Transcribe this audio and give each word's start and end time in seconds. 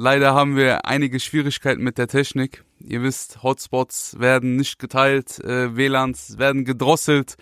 Leider 0.02 0.34
haben 0.34 0.56
wir 0.56 0.86
einige 0.86 1.20
Schwierigkeiten 1.20 1.84
mit 1.84 1.98
der 1.98 2.08
Technik. 2.08 2.64
Ihr 2.80 3.04
wisst, 3.04 3.44
Hotspots 3.44 4.18
werden 4.18 4.56
nicht 4.56 4.80
geteilt, 4.80 5.44
äh, 5.44 5.76
WLANs 5.76 6.38
werden 6.38 6.64
gedrosselt. 6.64 7.36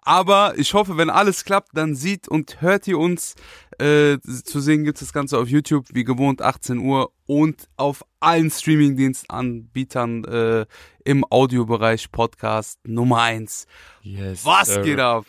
Aber 0.00 0.54
ich 0.56 0.72
hoffe, 0.72 0.96
wenn 0.96 1.10
alles 1.10 1.44
klappt, 1.44 1.68
dann 1.74 1.94
sieht 1.94 2.26
und 2.26 2.62
hört 2.62 2.88
ihr 2.88 2.98
uns. 2.98 3.34
Äh, 3.78 4.16
zu 4.22 4.60
sehen 4.60 4.84
gibt 4.84 4.96
es 4.96 5.00
das 5.00 5.12
Ganze 5.12 5.36
auf 5.36 5.48
YouTube, 5.48 5.84
wie 5.92 6.04
gewohnt, 6.04 6.40
18 6.40 6.78
Uhr 6.78 7.12
und 7.26 7.68
auf 7.76 8.02
allen 8.20 8.50
Streamingdienstanbietern 8.50 10.24
äh, 10.24 10.66
im 11.04 11.26
Audiobereich 11.28 12.10
Podcast 12.10 12.80
Nummer 12.84 13.20
1. 13.20 13.66
Yes, 14.00 14.46
Was 14.46 14.68
sir. 14.68 14.80
geht 14.80 14.98
ab? 14.98 15.26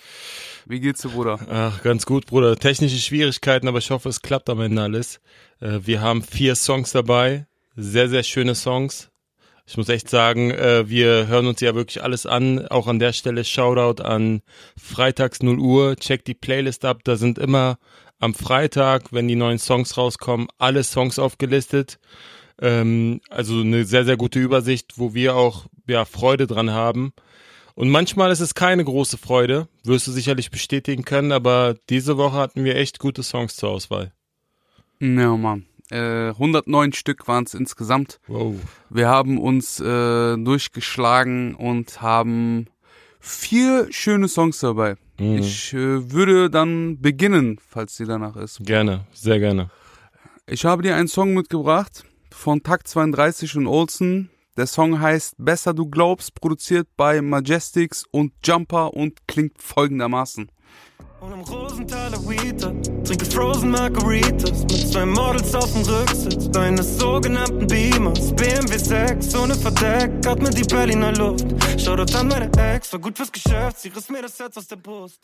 Wie 0.65 0.79
geht's 0.79 1.01
dir, 1.01 1.09
Bruder? 1.09 1.39
Ach, 1.49 1.81
ganz 1.83 2.05
gut, 2.05 2.25
Bruder. 2.25 2.55
Technische 2.55 2.97
Schwierigkeiten, 2.97 3.67
aber 3.67 3.79
ich 3.79 3.91
hoffe, 3.91 4.09
es 4.09 4.21
klappt 4.21 4.49
am 4.49 4.61
Ende 4.61 4.81
alles. 4.81 5.19
Äh, 5.59 5.79
wir 5.83 6.01
haben 6.01 6.21
vier 6.23 6.55
Songs 6.55 6.91
dabei. 6.91 7.47
Sehr, 7.75 8.09
sehr 8.09 8.23
schöne 8.23 8.55
Songs. 8.55 9.09
Ich 9.65 9.77
muss 9.77 9.89
echt 9.89 10.09
sagen, 10.09 10.49
äh, 10.51 10.89
wir 10.89 11.27
hören 11.27 11.45
uns 11.45 11.61
ja 11.61 11.75
wirklich 11.75 12.03
alles 12.03 12.25
an. 12.25 12.67
Auch 12.67 12.87
an 12.87 12.99
der 12.99 13.13
Stelle 13.13 13.43
Shoutout 13.43 14.01
an 14.01 14.41
Freitags 14.75 15.43
0 15.43 15.59
Uhr. 15.59 15.95
Check 15.95 16.25
die 16.25 16.33
Playlist 16.33 16.85
ab. 16.85 17.01
Da 17.03 17.15
sind 17.15 17.37
immer 17.37 17.77
am 18.19 18.33
Freitag, 18.33 19.13
wenn 19.13 19.27
die 19.27 19.35
neuen 19.35 19.59
Songs 19.59 19.97
rauskommen, 19.97 20.47
alle 20.57 20.83
Songs 20.83 21.19
aufgelistet. 21.19 21.99
Ähm, 22.61 23.21
also 23.29 23.61
eine 23.61 23.85
sehr, 23.85 24.05
sehr 24.05 24.17
gute 24.17 24.39
Übersicht, 24.39 24.93
wo 24.97 25.13
wir 25.13 25.35
auch 25.35 25.67
ja, 25.87 26.05
Freude 26.05 26.47
dran 26.47 26.71
haben. 26.71 27.13
Und 27.75 27.89
manchmal 27.89 28.31
ist 28.31 28.39
es 28.39 28.55
keine 28.55 28.83
große 28.83 29.17
Freude, 29.17 29.67
wirst 29.83 30.07
du 30.07 30.11
sicherlich 30.11 30.51
bestätigen 30.51 31.05
können, 31.05 31.31
aber 31.31 31.75
diese 31.89 32.17
Woche 32.17 32.37
hatten 32.37 32.63
wir 32.63 32.75
echt 32.75 32.99
gute 32.99 33.23
Songs 33.23 33.55
zur 33.55 33.69
Auswahl. 33.69 34.11
Ja, 34.99 35.35
Mann. 35.37 35.65
Äh, 35.91 36.29
109 36.29 36.93
Stück 36.93 37.27
waren 37.27 37.45
es 37.45 37.53
insgesamt. 37.53 38.19
Wow. 38.27 38.55
Wir 38.89 39.07
haben 39.07 39.39
uns 39.39 39.79
äh, 39.79 40.37
durchgeschlagen 40.37 41.55
und 41.55 42.01
haben 42.01 42.67
vier 43.19 43.87
schöne 43.91 44.27
Songs 44.27 44.59
dabei. 44.59 44.95
Mhm. 45.19 45.37
Ich 45.39 45.73
äh, 45.73 46.11
würde 46.11 46.49
dann 46.49 47.01
beginnen, 47.01 47.59
falls 47.65 47.97
dir 47.97 48.05
danach 48.05 48.35
ist. 48.35 48.63
Gerne, 48.65 49.05
sehr 49.13 49.39
gerne. 49.39 49.71
Ich 50.45 50.65
habe 50.65 50.83
dir 50.83 50.95
einen 50.95 51.07
Song 51.07 51.33
mitgebracht 51.33 52.05
von 52.31 52.61
Takt 52.63 52.87
32 52.87 53.55
und 53.57 53.67
Olsen. 53.67 54.29
Der 54.59 54.67
Song 54.67 54.99
heißt 54.99 55.35
Besser 55.37 55.73
du 55.73 55.85
glaubst, 55.85 56.35
produziert 56.35 56.89
bei 56.97 57.21
Majestics 57.21 58.03
und 58.11 58.33
Jumper 58.43 58.93
und 58.93 59.25
klingt 59.25 59.53
folgendermaßen. 59.61 60.51
Und 61.21 61.31
im 61.31 61.39
Rosenthaler 61.39 62.19
Weeder 62.27 62.73
trinke 63.05 63.23
Frozen 63.23 63.71
Margaritas 63.71 64.63
mit 64.63 64.91
zwei 64.91 65.05
Models 65.05 65.55
auf 65.55 65.71
dem 65.71 65.83
Rücksitz 65.83 66.57
eines 66.57 66.99
sogenannten 66.99 67.67
Beamers. 67.67 68.35
BMW 68.35 68.77
6 68.77 69.33
ohne 69.37 69.55
Verdeck, 69.55 70.27
atme 70.27 70.49
die 70.49 70.63
Berliner 70.63 71.13
Luft. 71.13 71.45
Schau 71.77 71.95
dort 71.95 72.13
an 72.13 72.27
meine 72.27 72.51
Ex, 72.57 72.91
war 72.91 72.99
gut 72.99 73.15
fürs 73.15 73.31
Geschäft, 73.31 73.79
sie 73.79 73.87
riss 73.87 74.09
mir 74.09 74.23
das 74.23 74.37
Herz 74.37 74.57
aus 74.57 74.67
der 74.67 74.75
Brust. 74.75 75.21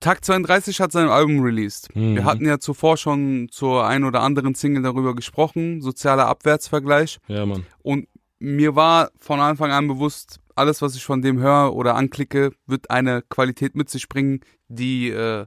Takt 0.00 0.26
32 0.26 0.80
hat 0.80 0.92
sein 0.92 1.08
Album 1.08 1.40
released. 1.40 1.96
Mhm. 1.96 2.16
Wir 2.16 2.24
hatten 2.24 2.44
ja 2.44 2.58
zuvor 2.58 2.98
schon 2.98 3.48
zur 3.50 3.86
ein 3.86 4.04
oder 4.04 4.20
anderen 4.20 4.54
Single 4.54 4.82
darüber 4.82 5.14
gesprochen, 5.14 5.80
sozialer 5.80 6.26
Abwärtsvergleich. 6.26 7.20
Ja, 7.26 7.46
Mann. 7.46 7.64
Und 7.82 8.06
mir 8.44 8.76
war 8.76 9.10
von 9.18 9.40
Anfang 9.40 9.72
an 9.72 9.88
bewusst, 9.88 10.40
alles, 10.54 10.82
was 10.82 10.94
ich 10.94 11.04
von 11.04 11.22
dem 11.22 11.38
höre 11.38 11.74
oder 11.74 11.96
anklicke, 11.96 12.52
wird 12.66 12.90
eine 12.90 13.22
Qualität 13.22 13.74
mit 13.74 13.88
sich 13.88 14.08
bringen, 14.08 14.40
die 14.68 15.08
äh, 15.10 15.46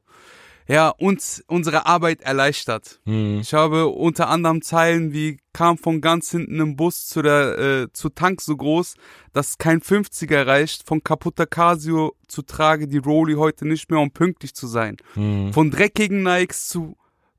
ja 0.68 0.90
uns 0.90 1.44
unsere 1.48 1.86
Arbeit 1.86 2.22
erleichtert. 2.22 3.00
Mhm. 3.06 3.40
Ich 3.42 3.54
habe 3.54 3.88
unter 3.88 4.30
anderem 4.30 4.62
Zeilen 4.62 5.14
wie 5.14 5.38
kam 5.54 5.78
von 5.78 6.02
ganz 6.02 6.32
hinten 6.32 6.60
im 6.60 6.76
Bus 6.76 7.08
zu 7.08 7.22
der 7.22 7.58
äh, 7.58 7.88
zu 7.94 8.10
Tank 8.10 8.42
so 8.42 8.58
groß, 8.58 8.96
dass 9.32 9.58
kein 9.58 9.80
50er 9.80 10.46
reicht, 10.46 10.88
von 10.88 11.04
kaputter 11.04 11.46
Casio 11.46 12.16
zu 12.28 12.42
trage 12.42 12.88
die 12.88 12.98
Rolli 12.98 13.36
heute 13.36 13.68
nicht 13.68 13.90
mehr, 13.90 14.00
um 14.00 14.12
pünktlich 14.12 14.54
zu 14.54 14.68
sein. 14.68 14.98
Mhm. 15.16 15.54
Von 15.54 15.72
dreckigen 15.72 16.24
Nikes 16.24 16.68
zu 16.68 16.98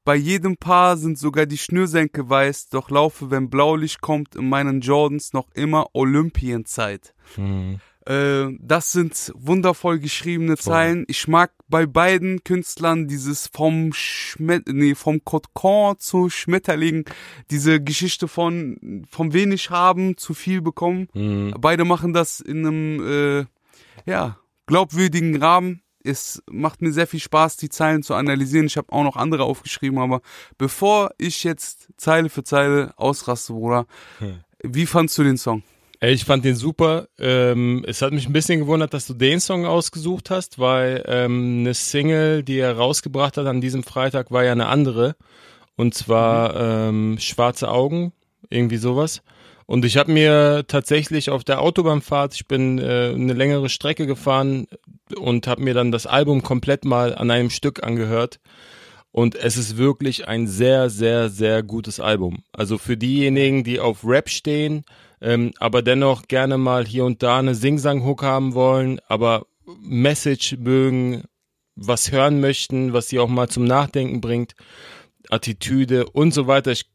bei 0.09 0.17
jedem 0.17 0.57
Paar 0.57 0.97
sind 0.97 1.19
sogar 1.19 1.45
die 1.45 1.59
Schnürsenkel 1.59 2.31
weiß, 2.31 2.71
doch 2.71 2.89
laufe, 2.89 3.31
wenn 3.31 3.51
Blaulicht 3.51 4.01
kommt, 4.01 4.37
in 4.37 4.49
meinen 4.49 4.81
Jordans 4.81 5.35
noch 5.35 5.51
immer 5.53 5.89
Olympienzeit. 5.93 7.13
Mhm. 7.37 7.79
Äh, 8.07 8.57
das 8.59 8.93
sind 8.93 9.31
wundervoll 9.35 9.99
geschriebene 9.99 10.57
Voll. 10.57 10.73
Zeilen. 10.73 11.05
Ich 11.09 11.29
mag 11.29 11.53
bei 11.69 11.85
beiden 11.85 12.43
Künstlern 12.43 13.07
dieses 13.07 13.49
vom 13.49 13.93
Schmet 13.93 14.67
nee, 14.67 14.95
vom 14.95 15.23
Kokon 15.23 15.99
zu 15.99 16.31
Schmetterling, 16.31 17.05
diese 17.51 17.79
Geschichte 17.79 18.29
von 18.29 19.05
vom 19.11 19.35
wenig 19.35 19.69
haben 19.69 20.17
zu 20.17 20.33
viel 20.33 20.63
bekommen. 20.63 21.09
Mhm. 21.13 21.55
Beide 21.61 21.85
machen 21.85 22.15
das 22.15 22.41
in 22.41 22.67
einem 22.67 23.07
äh, 23.07 23.45
ja, 24.11 24.39
glaubwürdigen 24.65 25.37
Rahmen. 25.37 25.83
Es 26.05 26.43
macht 26.51 26.81
mir 26.83 26.93
sehr 26.93 27.07
viel 27.07 27.21
Spaß, 27.21 27.57
die 27.57 27.69
Zeilen 27.69 28.03
zu 28.03 28.15
analysieren. 28.15 28.67
Ich 28.67 28.77
habe 28.77 28.93
auch 28.93 29.05
noch 29.05 29.17
andere 29.17 29.45
aufgeschrieben, 29.45 29.99
aber 29.99 30.21
bevor 30.57 31.11
ich 31.19 31.45
jetzt 31.45 31.89
Zeile 31.97 32.29
für 32.29 32.45
Zeile 32.45 32.93
ausraste, 32.97 33.53
Bruder, 33.53 33.87
Hm. 34.19 34.41
wie 34.63 34.87
fandst 34.87 35.19
du 35.19 35.25
den 35.25 35.37
Song? 35.37 35.63
Ey, 36.01 36.13
ich 36.13 36.25
fand 36.25 36.45
den 36.45 36.55
super. 36.55 37.09
Ähm, 37.19 37.85
es 37.87 38.03
hat 38.03 38.13
mich 38.13 38.29
ein 38.29 38.33
bisschen 38.33 38.61
gewundert, 38.61 38.95
dass 38.95 39.09
du 39.09 39.15
den 39.15 39.41
Song 39.41 39.67
ausgesucht 39.67 40.31
hast, 40.31 40.61
weil 40.61 41.03
ähm, 41.09 41.59
eine 41.61 41.75
Single, 41.75 42.45
die 42.45 42.59
er 42.59 42.77
rausgebracht 42.77 43.37
hat 43.37 43.47
an 43.47 43.61
diesem 43.61 43.83
Freitag, 43.83 44.31
war 44.31 44.45
ja 44.45 44.53
eine 44.53 44.67
andere. 44.67 45.17
Und 45.75 45.95
zwar 45.95 46.55
ähm, 46.89 47.17
Schwarze 47.19 47.69
Augen, 47.69 48.13
irgendwie 48.49 48.77
sowas. 48.77 49.23
Und 49.69 49.85
ich 49.85 49.99
habe 49.99 50.11
mir 50.11 50.65
tatsächlich 50.67 51.29
auf 51.29 51.45
der 51.45 51.61
Autobahnfahrt, 51.61 52.35
ich 52.35 52.49
bin 52.49 52.79
äh, 52.79 53.13
eine 53.15 53.35
längere 53.35 53.69
Strecke 53.69 54.07
gefahren 54.07 54.67
und 55.15 55.47
habe 55.47 55.63
mir 55.63 55.75
dann 55.75 55.93
das 55.93 56.07
Album 56.07 56.43
komplett 56.43 56.87
mal 56.87 57.15
an 57.15 57.31
einem 57.31 57.51
Stück 57.51 57.85
angehört. 57.85 58.41
Und 59.13 59.35
es 59.35 59.59
ist 59.59 59.77
wirklich 59.77 60.27
ein 60.27 60.47
sehr, 60.47 60.89
sehr, 60.89 61.29
sehr 61.29 61.63
gutes 61.63 62.01
Album. 62.01 62.45
Also 62.51 62.79
für 62.79 62.97
diejenigen, 62.97 63.63
die 63.63 63.79
auf 63.79 64.07
Rap 64.07 64.31
stehen, 64.31 64.87
ähm, 65.21 65.53
aber 65.59 65.83
dennoch 65.83 66.29
gerne 66.29 66.57
mal 66.57 66.87
hier 66.87 67.05
und 67.05 67.23
da 67.23 67.39
eine 67.39 67.55
Sing-Sang-Hook 67.55 68.23
haben 68.23 68.55
wollen, 68.55 69.01
aber 69.07 69.45
Message 69.83 70.57
mögen, 70.57 71.25
was 71.77 72.11
hören 72.11 72.41
möchten, 72.41 72.95
was 72.95 73.09
sie 73.09 73.19
auch 73.19 73.29
mal 73.29 73.51
zum 73.51 73.65
Nachdenken 73.65 74.23
bringt, 74.23 74.55
Attitüde 75.29 76.09
und 76.09 76.33
so 76.33 76.47
weiter. 76.47 76.73
Ich 76.73 76.87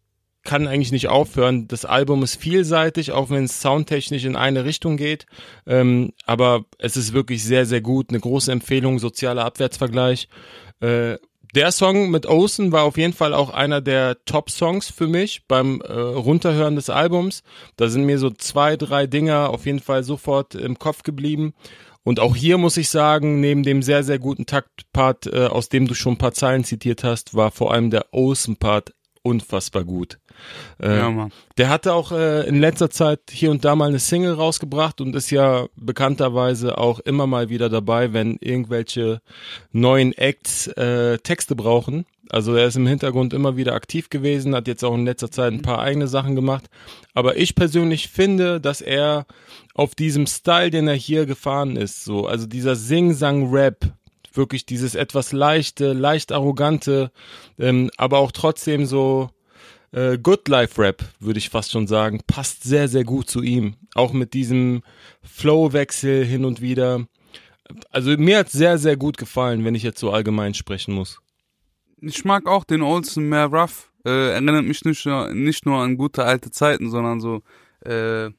kann 0.43 0.67
eigentlich 0.67 0.91
nicht 0.91 1.07
aufhören. 1.07 1.67
Das 1.67 1.85
Album 1.85 2.23
ist 2.23 2.35
vielseitig, 2.35 3.11
auch 3.11 3.29
wenn 3.29 3.45
es 3.45 3.61
soundtechnisch 3.61 4.25
in 4.25 4.35
eine 4.35 4.65
Richtung 4.65 4.97
geht. 4.97 5.25
Ähm, 5.65 6.13
aber 6.25 6.65
es 6.77 6.97
ist 6.97 7.13
wirklich 7.13 7.43
sehr, 7.43 7.65
sehr 7.65 7.81
gut. 7.81 8.09
Eine 8.09 8.19
große 8.19 8.51
Empfehlung, 8.51 8.99
sozialer 8.99 9.45
Abwärtsvergleich. 9.45 10.27
Äh, 10.81 11.17
der 11.55 11.71
Song 11.71 12.09
mit 12.09 12.25
Ocean 12.25 12.71
war 12.71 12.83
auf 12.83 12.97
jeden 12.97 13.13
Fall 13.13 13.33
auch 13.33 13.51
einer 13.51 13.79
der 13.79 14.17
Top-Songs 14.25 14.89
für 14.89 15.07
mich 15.07 15.45
beim 15.47 15.81
äh, 15.81 15.93
Runterhören 15.93 16.75
des 16.75 16.89
Albums. 16.89 17.43
Da 17.77 17.89
sind 17.89 18.05
mir 18.05 18.17
so 18.17 18.31
zwei, 18.31 18.75
drei 18.75 19.05
Dinger 19.05 19.49
auf 19.51 19.67
jeden 19.67 19.79
Fall 19.79 20.03
sofort 20.03 20.55
im 20.55 20.79
Kopf 20.79 21.03
geblieben. 21.03 21.53
Und 22.03 22.19
auch 22.19 22.35
hier 22.35 22.57
muss 22.57 22.75
ich 22.75 22.89
sagen, 22.89 23.39
neben 23.39 23.63
dem 23.63 23.81
sehr, 23.81 24.03
sehr 24.03 24.19
guten 24.19 24.45
Taktpart, 24.45 25.27
äh, 25.27 25.45
aus 25.45 25.69
dem 25.69 25.87
du 25.87 25.93
schon 25.93 26.13
ein 26.13 26.17
paar 26.17 26.33
Zeilen 26.33 26.63
zitiert 26.63 27.03
hast, 27.03 27.33
war 27.33 27.51
vor 27.51 27.71
allem 27.71 27.91
der 27.91 28.07
Ocean-Part 28.11 28.93
unfassbar 29.21 29.85
gut. 29.85 30.19
Äh, 30.81 30.97
Ja, 30.97 31.09
Mann. 31.09 31.31
der 31.57 31.69
hatte 31.69 31.93
auch 31.93 32.11
äh, 32.11 32.47
in 32.47 32.59
letzter 32.59 32.89
Zeit 32.89 33.19
hier 33.31 33.51
und 33.51 33.63
da 33.65 33.75
mal 33.75 33.89
eine 33.89 33.99
Single 33.99 34.33
rausgebracht 34.33 35.01
und 35.01 35.15
ist 35.15 35.31
ja 35.31 35.67
bekannterweise 35.75 36.77
auch 36.77 36.99
immer 36.99 37.27
mal 37.27 37.49
wieder 37.49 37.69
dabei, 37.69 38.13
wenn 38.13 38.37
irgendwelche 38.41 39.21
neuen 39.71 40.13
Acts 40.13 40.67
äh, 40.67 41.17
Texte 41.19 41.55
brauchen. 41.55 42.05
Also 42.29 42.55
er 42.55 42.67
ist 42.67 42.77
im 42.77 42.87
Hintergrund 42.87 43.33
immer 43.33 43.57
wieder 43.57 43.73
aktiv 43.73 44.09
gewesen, 44.09 44.55
hat 44.55 44.67
jetzt 44.67 44.83
auch 44.83 44.95
in 44.95 45.05
letzter 45.05 45.29
Zeit 45.29 45.53
ein 45.53 45.61
paar 45.61 45.79
eigene 45.79 46.07
Sachen 46.07 46.35
gemacht. 46.35 46.65
Aber 47.13 47.37
ich 47.37 47.53
persönlich 47.53 48.07
finde, 48.07 48.59
dass 48.59 48.81
er 48.81 49.25
auf 49.75 49.93
diesem 49.93 50.25
Style, 50.25 50.71
den 50.71 50.87
er 50.87 50.95
hier 50.95 51.25
gefahren 51.25 51.75
ist, 51.75 52.03
so, 52.05 52.25
also 52.25 52.47
dieser 52.47 52.75
Sing-Sang-Rap, 52.75 53.91
wirklich 54.33 54.65
dieses 54.65 54.95
etwas 54.95 55.31
leichte, 55.31 55.93
leicht 55.93 56.31
arrogante, 56.31 57.11
ähm, 57.59 57.91
aber 57.97 58.17
auch 58.17 58.31
trotzdem 58.31 58.85
so 58.85 59.29
äh, 59.93 60.17
Good 60.17 60.47
Life 60.49 60.81
Rap, 60.81 61.03
würde 61.19 61.37
ich 61.39 61.49
fast 61.49 61.71
schon 61.71 61.87
sagen, 61.87 62.21
passt 62.27 62.63
sehr, 62.63 62.87
sehr 62.87 63.03
gut 63.03 63.29
zu 63.29 63.41
ihm. 63.41 63.75
Auch 63.95 64.11
mit 64.11 64.33
diesem 64.33 64.81
Flow-Wechsel 65.21 66.25
hin 66.25 66.43
und 66.43 66.59
wieder. 66.59 67.05
Also 67.91 68.11
mir 68.17 68.39
hat 68.39 68.49
sehr, 68.49 68.77
sehr 68.77 68.97
gut 68.97 69.17
gefallen, 69.17 69.63
wenn 69.63 69.75
ich 69.75 69.83
jetzt 69.83 69.99
so 69.99 70.11
allgemein 70.11 70.53
sprechen 70.53 70.93
muss. 70.93 71.21
Ich 72.01 72.25
mag 72.25 72.47
auch 72.47 72.65
den 72.65 72.81
Olsen 72.81 73.29
mehr 73.29 73.45
rough. 73.45 73.91
Äh, 74.05 74.31
erinnert 74.31 74.65
mich 74.65 74.83
nicht 74.83 75.05
nicht 75.05 75.65
nur 75.65 75.77
an 75.77 75.95
gute 75.95 76.25
alte 76.25 76.51
Zeiten, 76.51 76.89
sondern 76.89 77.21
so 77.21 77.41
äh, 77.85 78.31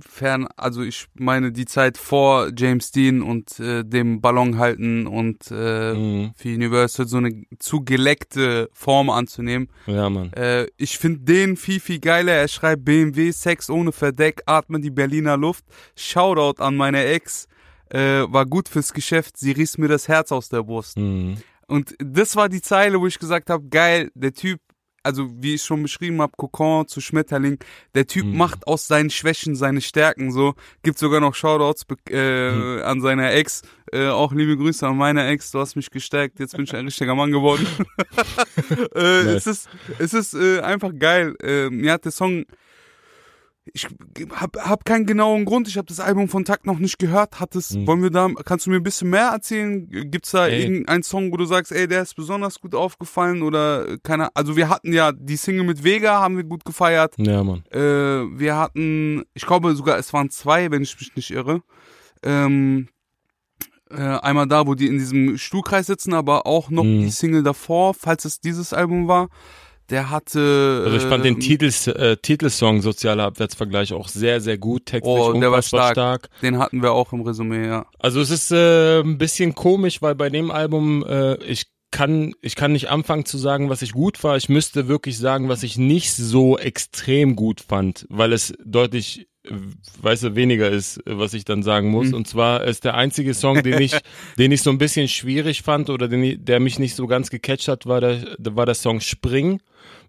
fern, 0.00 0.46
also 0.56 0.82
ich 0.82 1.06
meine 1.14 1.52
die 1.52 1.64
Zeit 1.64 1.98
vor 1.98 2.50
James 2.56 2.90
Dean 2.90 3.22
und 3.22 3.58
äh, 3.60 3.84
dem 3.84 4.20
Ballon 4.20 4.58
halten 4.58 5.06
und 5.06 5.50
äh, 5.50 5.94
Mhm. 5.94 6.32
für 6.36 6.48
Universal 6.54 7.06
so 7.08 7.16
eine 7.18 7.44
zu 7.58 7.84
geleckte 7.84 8.68
Form 8.72 9.10
anzunehmen. 9.10 9.68
Ja, 9.86 10.08
Mann. 10.10 10.32
Äh, 10.32 10.66
ich 10.76 10.98
finde 10.98 11.20
den 11.20 11.56
viel, 11.56 11.80
viel 11.80 11.98
geiler. 12.00 12.32
Er 12.32 12.48
schreibt 12.48 12.84
BMW, 12.84 13.30
Sex 13.32 13.70
ohne 13.70 13.92
Verdeck, 13.92 14.42
atme 14.46 14.80
die 14.80 14.90
Berliner 14.90 15.36
Luft. 15.36 15.64
Shoutout 15.96 16.62
an 16.62 16.76
meine 16.76 17.04
Ex. 17.04 17.48
Äh, 17.90 18.24
war 18.30 18.44
gut 18.44 18.68
fürs 18.68 18.92
Geschäft, 18.92 19.38
sie 19.38 19.52
riss 19.52 19.78
mir 19.78 19.88
das 19.88 20.08
Herz 20.08 20.30
aus 20.30 20.50
der 20.50 20.62
Brust. 20.62 20.98
Mhm. 20.98 21.38
Und 21.68 21.94
das 21.98 22.36
war 22.36 22.48
die 22.48 22.60
Zeile, 22.60 23.00
wo 23.00 23.06
ich 23.06 23.18
gesagt 23.18 23.48
habe, 23.50 23.66
geil, 23.68 24.10
der 24.14 24.32
Typ, 24.34 24.60
also 25.02 25.30
wie 25.40 25.54
ich 25.54 25.62
schon 25.62 25.82
beschrieben 25.82 26.20
habe, 26.20 26.32
Kokon 26.36 26.86
zu 26.88 27.00
Schmetterling, 27.00 27.58
der 27.94 28.06
Typ 28.06 28.26
Mhm. 28.26 28.36
macht 28.36 28.66
aus 28.66 28.86
seinen 28.86 29.10
Schwächen 29.10 29.56
seine 29.56 29.80
Stärken 29.80 30.32
so. 30.32 30.54
Gibt 30.82 30.98
sogar 30.98 31.20
noch 31.20 31.34
Shoutouts 31.34 31.86
äh, 32.10 32.50
Mhm. 32.50 32.82
an 32.82 33.00
seiner 33.00 33.32
Ex. 33.32 33.62
Äh, 33.92 34.08
auch 34.08 34.32
liebe 34.32 34.56
Grüße 34.56 34.86
an 34.86 34.96
meine 34.96 35.26
Ex, 35.28 35.50
du 35.50 35.60
hast 35.60 35.76
mich 35.76 35.90
gestärkt, 35.90 36.38
jetzt 36.40 36.52
bin 36.56 36.64
ich 36.64 36.74
ein 36.76 36.84
richtiger 36.84 37.14
Mann 37.14 37.32
geworden. 37.32 37.66
äh, 38.94 39.22
Nice. 39.24 39.46
Es 39.46 39.46
ist, 39.46 39.68
es 39.98 40.12
ist 40.14 40.34
äh, 40.34 40.60
einfach 40.60 40.90
geil. 40.98 41.34
Äh, 41.42 41.70
mir 41.70 41.92
hat 41.92 42.04
der 42.04 42.12
Song 42.12 42.44
ich 43.74 43.86
hab, 44.32 44.56
hab 44.56 44.84
keinen 44.84 45.06
genauen 45.06 45.44
Grund. 45.44 45.68
Ich 45.68 45.76
habe 45.76 45.86
das 45.86 46.00
Album 46.00 46.28
von 46.28 46.44
Takt 46.44 46.66
noch 46.66 46.78
nicht 46.78 46.98
gehört. 46.98 47.40
Hat 47.40 47.54
es, 47.54 47.74
Mhm. 47.74 47.86
wollen 47.86 48.02
wir 48.02 48.10
da, 48.10 48.28
kannst 48.44 48.66
du 48.66 48.70
mir 48.70 48.76
ein 48.76 48.82
bisschen 48.82 49.10
mehr 49.10 49.28
erzählen? 49.28 49.88
Gibt's 50.10 50.30
da 50.32 50.46
Ey. 50.46 50.62
irgendeinen 50.62 51.02
Song, 51.02 51.32
wo 51.32 51.36
du 51.36 51.44
sagst, 51.44 51.72
ey, 51.72 51.86
der 51.88 52.02
ist 52.02 52.14
besonders 52.16 52.60
gut 52.60 52.74
aufgefallen 52.74 53.42
oder 53.42 53.88
äh, 53.88 53.98
keine, 54.02 54.34
also 54.36 54.56
wir 54.56 54.68
hatten 54.68 54.92
ja 54.92 55.12
die 55.12 55.36
Single 55.36 55.64
mit 55.64 55.84
Vega, 55.84 56.20
haben 56.20 56.36
wir 56.36 56.44
gut 56.44 56.64
gefeiert. 56.64 57.14
Ja, 57.18 57.42
Mann. 57.44 57.64
Äh, 57.70 57.78
wir 58.38 58.56
hatten, 58.56 59.24
ich 59.34 59.46
glaube 59.46 59.74
sogar, 59.74 59.98
es 59.98 60.12
waren 60.12 60.30
zwei, 60.30 60.70
wenn 60.70 60.82
ich 60.82 60.98
mich 60.98 61.14
nicht 61.16 61.30
irre. 61.30 61.62
Ähm, 62.22 62.88
äh, 63.90 63.96
einmal 64.02 64.46
da, 64.46 64.66
wo 64.66 64.74
die 64.74 64.86
in 64.86 64.98
diesem 64.98 65.38
Stuhlkreis 65.38 65.86
sitzen, 65.86 66.12
aber 66.12 66.46
auch 66.46 66.68
noch 66.70 66.84
Mhm. 66.84 67.00
die 67.00 67.10
Single 67.10 67.42
davor, 67.42 67.94
falls 67.94 68.24
es 68.24 68.40
dieses 68.40 68.72
Album 68.72 69.08
war. 69.08 69.28
Der 69.90 70.10
hatte. 70.10 70.82
Also 70.84 70.96
ich 70.96 71.04
fand 71.04 71.24
den 71.24 71.34
ähm, 71.34 71.40
Titels, 71.40 71.86
äh, 71.86 72.16
Titelsong 72.16 72.82
Sozialer 72.82 73.24
Abwärtsvergleich 73.24 73.92
auch 73.92 74.08
sehr, 74.08 74.40
sehr 74.40 74.58
gut. 74.58 74.86
Textlich 74.86 75.14
Oh, 75.14 75.32
der 75.32 75.50
war 75.50 75.62
stark. 75.62 75.92
stark. 75.92 76.28
Den 76.42 76.58
hatten 76.58 76.82
wir 76.82 76.92
auch 76.92 77.12
im 77.12 77.22
Resümee, 77.22 77.66
ja. 77.66 77.86
Also 77.98 78.20
es 78.20 78.30
ist 78.30 78.50
äh, 78.52 79.00
ein 79.00 79.16
bisschen 79.18 79.54
komisch, 79.54 80.02
weil 80.02 80.14
bei 80.14 80.28
dem 80.28 80.50
Album 80.50 81.04
äh, 81.08 81.36
ich 81.44 81.66
kann 81.90 82.34
ich 82.42 82.54
kann 82.54 82.72
nicht 82.72 82.90
anfangen 82.90 83.24
zu 83.24 83.38
sagen, 83.38 83.70
was 83.70 83.80
ich 83.82 83.92
gut 83.92 84.22
war. 84.22 84.36
Ich 84.36 84.48
müsste 84.48 84.88
wirklich 84.88 85.16
sagen, 85.16 85.48
was 85.48 85.62
ich 85.62 85.78
nicht 85.78 86.12
so 86.12 86.58
extrem 86.58 87.34
gut 87.34 87.62
fand, 87.62 88.06
weil 88.10 88.32
es 88.34 88.52
deutlich 88.64 89.28
weißt 90.02 90.22
du, 90.24 90.34
weniger 90.36 90.68
ist, 90.70 91.00
was 91.04 91.34
ich 91.34 91.44
dann 91.44 91.62
sagen 91.62 91.90
muss. 91.90 92.08
Mhm. 92.08 92.14
Und 92.14 92.28
zwar 92.28 92.64
ist 92.64 92.84
der 92.84 92.94
einzige 92.94 93.34
Song, 93.34 93.62
den 93.62 93.80
ich, 93.80 93.96
den 94.38 94.52
ich 94.52 94.62
so 94.62 94.70
ein 94.70 94.78
bisschen 94.78 95.08
schwierig 95.08 95.62
fand 95.62 95.90
oder 95.90 96.08
den, 96.08 96.44
der 96.44 96.60
mich 96.60 96.78
nicht 96.78 96.94
so 96.94 97.06
ganz 97.06 97.30
gecatcht 97.30 97.68
hat, 97.68 97.86
war 97.86 98.00
der, 98.00 98.36
war 98.38 98.66
der 98.66 98.74
Song 98.74 99.00
Spring, 99.00 99.60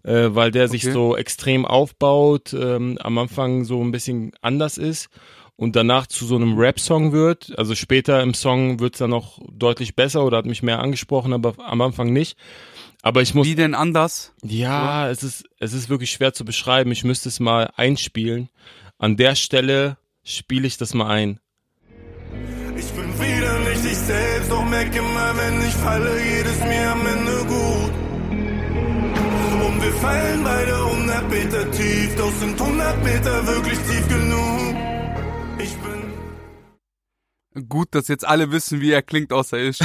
äh, 0.02 0.28
weil 0.30 0.50
der 0.50 0.68
sich 0.68 0.84
Okay. 0.84 0.92
so 0.92 1.16
extrem 1.16 1.64
aufbaut, 1.66 2.52
ähm, 2.54 2.98
am 3.00 3.18
Anfang 3.18 3.64
so 3.64 3.82
ein 3.82 3.90
bisschen 3.92 4.32
anders 4.40 4.78
ist 4.78 5.08
und 5.56 5.76
danach 5.76 6.06
zu 6.06 6.24
so 6.24 6.36
einem 6.36 6.56
Rap-Song 6.58 7.12
wird. 7.12 7.52
Also 7.58 7.74
später 7.74 8.22
im 8.22 8.32
Song 8.32 8.80
wird's 8.80 8.98
dann 8.98 9.10
noch 9.10 9.38
deutlich 9.52 9.94
besser 9.94 10.24
oder 10.24 10.38
hat 10.38 10.46
mich 10.46 10.62
mehr 10.62 10.80
angesprochen, 10.80 11.34
aber 11.34 11.54
am 11.58 11.80
Anfang 11.82 12.12
nicht. 12.14 12.38
Aber 13.02 13.22
ich 13.22 13.34
muss 13.34 13.46
Wie 13.46 13.54
denn 13.54 13.74
anders? 13.74 14.32
ja, 14.42 15.08
es 15.10 15.22
ist, 15.22 15.44
es 15.58 15.72
ist 15.72 15.88
wirklich 15.88 16.10
schwer 16.10 16.32
zu 16.32 16.44
beschreiben. 16.44 16.92
Ich 16.92 17.04
müsste 17.04 17.28
es 17.28 17.40
mal 17.40 17.70
einspielen. 17.76 18.48
An 19.00 19.16
der 19.16 19.34
Stelle 19.34 19.96
spiele 20.22 20.66
ich 20.66 20.76
das 20.76 20.92
mal 20.92 21.08
ein. 21.08 21.40
Ich 22.76 22.90
bin 22.92 23.18
wieder 23.18 23.58
nicht 23.60 23.84
ich 23.86 23.96
selbst, 23.96 24.50
doch 24.50 24.62
merk 24.62 24.94
immer, 24.94 25.34
wenn 25.38 25.66
ich 25.66 25.74
falle, 25.74 26.22
geht 26.22 26.44
es 26.44 26.60
mir 26.60 26.90
am 26.90 27.06
Ende 27.06 27.38
gut. 27.46 27.92
Und 29.64 29.82
wir 29.82 29.92
fallen 29.94 30.44
beide 30.44 30.76
100 30.76 31.30
Meter 31.30 31.70
tief, 31.70 32.14
doch 32.18 32.30
sind 32.32 32.60
100 32.60 33.02
Meter 33.02 33.46
wirklich 33.46 33.78
tief 33.78 34.06
genug. 34.06 34.76
Ich 35.58 35.74
bin 37.54 37.68
Gut, 37.70 37.88
dass 37.92 38.08
jetzt 38.08 38.26
alle 38.26 38.52
wissen, 38.52 38.82
wie 38.82 38.92
er 38.92 39.00
klingt, 39.00 39.32
außer 39.32 39.56
ich. 39.56 39.78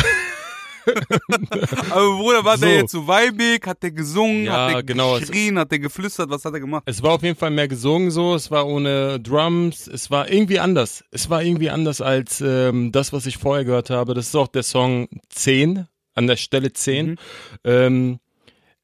Aber 1.89 2.17
Bruder, 2.17 2.43
war 2.45 2.57
So. 2.57 2.65
der 2.65 2.75
jetzt 2.77 2.91
so 2.91 3.07
weibig? 3.07 3.65
Hat 3.65 3.81
der 3.83 3.91
gesungen? 3.91 4.45
Ja, 4.45 4.67
hat 4.67 4.73
der 4.75 4.83
genau, 4.83 5.15
es- 5.15 5.21
geschrien? 5.27 5.57
Hat 5.59 5.71
der 5.71 5.79
geflüstert? 5.79 6.29
Was 6.29 6.45
hat 6.45 6.53
er 6.53 6.59
gemacht? 6.59 6.83
Es 6.85 7.01
war 7.03 7.11
auf 7.13 7.23
jeden 7.23 7.37
Fall 7.37 7.51
mehr 7.51 7.67
gesungen 7.67 8.11
so, 8.11 8.35
es 8.35 8.51
war 8.51 8.67
ohne 8.67 9.19
Drums, 9.19 9.87
es 9.87 10.11
war 10.11 10.29
irgendwie 10.29 10.59
anders. 10.59 11.03
Es 11.11 11.29
war 11.29 11.43
irgendwie 11.43 11.69
anders 11.69 12.01
als 12.01 12.41
ähm, 12.41 12.91
das, 12.91 13.13
was 13.13 13.25
ich 13.25 13.37
vorher 13.37 13.65
gehört 13.65 13.89
habe. 13.89 14.13
Das 14.13 14.27
ist 14.27 14.35
auch 14.35 14.47
der 14.47 14.63
Song 14.63 15.07
10, 15.29 15.87
an 16.13 16.27
der 16.27 16.37
Stelle 16.37 16.71
10. 16.73 17.07
Mhm. 17.11 17.15
Ähm, 17.63 18.19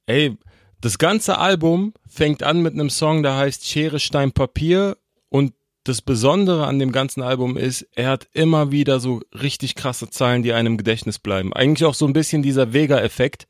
ey, 0.06 0.38
das 0.82 0.98
ganze 0.98 1.38
Album 1.38 1.94
fängt 2.10 2.44
an 2.44 2.62
mit 2.62 2.74
einem 2.74 2.90
Song, 2.90 3.24
der 3.24 3.36
heißt 3.38 3.68
Schere, 3.68 4.00
Stein, 4.00 4.32
Papier 4.32 4.98
das 5.84 6.02
Besondere 6.02 6.68
an 6.68 6.80
dem 6.80 6.92
ganzen 6.92 7.22
Album 7.22 7.58
ist, 7.58 7.88
er 7.96 8.10
hat 8.10 8.28
immer 8.34 8.72
wieder 8.72 9.00
so 9.00 9.22
richtig 9.34 9.76
krasse 9.76 10.10
Zeilen, 10.10 10.44
die 10.44 10.54
einem 10.54 10.74
im 10.74 10.78
Gedächtnis 10.78 11.18
bleiben. 11.18 11.54
Eigentlich 11.54 11.86
auch 11.86 11.96
so 11.96 12.06
ein 12.06 12.14
bisschen 12.14 12.44
dieser 12.44 12.74
Vega-Effekt, 12.74 13.48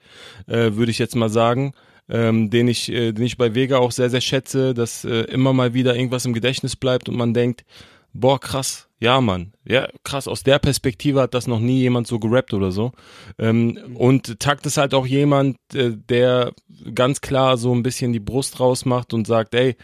äh, 0.47 0.73
würde 0.75 0.91
ich 0.91 0.99
jetzt 0.99 1.15
mal 1.15 1.29
sagen, 1.29 1.73
ähm, 2.09 2.49
den 2.49 2.67
ich, 2.67 2.89
äh, 2.89 3.11
den 3.11 3.25
ich 3.25 3.37
bei 3.37 3.53
Vega 3.53 3.77
auch 3.77 3.91
sehr, 3.91 4.09
sehr 4.09 4.21
schätze, 4.21 4.73
dass 4.73 5.03
äh, 5.03 5.21
immer 5.23 5.53
mal 5.53 5.73
wieder 5.73 5.95
irgendwas 5.95 6.25
im 6.25 6.33
Gedächtnis 6.33 6.75
bleibt 6.75 7.09
und 7.09 7.15
man 7.15 7.33
denkt, 7.33 7.65
boah, 8.13 8.39
krass, 8.39 8.87
ja, 8.99 9.19
Mann, 9.19 9.53
ja, 9.65 9.89
krass, 10.03 10.27
aus 10.27 10.43
der 10.43 10.59
Perspektive 10.59 11.21
hat 11.21 11.33
das 11.33 11.47
noch 11.47 11.59
nie 11.59 11.79
jemand 11.79 12.07
so 12.07 12.19
gerappt 12.19 12.53
oder 12.53 12.71
so. 12.71 12.91
Ähm, 13.39 13.77
und 13.95 14.39
Takt 14.39 14.65
ist 14.65 14.77
halt 14.77 14.93
auch 14.93 15.05
jemand, 15.05 15.57
äh, 15.73 15.91
der 15.95 16.53
ganz 16.93 17.21
klar 17.21 17.57
so 17.57 17.73
ein 17.73 17.83
bisschen 17.83 18.13
die 18.13 18.19
Brust 18.19 18.59
rausmacht 18.59 19.13
und 19.13 19.27
sagt, 19.27 19.55
ey, 19.55 19.75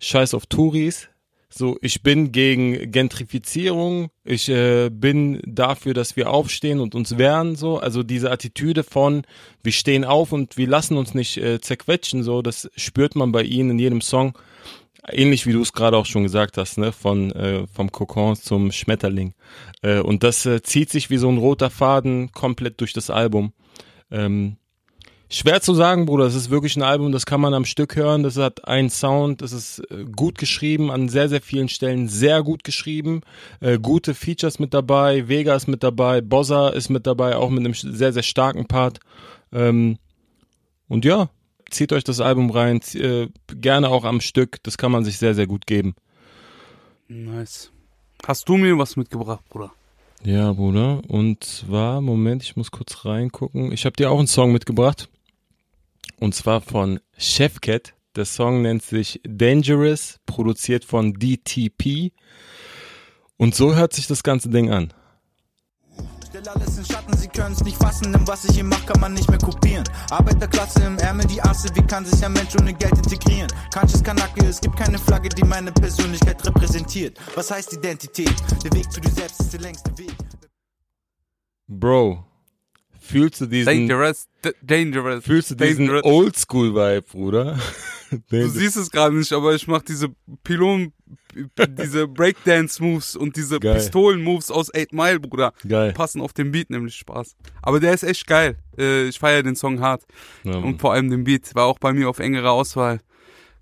scheiß 0.00 0.34
auf 0.34 0.46
Touris, 0.46 1.08
so, 1.50 1.78
ich 1.80 2.02
bin 2.02 2.30
gegen 2.30 2.92
Gentrifizierung, 2.92 4.10
ich 4.22 4.50
äh, 4.50 4.90
bin 4.90 5.40
dafür, 5.46 5.94
dass 5.94 6.14
wir 6.14 6.30
aufstehen 6.30 6.78
und 6.78 6.94
uns 6.94 7.16
wehren, 7.16 7.56
so. 7.56 7.78
Also 7.78 8.02
diese 8.02 8.30
Attitüde 8.30 8.84
von, 8.84 9.22
wir 9.62 9.72
stehen 9.72 10.04
auf 10.04 10.32
und 10.32 10.58
wir 10.58 10.68
lassen 10.68 10.98
uns 10.98 11.14
nicht 11.14 11.38
äh, 11.38 11.60
zerquetschen, 11.60 12.22
so, 12.22 12.42
das 12.42 12.70
spürt 12.76 13.16
man 13.16 13.32
bei 13.32 13.42
ihnen 13.44 13.70
in 13.70 13.78
jedem 13.78 14.00
Song. 14.02 14.36
Ähnlich 15.10 15.46
wie 15.46 15.52
du 15.52 15.62
es 15.62 15.72
gerade 15.72 15.96
auch 15.96 16.04
schon 16.04 16.22
gesagt 16.22 16.58
hast, 16.58 16.76
ne, 16.76 16.92
von 16.92 17.32
äh, 17.32 17.66
vom 17.66 17.90
Kokon 17.90 18.36
zum 18.36 18.70
Schmetterling. 18.70 19.32
Äh, 19.80 20.00
und 20.00 20.22
das 20.22 20.44
äh, 20.44 20.60
zieht 20.62 20.90
sich 20.90 21.08
wie 21.08 21.16
so 21.16 21.30
ein 21.30 21.38
roter 21.38 21.70
Faden 21.70 22.30
komplett 22.32 22.80
durch 22.80 22.92
das 22.92 23.08
Album. 23.08 23.54
Ähm, 24.10 24.58
Schwer 25.30 25.60
zu 25.60 25.74
sagen, 25.74 26.06
Bruder. 26.06 26.24
Es 26.24 26.34
ist 26.34 26.48
wirklich 26.48 26.76
ein 26.76 26.82
Album, 26.82 27.12
das 27.12 27.26
kann 27.26 27.40
man 27.40 27.52
am 27.52 27.66
Stück 27.66 27.96
hören. 27.96 28.22
Das 28.22 28.38
hat 28.38 28.66
einen 28.66 28.88
Sound, 28.88 29.42
das 29.42 29.52
ist 29.52 29.80
äh, 29.90 30.04
gut 30.04 30.38
geschrieben, 30.38 30.90
an 30.90 31.10
sehr, 31.10 31.28
sehr 31.28 31.42
vielen 31.42 31.68
Stellen 31.68 32.08
sehr 32.08 32.42
gut 32.42 32.64
geschrieben. 32.64 33.20
Äh, 33.60 33.78
gute 33.78 34.14
Features 34.14 34.58
mit 34.58 34.72
dabei, 34.72 35.28
Vega 35.28 35.54
ist 35.54 35.68
mit 35.68 35.82
dabei, 35.82 36.22
Bossa 36.22 36.70
ist 36.70 36.88
mit 36.88 37.06
dabei, 37.06 37.36
auch 37.36 37.50
mit 37.50 37.60
einem 37.60 37.74
sehr, 37.74 38.14
sehr 38.14 38.22
starken 38.22 38.66
Part. 38.66 39.00
Ähm, 39.52 39.98
und 40.88 41.04
ja, 41.04 41.28
zieht 41.70 41.92
euch 41.92 42.04
das 42.04 42.20
Album 42.20 42.50
rein, 42.50 42.80
äh, 42.94 43.28
gerne 43.48 43.90
auch 43.90 44.04
am 44.04 44.22
Stück. 44.22 44.62
Das 44.62 44.78
kann 44.78 44.92
man 44.92 45.04
sich 45.04 45.18
sehr, 45.18 45.34
sehr 45.34 45.46
gut 45.46 45.66
geben. 45.66 45.94
Nice. 47.08 47.70
Hast 48.26 48.48
du 48.48 48.56
mir 48.56 48.78
was 48.78 48.96
mitgebracht, 48.96 49.44
Bruder? 49.50 49.72
Ja, 50.24 50.52
Bruder. 50.52 51.02
Und 51.06 51.44
zwar, 51.44 52.00
Moment, 52.00 52.42
ich 52.42 52.56
muss 52.56 52.70
kurz 52.70 53.04
reingucken. 53.04 53.72
Ich 53.72 53.84
habe 53.84 53.94
dir 53.94 54.10
auch 54.10 54.18
einen 54.18 54.26
Song 54.26 54.52
mitgebracht. 54.52 55.08
Und 56.20 56.34
zwar 56.34 56.60
von 56.60 57.00
Chefcat. 57.16 57.94
Der 58.16 58.24
Song 58.24 58.62
nennt 58.62 58.82
sich 58.82 59.20
Dangerous, 59.24 60.18
produziert 60.26 60.84
von 60.84 61.14
DTP. 61.14 62.12
Und 63.36 63.54
so 63.54 63.76
hört 63.76 63.92
sich 63.92 64.08
das 64.08 64.22
ganze 64.22 64.48
Ding 64.48 64.70
an. 64.70 64.92
Stell 66.28 66.46
alles 66.48 66.76
in 66.76 66.84
Schatten, 66.84 67.16
sie 67.16 67.28
können's 67.28 67.62
nicht 67.64 67.78
fassen, 67.78 68.12
denn 68.12 68.26
was 68.26 68.44
ich 68.44 68.54
hier 68.56 68.64
mach, 68.64 68.84
kann 68.84 69.00
man 69.00 69.14
nicht 69.14 69.30
mehr 69.30 69.38
kopieren. 69.38 69.84
Arbeiterklasse 70.10 70.82
im 70.82 70.98
Ärmel, 70.98 71.26
die 71.26 71.40
Asse, 71.40 71.68
wie 71.74 71.82
kann 71.82 72.04
sich 72.04 72.22
ein 72.22 72.32
Mensch 72.32 72.54
ohne 72.60 72.74
Geld 72.74 72.98
integrieren? 72.98 73.48
Kanches 73.72 74.02
Kanake, 74.02 74.44
es 74.44 74.60
gibt 74.60 74.76
keine 74.76 74.98
Flagge, 74.98 75.30
die 75.30 75.44
meine 75.44 75.72
Persönlichkeit 75.72 76.44
repräsentiert. 76.44 77.18
Was 77.34 77.50
heißt 77.50 77.72
Identität? 77.72 78.34
Der 78.62 78.72
Weg 78.72 78.92
zu 78.92 79.00
dir 79.00 79.10
selbst 79.10 79.40
ist 79.40 79.52
der 79.54 79.60
längste 79.60 79.96
Weg. 79.96 80.14
Bro, 81.66 82.24
fühlst 83.08 83.40
du 83.40 83.46
diesen, 83.46 83.88
Dangerous, 83.88 84.28
dangerous. 84.62 85.24
fühlst 85.24 85.50
du 85.50 85.54
diesen 85.54 85.86
dangerous. 85.86 86.04
Oldschool-Vibe, 86.04 87.02
Bruder? 87.02 87.58
Du 88.30 88.48
siehst 88.48 88.78
es 88.78 88.90
gerade 88.90 89.14
nicht, 89.14 89.34
aber 89.34 89.54
ich 89.54 89.68
mache 89.68 89.84
diese 89.86 90.08
Pylon, 90.42 90.94
diese 91.76 92.08
Breakdance-Moves 92.08 93.16
und 93.16 93.36
diese 93.36 93.60
Geil. 93.60 93.74
Pistolen-Moves 93.74 94.50
aus 94.50 94.72
8 94.74 94.94
Mile, 94.94 95.20
Bruder. 95.20 95.52
Geil. 95.68 95.92
Passen 95.92 96.22
auf 96.22 96.32
den 96.32 96.50
Beat 96.50 96.70
nämlich 96.70 96.96
Spaß. 96.96 97.36
Aber 97.60 97.80
der 97.80 97.92
ist 97.92 98.04
echt 98.04 98.26
geil. 98.26 98.56
Äh, 98.78 99.08
ich 99.08 99.18
feiere 99.18 99.42
den 99.42 99.56
Song 99.56 99.80
hart. 99.80 100.04
Ja. 100.44 100.56
Und 100.56 100.80
vor 100.80 100.94
allem 100.94 101.10
den 101.10 101.24
Beat. 101.24 101.54
War 101.54 101.66
auch 101.66 101.78
bei 101.78 101.92
mir 101.92 102.08
auf 102.08 102.18
engere 102.18 102.50
Auswahl. 102.50 103.00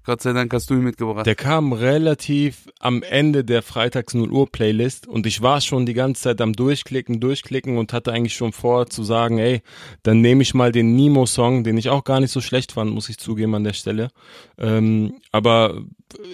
Gott 0.07 0.23
sei 0.23 0.33
Dank 0.33 0.55
hast 0.55 0.71
du 0.71 0.75
ihn 0.75 0.85
mitgebracht. 0.85 1.27
Der 1.27 1.35
kam 1.35 1.73
relativ 1.73 2.69
am 2.79 3.03
Ende 3.03 3.45
der 3.45 3.61
Freitags 3.61 4.15
0 4.15 4.31
Uhr 4.31 4.49
Playlist 4.49 5.09
und 5.09 5.27
ich 5.27 5.43
war 5.43 5.61
schon 5.61 5.85
die 5.85 5.95
ganze 5.95 6.23
Zeit 6.23 6.41
am 6.41 6.53
Durchklicken, 6.53 7.19
Durchklicken 7.19 7.77
und 7.77 7.93
hatte 7.93 8.13
eigentlich 8.13 8.37
schon 8.37 8.53
vor 8.53 8.87
zu 8.87 9.03
sagen, 9.03 9.39
ey, 9.39 9.63
dann 10.05 10.21
nehme 10.21 10.43
ich 10.43 10.55
mal 10.55 10.71
den 10.71 10.95
Nemo-Song, 10.95 11.65
den 11.65 11.77
ich 11.77 11.89
auch 11.89 12.05
gar 12.05 12.21
nicht 12.21 12.31
so 12.31 12.41
schlecht 12.41 12.71
fand, 12.71 12.93
muss 12.93 13.09
ich 13.09 13.19
zugeben 13.19 13.57
an 13.57 13.65
der 13.65 13.73
Stelle. 13.73 14.11
Ähm, 14.59 15.17
aber 15.33 15.83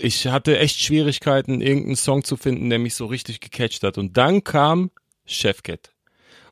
ich 0.02 0.26
hatte 0.26 0.59
echt 0.59 0.79
Schwierigkeiten, 0.79 1.62
irgendeinen 1.62 1.97
Song 1.97 2.25
zu 2.25 2.37
finden, 2.37 2.69
der 2.69 2.79
mich 2.79 2.95
so 2.95 3.07
richtig 3.07 3.41
gecatcht 3.41 3.85
hat. 3.85 3.97
Und 3.97 4.19
dann 4.19 4.45
kam 4.45 4.91
Chefcat. 5.25 5.95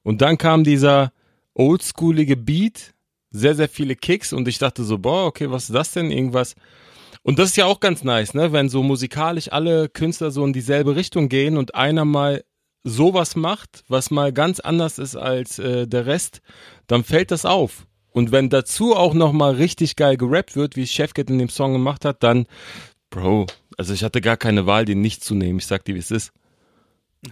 Und 0.03 0.23
dann 0.23 0.39
kam 0.39 0.65
dieser 0.65 1.13
oldschoolige 1.53 2.39
Beat, 2.39 2.95
sehr, 3.31 3.55
sehr 3.55 3.69
viele 3.69 3.95
Kicks 3.95 4.33
und 4.33 4.49
ich 4.49 4.57
dachte 4.57 4.85
so, 4.85 4.97
boah, 4.97 5.27
okay, 5.27 5.51
was 5.51 5.65
ist 5.65 5.75
das 5.75 5.93
denn? 5.93 6.11
Irgendwas. 6.11 6.57
Und 7.23 7.39
das 7.39 7.51
ist 7.51 7.57
ja 7.57 7.67
auch 7.67 7.81
ganz 7.81 8.03
nice, 8.03 8.35
ne? 8.35 8.53
Wenn 8.53 8.69
so 8.69 8.83
musikalisch 8.83 9.53
alle 9.53 9.89
Künstler 9.89 10.31
so 10.31 10.45
in 10.45 10.53
dieselbe 10.53 10.97
Richtung 10.97 11.29
gehen 11.29 11.57
und 11.59 11.75
einer 11.75 12.05
mal 12.05 12.45
sowas 12.83 13.37
macht, 13.37 13.85
was 13.89 14.11
mal 14.11 14.33
ganz 14.33 14.59
anders 14.61 14.99
ist 14.99 15.17
als 15.17 15.59
äh, 15.59 15.87
der 15.87 16.07
Rest, 16.07 16.41
dann 16.87 17.05
fällt 17.05 17.31
das 17.31 17.45
auf. 17.45 17.87
Und 18.11 18.33
wenn 18.33 18.49
dazu 18.49 18.97
auch 18.97 19.15
noch 19.15 19.33
mal 19.33 19.55
richtig 19.55 19.97
geil 19.97 20.17
gerappt 20.17 20.57
wird, 20.57 20.77
wie 20.77 20.87
Chefcat 20.87 21.31
in 21.31 21.39
dem 21.39 21.49
Song 21.49 21.73
gemacht 21.73 22.05
hat, 22.05 22.23
dann, 22.23 22.47
Bro, 23.11 23.47
also 23.77 23.93
ich 23.93 24.03
hatte 24.03 24.21
gar 24.21 24.37
keine 24.37 24.67
Wahl, 24.67 24.85
den 24.85 25.01
nicht 25.01 25.23
zu 25.23 25.35
nehmen. 25.35 25.59
Ich 25.59 25.67
sag 25.67 25.85
dir, 25.85 25.95
wie 25.95 26.01
es 26.01 26.11
ist. 26.11 26.33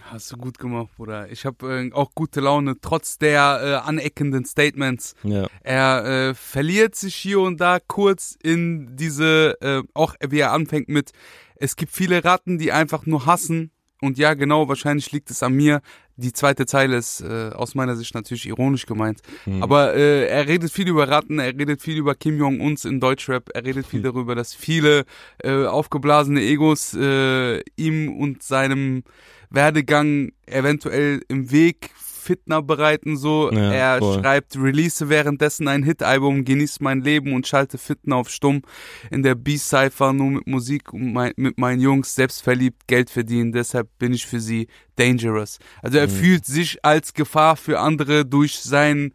Hast 0.03 0.31
du 0.31 0.37
gut 0.37 0.59
gemacht, 0.59 0.89
Bruder. 0.97 1.31
Ich 1.31 1.45
habe 1.45 1.87
äh, 1.87 1.91
auch 1.93 2.11
gute 2.13 2.41
Laune, 2.41 2.75
trotz 2.79 3.17
der 3.17 3.59
äh, 3.83 3.87
aneckenden 3.87 4.45
Statements. 4.45 5.15
Ja. 5.23 5.47
Er 5.63 6.05
äh, 6.05 6.33
verliert 6.35 6.95
sich 6.95 7.15
hier 7.15 7.39
und 7.39 7.59
da 7.59 7.79
kurz 7.79 8.37
in 8.43 8.95
diese, 8.95 9.57
äh, 9.61 9.81
auch 9.95 10.13
wie 10.27 10.39
er 10.39 10.53
anfängt 10.53 10.89
mit, 10.89 11.11
es 11.55 11.75
gibt 11.75 11.91
viele 11.91 12.23
Ratten, 12.23 12.59
die 12.59 12.71
einfach 12.71 13.05
nur 13.05 13.25
hassen. 13.25 13.71
Und 14.01 14.17
ja, 14.17 14.33
genau, 14.33 14.69
wahrscheinlich 14.69 15.11
liegt 15.11 15.29
es 15.29 15.43
an 15.43 15.53
mir. 15.53 15.81
Die 16.15 16.31
zweite 16.31 16.65
Zeile 16.65 16.95
ist 16.95 17.21
äh, 17.21 17.49
aus 17.53 17.75
meiner 17.75 17.95
Sicht 17.97 18.13
natürlich 18.13 18.47
ironisch 18.47 18.85
gemeint. 18.85 19.21
Aber 19.61 19.93
äh, 19.93 20.27
er 20.27 20.47
redet 20.47 20.71
viel 20.71 20.87
über 20.87 21.09
Ratten, 21.09 21.39
er 21.39 21.47
redet 21.47 21.81
viel 21.81 21.97
über 21.97 22.15
Kim 22.15 22.37
Jong-uns 22.37 22.85
in 22.85 22.99
Deutschrap, 22.99 23.49
er 23.53 23.65
redet 23.65 23.85
viel 23.87 24.01
darüber, 24.01 24.35
dass 24.35 24.53
viele 24.53 25.03
äh, 25.43 25.65
aufgeblasene 25.65 26.41
Egos 26.41 26.93
äh, 26.93 27.61
ihm 27.75 28.15
und 28.17 28.43
seinem 28.43 29.03
Werdegang 29.49 30.31
eventuell 30.45 31.21
im 31.27 31.51
Weg 31.51 31.91
Fitner 32.29 32.61
bereiten 32.61 33.17
so. 33.17 33.51
Ja, 33.51 33.71
er 33.71 33.97
voll. 33.97 34.19
schreibt, 34.19 34.55
release 34.55 35.09
währenddessen 35.09 35.67
ein 35.67 35.81
Hit-Album, 35.81 36.45
genieß 36.45 36.79
mein 36.79 37.01
Leben 37.01 37.33
und 37.33 37.47
schalte 37.47 37.79
Fitner 37.79 38.17
auf 38.17 38.29
Stumm. 38.29 38.61
In 39.09 39.23
der 39.23 39.33
B-Cypher 39.33 40.13
nur 40.13 40.29
mit 40.31 40.45
Musik 40.45 40.93
und 40.93 41.11
mein, 41.11 41.33
mit 41.37 41.57
meinen 41.57 41.81
Jungs 41.81 42.13
selbstverliebt 42.13 42.87
Geld 42.87 43.09
verdienen, 43.09 43.51
deshalb 43.51 43.87
bin 43.97 44.13
ich 44.13 44.27
für 44.27 44.39
sie 44.39 44.67
dangerous. 44.95 45.57
Also 45.81 45.97
er 45.97 46.07
fühlt 46.07 46.45
sich 46.45 46.85
als 46.85 47.15
Gefahr 47.15 47.55
für 47.55 47.79
andere 47.79 48.25
durch 48.25 48.59
sein 48.59 49.13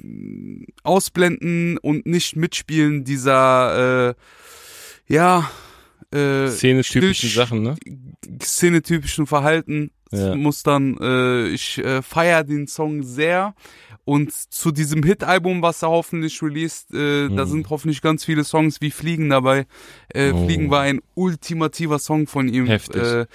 mm, 0.00 0.64
Ausblenden 0.84 1.78
und 1.78 2.06
nicht 2.06 2.36
mitspielen 2.36 3.02
dieser, 3.02 4.10
äh, 4.10 4.14
ja, 5.08 5.50
äh, 6.12 6.48
Szene-typischen 6.48 7.30
Sachen, 7.30 7.62
ne? 7.62 7.76
szenetypischen 8.42 9.26
Verhalten. 9.26 9.90
Ja. 10.12 10.34
Dann, 10.64 10.96
äh, 11.00 11.48
ich 11.48 11.78
äh, 11.78 12.02
feiere 12.02 12.42
den 12.44 12.66
Song 12.66 13.02
sehr. 13.04 13.54
Und 14.04 14.32
zu 14.32 14.72
diesem 14.72 15.04
Hit-Album, 15.04 15.62
was 15.62 15.82
er 15.82 15.90
hoffentlich 15.90 16.42
released, 16.42 16.92
äh, 16.92 17.28
da 17.28 17.46
sind 17.46 17.70
hoffentlich 17.70 18.02
ganz 18.02 18.24
viele 18.24 18.42
Songs 18.42 18.80
wie 18.80 18.90
Fliegen 18.90 19.28
dabei. 19.30 19.66
Äh, 20.12 20.32
Mhm. 20.32 20.34
Oh. 20.34 20.46
Fliegen 20.46 20.70
war 20.70 20.80
ein 20.80 21.00
ultimativer 21.14 21.98
Song 22.00 22.26
von 22.26 22.48
ihm. 22.48 22.66
Heftig. 22.66 23.02
Äh, 23.02 23.26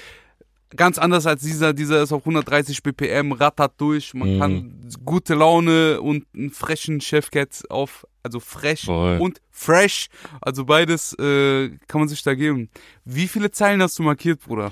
ganz 0.76 0.98
anders 0.98 1.26
als 1.26 1.42
dieser, 1.42 1.74
dieser 1.74 2.02
ist 2.04 2.12
auf 2.12 2.22
130 2.26 2.84
BPM, 2.84 3.32
rattert 3.32 3.74
durch. 3.78 4.14
Man 4.14 4.36
Mhm. 4.36 4.40
kann 4.40 4.90
gute 5.06 5.34
Laune 5.36 6.02
und 6.02 6.26
einen 6.36 6.52
frischen 6.52 7.02
Chefcat 7.02 7.64
auf, 7.70 8.06
also 8.24 8.40
fresh 8.40 8.86
Voll. 8.86 9.20
und 9.20 9.42
fresh. 9.52 10.08
Also 10.42 10.66
beides 10.66 11.14
äh, 11.20 11.70
kann 11.88 12.02
man 12.02 12.08
sich 12.08 12.22
da 12.24 12.34
geben. 12.36 12.70
Wie 13.04 13.28
viele 13.28 13.52
Zeilen 13.52 13.82
hast 13.82 13.98
du 14.00 14.04
markiert, 14.04 14.42
Bruder? 14.42 14.72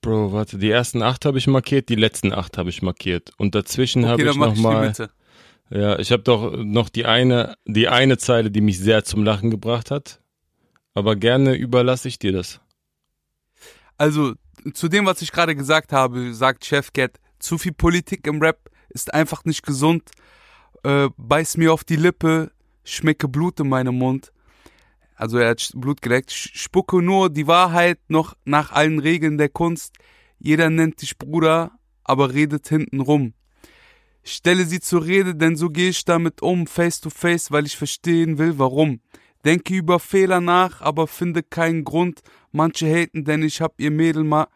Bro, 0.00 0.32
warte, 0.32 0.58
die 0.58 0.70
ersten 0.70 1.02
acht 1.02 1.24
habe 1.24 1.38
ich 1.38 1.46
markiert, 1.48 1.88
die 1.88 1.96
letzten 1.96 2.32
acht 2.32 2.56
habe 2.56 2.70
ich 2.70 2.82
markiert. 2.82 3.32
Und 3.36 3.54
dazwischen 3.54 4.06
habe 4.06 4.22
Okay, 4.28 4.38
noch 4.38 4.48
ich 4.52 4.54
die 4.58 4.62
mal, 4.62 4.86
Mitte. 4.86 5.10
ja, 5.70 5.98
ich 5.98 6.12
habe 6.12 6.22
doch 6.22 6.56
noch 6.56 6.88
die 6.88 7.04
eine, 7.04 7.56
die 7.66 7.88
eine 7.88 8.16
Zeile, 8.16 8.50
die 8.50 8.60
mich 8.60 8.78
sehr 8.78 9.02
zum 9.04 9.24
Lachen 9.24 9.50
gebracht 9.50 9.90
hat. 9.90 10.20
Aber 10.94 11.16
gerne 11.16 11.54
überlasse 11.54 12.08
ich 12.08 12.18
dir 12.18 12.32
das. 12.32 12.60
Also, 13.96 14.34
zu 14.72 14.88
dem, 14.88 15.06
was 15.06 15.22
ich 15.22 15.32
gerade 15.32 15.54
gesagt 15.54 15.92
habe, 15.92 16.34
sagt 16.34 16.64
Chefcat, 16.64 17.18
zu 17.38 17.58
viel 17.58 17.72
Politik 17.72 18.26
im 18.26 18.40
Rap 18.40 18.70
ist 18.90 19.12
einfach 19.14 19.44
nicht 19.44 19.64
gesund. 19.64 20.10
Äh, 20.82 21.08
beiß 21.16 21.56
mir 21.56 21.72
auf 21.72 21.84
die 21.84 21.96
Lippe, 21.96 22.50
schmecke 22.84 23.28
Blut 23.28 23.60
in 23.60 23.68
meinem 23.68 23.96
Mund. 23.96 24.32
Also 25.14 25.38
er 25.38 25.50
hat 25.50 25.72
Blut 25.74 26.00
geleckt. 26.00 26.30
Spucke 26.32 27.02
nur 27.02 27.30
die 27.30 27.46
Wahrheit 27.46 27.98
noch 28.08 28.36
nach 28.44 28.72
allen 28.72 29.00
Regeln 29.00 29.36
der 29.36 29.48
Kunst. 29.48 29.96
Jeder 30.38 30.70
nennt 30.70 31.02
dich 31.02 31.18
Bruder, 31.18 31.72
aber 32.04 32.32
redet 32.32 32.68
hinten 32.68 33.00
rum. 33.00 33.34
Stelle 34.22 34.64
sie 34.64 34.80
zur 34.80 35.04
Rede, 35.04 35.34
denn 35.34 35.56
so 35.56 35.70
gehe 35.70 35.90
ich 35.90 36.04
damit 36.04 36.42
um, 36.42 36.66
face 36.66 37.00
to 37.00 37.10
face, 37.10 37.50
weil 37.50 37.66
ich 37.66 37.76
verstehen 37.76 38.38
will, 38.38 38.58
warum. 38.58 39.00
Denke 39.44 39.74
über 39.74 40.00
Fehler 40.00 40.40
nach, 40.40 40.80
aber 40.80 41.06
finde 41.06 41.42
keinen 41.42 41.84
Grund. 41.84 42.20
Manche 42.52 42.86
haten, 42.86 43.24
denn 43.24 43.42
ich 43.42 43.60
hab 43.60 43.80
ihr 43.80 43.90
Mädel 43.90 44.24
mal. 44.24 44.46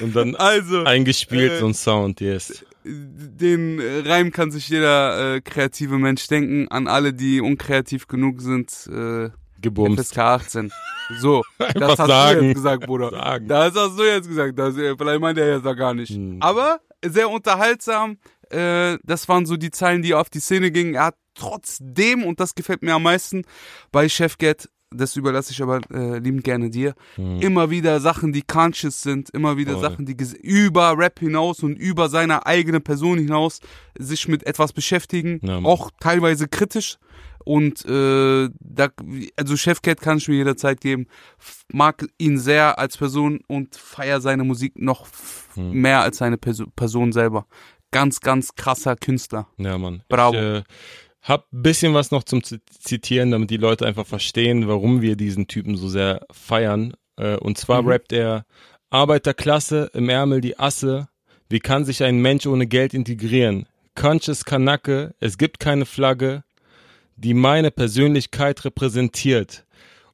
Und 0.00 0.16
dann 0.16 0.36
Also, 0.36 0.84
eingespielt 0.84 1.52
äh, 1.52 1.58
so 1.58 1.66
ein 1.66 1.74
Sound, 1.74 2.20
yes. 2.20 2.64
den 2.84 3.80
Reim 4.04 4.30
kann 4.32 4.50
sich 4.50 4.68
jeder 4.68 5.36
äh, 5.36 5.40
kreative 5.40 5.98
Mensch 5.98 6.26
denken. 6.28 6.68
An 6.68 6.88
alle, 6.88 7.12
die 7.12 7.40
unkreativ 7.40 8.06
genug 8.06 8.40
sind, 8.40 8.88
äh, 8.92 9.30
Gebumst. 9.60 10.08
FSK 10.08 10.18
18. 10.18 10.72
So, 11.20 11.42
das 11.58 11.90
hast 11.90 12.00
du 12.00 12.06
sagen. 12.06 12.44
jetzt 12.46 12.54
gesagt, 12.56 12.86
Bruder. 12.86 13.10
Sagen. 13.10 13.48
Das 13.48 13.74
hast 13.74 13.98
du 13.98 14.02
jetzt 14.02 14.28
gesagt. 14.28 14.58
Das, 14.58 14.76
äh, 14.76 14.94
vielleicht 14.96 15.20
meint 15.20 15.38
er 15.38 15.56
jetzt 15.56 15.66
auch 15.66 15.76
gar 15.76 15.94
nicht. 15.94 16.10
Hm. 16.10 16.38
Aber 16.40 16.80
sehr 17.04 17.30
unterhaltsam. 17.30 18.18
Äh, 18.52 18.98
das 19.02 19.28
waren 19.28 19.46
so 19.46 19.56
die 19.56 19.70
Zeilen, 19.70 20.02
die 20.02 20.14
auf 20.14 20.30
die 20.30 20.40
Szene 20.40 20.70
gingen. 20.70 20.94
Er 20.94 21.06
hat 21.06 21.16
trotzdem, 21.34 22.24
und 22.24 22.40
das 22.40 22.54
gefällt 22.54 22.82
mir 22.82 22.94
am 22.94 23.02
meisten, 23.04 23.42
bei 23.90 24.08
Chefcat, 24.08 24.68
das 24.94 25.16
überlasse 25.16 25.52
ich 25.52 25.62
aber 25.62 25.80
äh, 25.90 26.18
liebend 26.18 26.44
gerne 26.44 26.68
dir, 26.68 26.94
immer 27.16 27.70
wieder 27.70 27.98
Sachen, 28.00 28.34
die 28.34 28.42
conscious 28.42 29.00
sind, 29.00 29.30
immer 29.30 29.56
wieder. 29.56 29.72
Voll. 29.72 29.80
Sachen, 29.80 30.04
die 30.04 30.16
über 30.42 30.98
Rap 30.98 31.18
hinaus 31.20 31.62
und 31.62 31.76
über 31.78 32.10
seine 32.10 32.44
eigene 32.44 32.80
Person 32.80 33.16
hinaus 33.16 33.60
sich 33.98 34.28
mit 34.28 34.44
etwas 34.46 34.74
beschäftigen, 34.74 35.40
Ja, 35.42 35.58
auch 35.64 35.90
teilweise 35.98 36.46
kritisch. 36.46 36.98
Und 37.44 37.84
äh, 37.86 38.50
da, 38.60 38.88
also 39.36 39.56
Chefcat 39.56 40.00
kann 40.00 40.18
ich 40.18 40.28
mir 40.28 40.36
jederzeit 40.36 40.80
geben. 40.80 41.06
Mag 41.72 42.06
ihn 42.16 42.38
sehr 42.38 42.78
als 42.78 42.96
Person 42.96 43.40
und 43.48 43.74
feier 43.74 44.20
seine 44.20 44.44
Musik 44.44 44.78
noch 44.78 45.06
f- 45.06 45.48
Hm. 45.54 45.72
mehr 45.72 46.00
als 46.00 46.16
seine 46.18 46.38
Perso 46.38 46.66
Person 46.76 47.12
selber. 47.12 47.46
Ganz, 47.92 48.20
ganz 48.20 48.54
krasser 48.56 48.96
Künstler. 48.96 49.46
Ja, 49.58 49.78
Mann. 49.78 50.02
Bravo. 50.08 50.34
Ich 50.34 50.40
äh, 50.42 50.62
hab 51.22 51.52
ein 51.52 51.62
bisschen 51.62 51.94
was 51.94 52.10
noch 52.10 52.24
zum 52.24 52.42
Zitieren, 52.42 53.30
damit 53.30 53.50
die 53.50 53.56
Leute 53.58 53.86
einfach 53.86 54.06
verstehen, 54.06 54.66
warum 54.66 55.00
wir 55.02 55.14
diesen 55.14 55.46
Typen 55.46 55.76
so 55.76 55.88
sehr 55.88 56.26
feiern. 56.32 56.94
Äh, 57.16 57.36
und 57.36 57.58
zwar 57.58 57.82
Mhm. 57.82 57.88
rappt 57.88 58.12
er 58.12 58.44
Arbeiterklasse, 58.90 59.90
im 59.94 60.08
Ärmel 60.08 60.40
die 60.40 60.58
Asse. 60.58 61.08
Wie 61.48 61.60
kann 61.60 61.84
sich 61.84 62.02
ein 62.02 62.18
Mensch 62.18 62.46
ohne 62.46 62.66
Geld 62.66 62.94
integrieren? 62.94 63.66
Conscious 63.94 64.44
Kanacke, 64.44 65.14
es 65.20 65.36
gibt 65.38 65.60
keine 65.60 65.84
Flagge, 65.86 66.44
die 67.16 67.34
meine 67.34 67.70
Persönlichkeit 67.70 68.64
repräsentiert. 68.64 69.64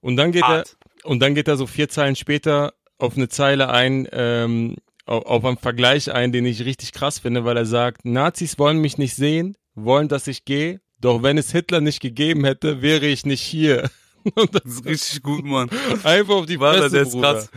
Und 0.00 0.16
dann 0.16 0.32
geht 0.32 0.42
Hart. 0.42 0.76
er, 1.04 1.10
und 1.10 1.20
dann 1.20 1.34
geht 1.34 1.48
er 1.48 1.56
so 1.56 1.66
vier 1.66 1.88
Zeilen 1.88 2.16
später 2.16 2.72
auf 2.98 3.16
eine 3.16 3.28
Zeile 3.28 3.70
ein, 3.70 4.08
ähm, 4.12 4.76
auf, 5.08 5.44
einen 5.44 5.56
Vergleich 5.56 6.12
ein, 6.12 6.32
den 6.32 6.44
ich 6.44 6.64
richtig 6.64 6.92
krass 6.92 7.18
finde, 7.18 7.44
weil 7.44 7.56
er 7.56 7.66
sagt, 7.66 8.04
Nazis 8.04 8.58
wollen 8.58 8.78
mich 8.78 8.98
nicht 8.98 9.14
sehen, 9.14 9.56
wollen, 9.74 10.08
dass 10.08 10.26
ich 10.26 10.44
gehe, 10.44 10.80
doch 11.00 11.22
wenn 11.22 11.38
es 11.38 11.52
Hitler 11.52 11.80
nicht 11.80 12.00
gegeben 12.00 12.44
hätte, 12.44 12.82
wäre 12.82 13.06
ich 13.06 13.24
nicht 13.24 13.42
hier. 13.42 13.90
Und 14.34 14.54
das 14.54 14.64
ist 14.64 14.84
richtig 14.84 15.22
gut, 15.22 15.44
Mann. 15.44 15.70
einfach 16.04 16.34
auf 16.34 16.46
die 16.46 16.58
Fresse, 16.58 16.90
der 16.90 17.02
ist 17.02 17.12
Bruder. 17.12 17.34
krass. 17.34 17.50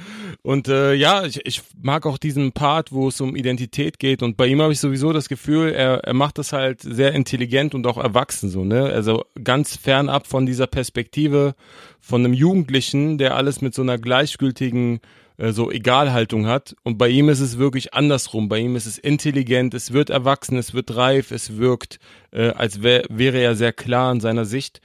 Und 0.43 0.67
äh, 0.69 0.93
ja, 0.93 1.25
ich, 1.25 1.45
ich 1.45 1.61
mag 1.81 2.05
auch 2.05 2.17
diesen 2.17 2.51
Part, 2.51 2.91
wo 2.91 3.09
es 3.09 3.19
um 3.19 3.35
Identität 3.35 3.99
geht. 3.99 4.23
Und 4.23 4.37
bei 4.37 4.47
ihm 4.47 4.61
habe 4.61 4.71
ich 4.71 4.79
sowieso 4.79 5.11
das 5.11 5.27
Gefühl, 5.27 5.73
er, 5.73 6.03
er 6.03 6.13
macht 6.13 6.37
das 6.37 6.53
halt 6.53 6.81
sehr 6.81 7.13
intelligent 7.13 7.75
und 7.75 7.85
auch 7.87 7.97
erwachsen 7.97 8.49
so, 8.49 8.63
ne? 8.63 8.85
Also 8.85 9.25
ganz 9.43 9.75
fernab 9.75 10.27
von 10.27 10.45
dieser 10.45 10.67
Perspektive 10.67 11.55
von 11.99 12.23
einem 12.23 12.33
Jugendlichen, 12.33 13.17
der 13.17 13.35
alles 13.35 13.61
mit 13.61 13.75
so 13.75 13.81
einer 13.81 13.97
gleichgültigen 13.97 15.01
äh, 15.41 15.53
so 15.53 15.71
Egalhaltung 15.71 16.45
hat. 16.45 16.75
Und 16.83 16.97
bei 16.97 17.09
ihm 17.09 17.27
ist 17.27 17.39
es 17.39 17.57
wirklich 17.57 17.93
andersrum. 17.93 18.47
Bei 18.47 18.59
ihm 18.59 18.75
ist 18.75 18.85
es 18.85 18.97
intelligent, 18.97 19.73
es 19.73 19.91
wird 19.91 20.11
erwachsen, 20.11 20.57
es 20.57 20.73
wird 20.73 20.95
reif, 20.95 21.31
es 21.31 21.57
wirkt, 21.57 21.99
äh, 22.31 22.49
als 22.49 22.83
wär, 22.83 23.05
wäre 23.09 23.39
er 23.39 23.55
sehr 23.55 23.73
klar 23.73 24.11
in 24.11 24.19
seiner 24.19 24.45
Sicht. 24.45 24.81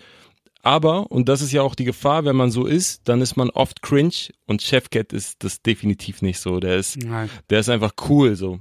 Aber, 0.63 1.13
und 1.13 1.29
das 1.29 1.43
ist 1.43 1.53
ja 1.53 1.63
auch 1.63 1.75
die 1.77 1.85
Gefahr, 1.85 2.25
wenn 2.25 2.35
man 2.35 2.51
so 2.51 2.67
ist, 2.67 3.03
dann 3.05 3.21
ist 3.21 3.37
man 3.37 3.51
oft 3.51 3.83
cringe 3.83 4.33
und 4.47 4.63
Chefcat 4.63 5.13
ist 5.13 5.45
das 5.45 5.63
definitiv 5.63 6.23
nicht 6.23 6.41
so. 6.41 6.59
Der 6.59 6.77
ist, 6.77 6.97
Nein. 6.97 7.31
der 7.51 7.61
ist 7.61 7.69
einfach 7.69 7.93
cool, 8.09 8.35
so. 8.35 8.59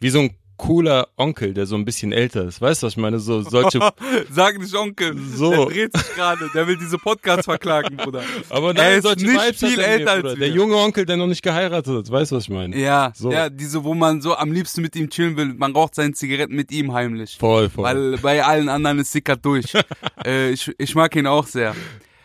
Wie 0.00 0.10
so 0.10 0.20
ein 0.20 0.30
cooler 0.56 1.08
Onkel, 1.16 1.54
der 1.54 1.66
so 1.66 1.74
ein 1.74 1.84
bisschen 1.84 2.12
älter 2.12 2.44
ist. 2.44 2.60
Weißt 2.60 2.82
du, 2.82 2.86
was 2.86 2.92
ich 2.92 2.96
meine? 2.96 3.18
So 3.18 3.42
solche. 3.42 3.80
Sag 4.30 4.58
nicht 4.58 4.74
Onkel. 4.74 5.16
So. 5.18 5.50
Der 5.50 5.64
dreht 5.66 5.96
sich 5.96 6.14
gerade. 6.14 6.48
Der 6.54 6.66
will 6.66 6.76
diese 6.76 6.98
Podcasts 6.98 7.46
verklagen, 7.46 7.96
Bruder. 7.96 8.22
Aber 8.48 8.68
Er 8.68 8.74
nein, 8.74 8.98
ist 8.98 9.02
solche 9.04 9.26
nicht 9.26 9.40
Vibes 9.44 9.58
viel 9.60 9.78
er 9.80 9.88
älter 9.88 10.16
mir, 10.22 10.28
als. 10.30 10.38
Der 10.38 10.48
junge 10.50 10.76
Onkel, 10.76 11.04
der 11.04 11.16
noch 11.16 11.26
nicht 11.26 11.42
geheiratet 11.42 11.96
hat. 11.96 12.10
Weißt 12.10 12.30
du, 12.32 12.36
was 12.36 12.44
ich 12.44 12.50
meine? 12.50 12.76
Ja, 12.78 13.12
So. 13.16 13.32
ja, 13.32 13.48
diese, 13.50 13.82
wo 13.84 13.94
man 13.94 14.20
so 14.20 14.34
am 14.36 14.52
liebsten 14.52 14.82
mit 14.82 14.94
ihm 14.94 15.10
chillen 15.10 15.36
will. 15.36 15.54
Man 15.54 15.72
raucht 15.72 15.94
seine 15.96 16.12
Zigaretten 16.12 16.54
mit 16.54 16.70
ihm 16.70 16.92
heimlich. 16.92 17.36
Voll, 17.38 17.68
voll. 17.68 17.84
Weil 17.84 18.18
bei 18.18 18.44
allen 18.44 18.68
anderen 18.68 18.98
ist 19.00 19.10
sickert 19.12 19.44
durch. 19.44 19.72
äh, 20.24 20.50
ich, 20.50 20.70
ich 20.78 20.94
mag 20.94 21.14
ihn 21.16 21.26
auch 21.26 21.46
sehr. 21.46 21.74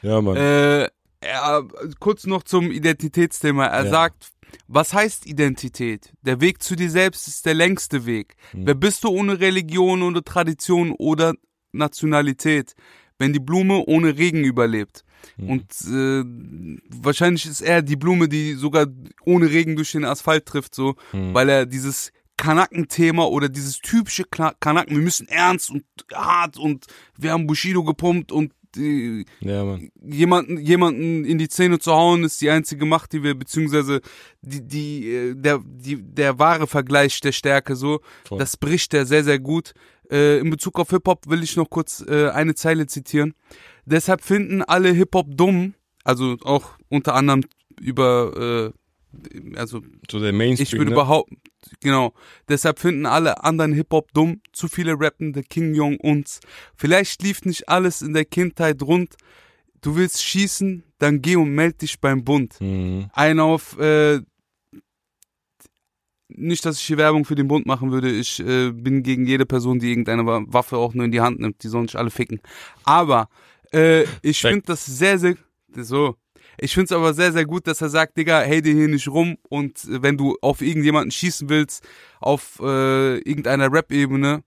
ja, 0.04 0.22
Mann. 0.22 0.36
Äh, 0.36 0.88
er, 1.20 1.64
kurz 2.00 2.28
noch 2.28 2.44
zum 2.44 2.72
Identitätsthema. 2.72 3.66
Er 3.66 3.86
Ja. 3.86 3.90
sagt, 3.90 4.28
was 4.68 4.94
heißt 4.94 5.26
Identität? 5.26 6.14
Der 6.22 6.42
Weg 6.42 6.62
zu 6.62 6.76
dir 6.76 6.90
selbst 6.90 7.28
ist 7.28 7.46
der 7.46 7.54
längste 7.54 8.06
Weg. 8.06 8.36
Hm. 8.52 8.68
Wer 8.68 8.76
bist 8.76 9.04
du 9.04 9.10
ohne 9.10 9.40
Religion, 9.40 10.02
ohne 10.02 10.24
Tradition 10.24 10.92
oder 10.92 11.34
Nationalität? 11.72 12.74
Wenn 13.20 13.34
die 13.34 13.40
Blume 13.40 13.84
ohne 13.88 14.18
Regen 14.18 14.44
überlebt. 14.44 15.04
Hm. 15.38 15.50
Und 15.50 15.72
äh, 15.88 16.24
wahrscheinlich 17.04 17.46
ist 17.46 17.62
er 17.62 17.82
die 17.82 17.96
Blume, 17.96 18.30
die 18.30 18.54
sogar 18.54 18.88
ohne 19.26 19.50
Regen 19.50 19.76
durch 19.76 19.92
den 19.94 20.06
Asphalt 20.06 20.46
trifft, 20.46 20.76
so, 20.76 20.96
Hm. 21.12 21.34
weil 21.34 21.50
er 21.50 21.66
dieses 21.66 22.12
Kanaken-Thema 22.38 23.28
oder 23.28 23.50
dieses 23.50 23.80
typische 23.80 24.24
Kanaken, 24.24 24.96
wir 24.96 25.02
müssen 25.02 25.28
ernst 25.28 25.72
und 25.72 25.84
hart 26.14 26.58
und 26.58 26.86
wir 27.18 27.32
haben 27.32 27.48
Bushido 27.48 27.84
gepumpt 27.84 28.32
und 28.32 28.54
äh, 28.76 29.26
ja, 29.40 29.78
jemanden, 30.04 30.58
jemanden 30.58 31.26
in 31.26 31.38
die 31.38 31.50
Zähne 31.50 31.80
zu 31.80 31.94
hauen, 31.94 32.24
ist 32.24 32.42
die 32.42 32.50
einzige 32.50 32.86
Macht, 32.86 33.14
die 33.14 33.24
wir, 33.24 33.36
beziehungsweise 33.36 34.02
die, 34.42 34.68
die, 34.68 35.10
äh, 35.10 35.36
der, 35.36 35.62
die, 35.64 36.02
der 36.02 36.40
wahre 36.40 36.68
Vergleich 36.68 37.20
der 37.22 37.32
Stärke 37.32 37.76
so, 37.76 38.02
Voll. 38.26 38.40
das 38.40 38.58
bricht 38.58 38.94
er 38.94 39.06
sehr, 39.06 39.24
sehr 39.24 39.40
gut. 39.40 39.74
Äh, 40.12 40.40
in 40.40 40.50
Bezug 40.50 40.80
auf 40.80 40.90
Hip-Hop 40.90 41.28
will 41.28 41.44
ich 41.44 41.56
noch 41.56 41.70
kurz 41.70 42.04
äh, 42.08 42.30
eine 42.30 42.56
Zeile 42.56 42.88
zitieren. 42.88 43.34
Deshalb 43.86 44.22
finden 44.22 44.62
alle 44.62 44.92
Hip-Hop 44.92 45.28
dumm, 45.30 45.74
also 46.04 46.38
auch 46.44 46.78
unter 46.90 47.16
anderem 47.16 47.44
über, 47.80 48.74
äh, 48.74 48.78
also 49.56 49.82
So 50.10 50.20
der 50.20 50.34
Mainstream. 50.34 50.66
ich 50.66 50.74
würde 50.74 50.92
ne? 50.92 50.96
behaupten, 50.96 51.38
genau. 51.82 52.14
Deshalb 52.50 52.80
finden 52.80 53.06
alle 53.06 53.44
anderen 53.44 53.74
Hip-Hop 53.74 54.14
dumm. 54.14 54.42
Zu 54.54 54.68
viele 54.68 55.00
rappen 55.00 55.34
der 55.34 55.44
King 55.44 55.74
Jong 55.74 55.98
uns. 55.98 56.40
Vielleicht 56.76 57.22
lief 57.24 57.44
nicht 57.46 57.70
alles 57.70 58.02
in 58.02 58.14
der 58.14 58.26
Kindheit 58.26 58.82
rund. 58.82 59.16
Du 59.82 59.96
willst 59.96 60.24
schießen, 60.24 60.84
dann 61.00 61.22
geh 61.22 61.36
und 61.36 61.54
meld 61.54 61.82
dich 61.82 62.00
beim 62.00 62.24
Bund. 62.24 62.60
Mhm. 62.60 63.10
Ein 63.14 63.40
auf, 63.40 63.78
äh, 63.80 64.22
nicht, 66.30 66.66
dass 66.66 66.78
ich 66.80 66.86
hier 66.86 66.98
Werbung 66.98 67.26
für 67.26 67.36
den 67.36 67.48
Bund 67.48 67.66
machen 67.66 67.92
würde. 67.92 68.10
Ich 68.12 68.40
äh, 68.40 68.72
bin 68.72 69.02
gegen 69.04 69.26
jede 69.26 69.46
Person, 69.46 69.80
die 69.80 69.90
irgendeine 69.90 70.26
Wa- 70.26 70.44
Waffe 70.48 70.78
auch 70.78 70.94
nur 70.94 71.06
in 71.06 71.12
die 71.12 71.22
Hand 71.22 71.40
nimmt. 71.40 71.64
Die 71.64 71.68
sollen 71.70 71.88
sich 71.88 71.98
alle 71.98 72.10
ficken. 72.10 72.42
Aber 72.84 73.30
äh, 73.72 74.04
ich 74.22 74.42
finde 74.42 74.64
das 74.68 74.86
sehr, 74.86 75.20
sehr 75.20 75.36
so. 75.76 76.16
Ich 76.60 76.74
finde 76.74 76.86
es 76.86 76.92
aber 76.92 77.14
sehr, 77.14 77.32
sehr 77.32 77.46
gut, 77.46 77.68
dass 77.68 77.82
er 77.82 77.90
sagt, 77.90 78.18
Digga, 78.18 78.42
hey 78.42 78.62
dir 78.62 78.74
hier 78.74 78.88
nicht 78.88 79.08
rum 79.08 79.38
und 79.50 79.82
wenn 79.88 80.18
du 80.18 80.38
auf 80.42 80.62
irgendjemanden 80.62 81.12
schießen 81.12 81.50
willst, 81.50 81.88
auf 82.20 82.60
äh, 82.62 83.18
irgendeiner 83.20 83.72
Rap-Ebene, 83.72 84.44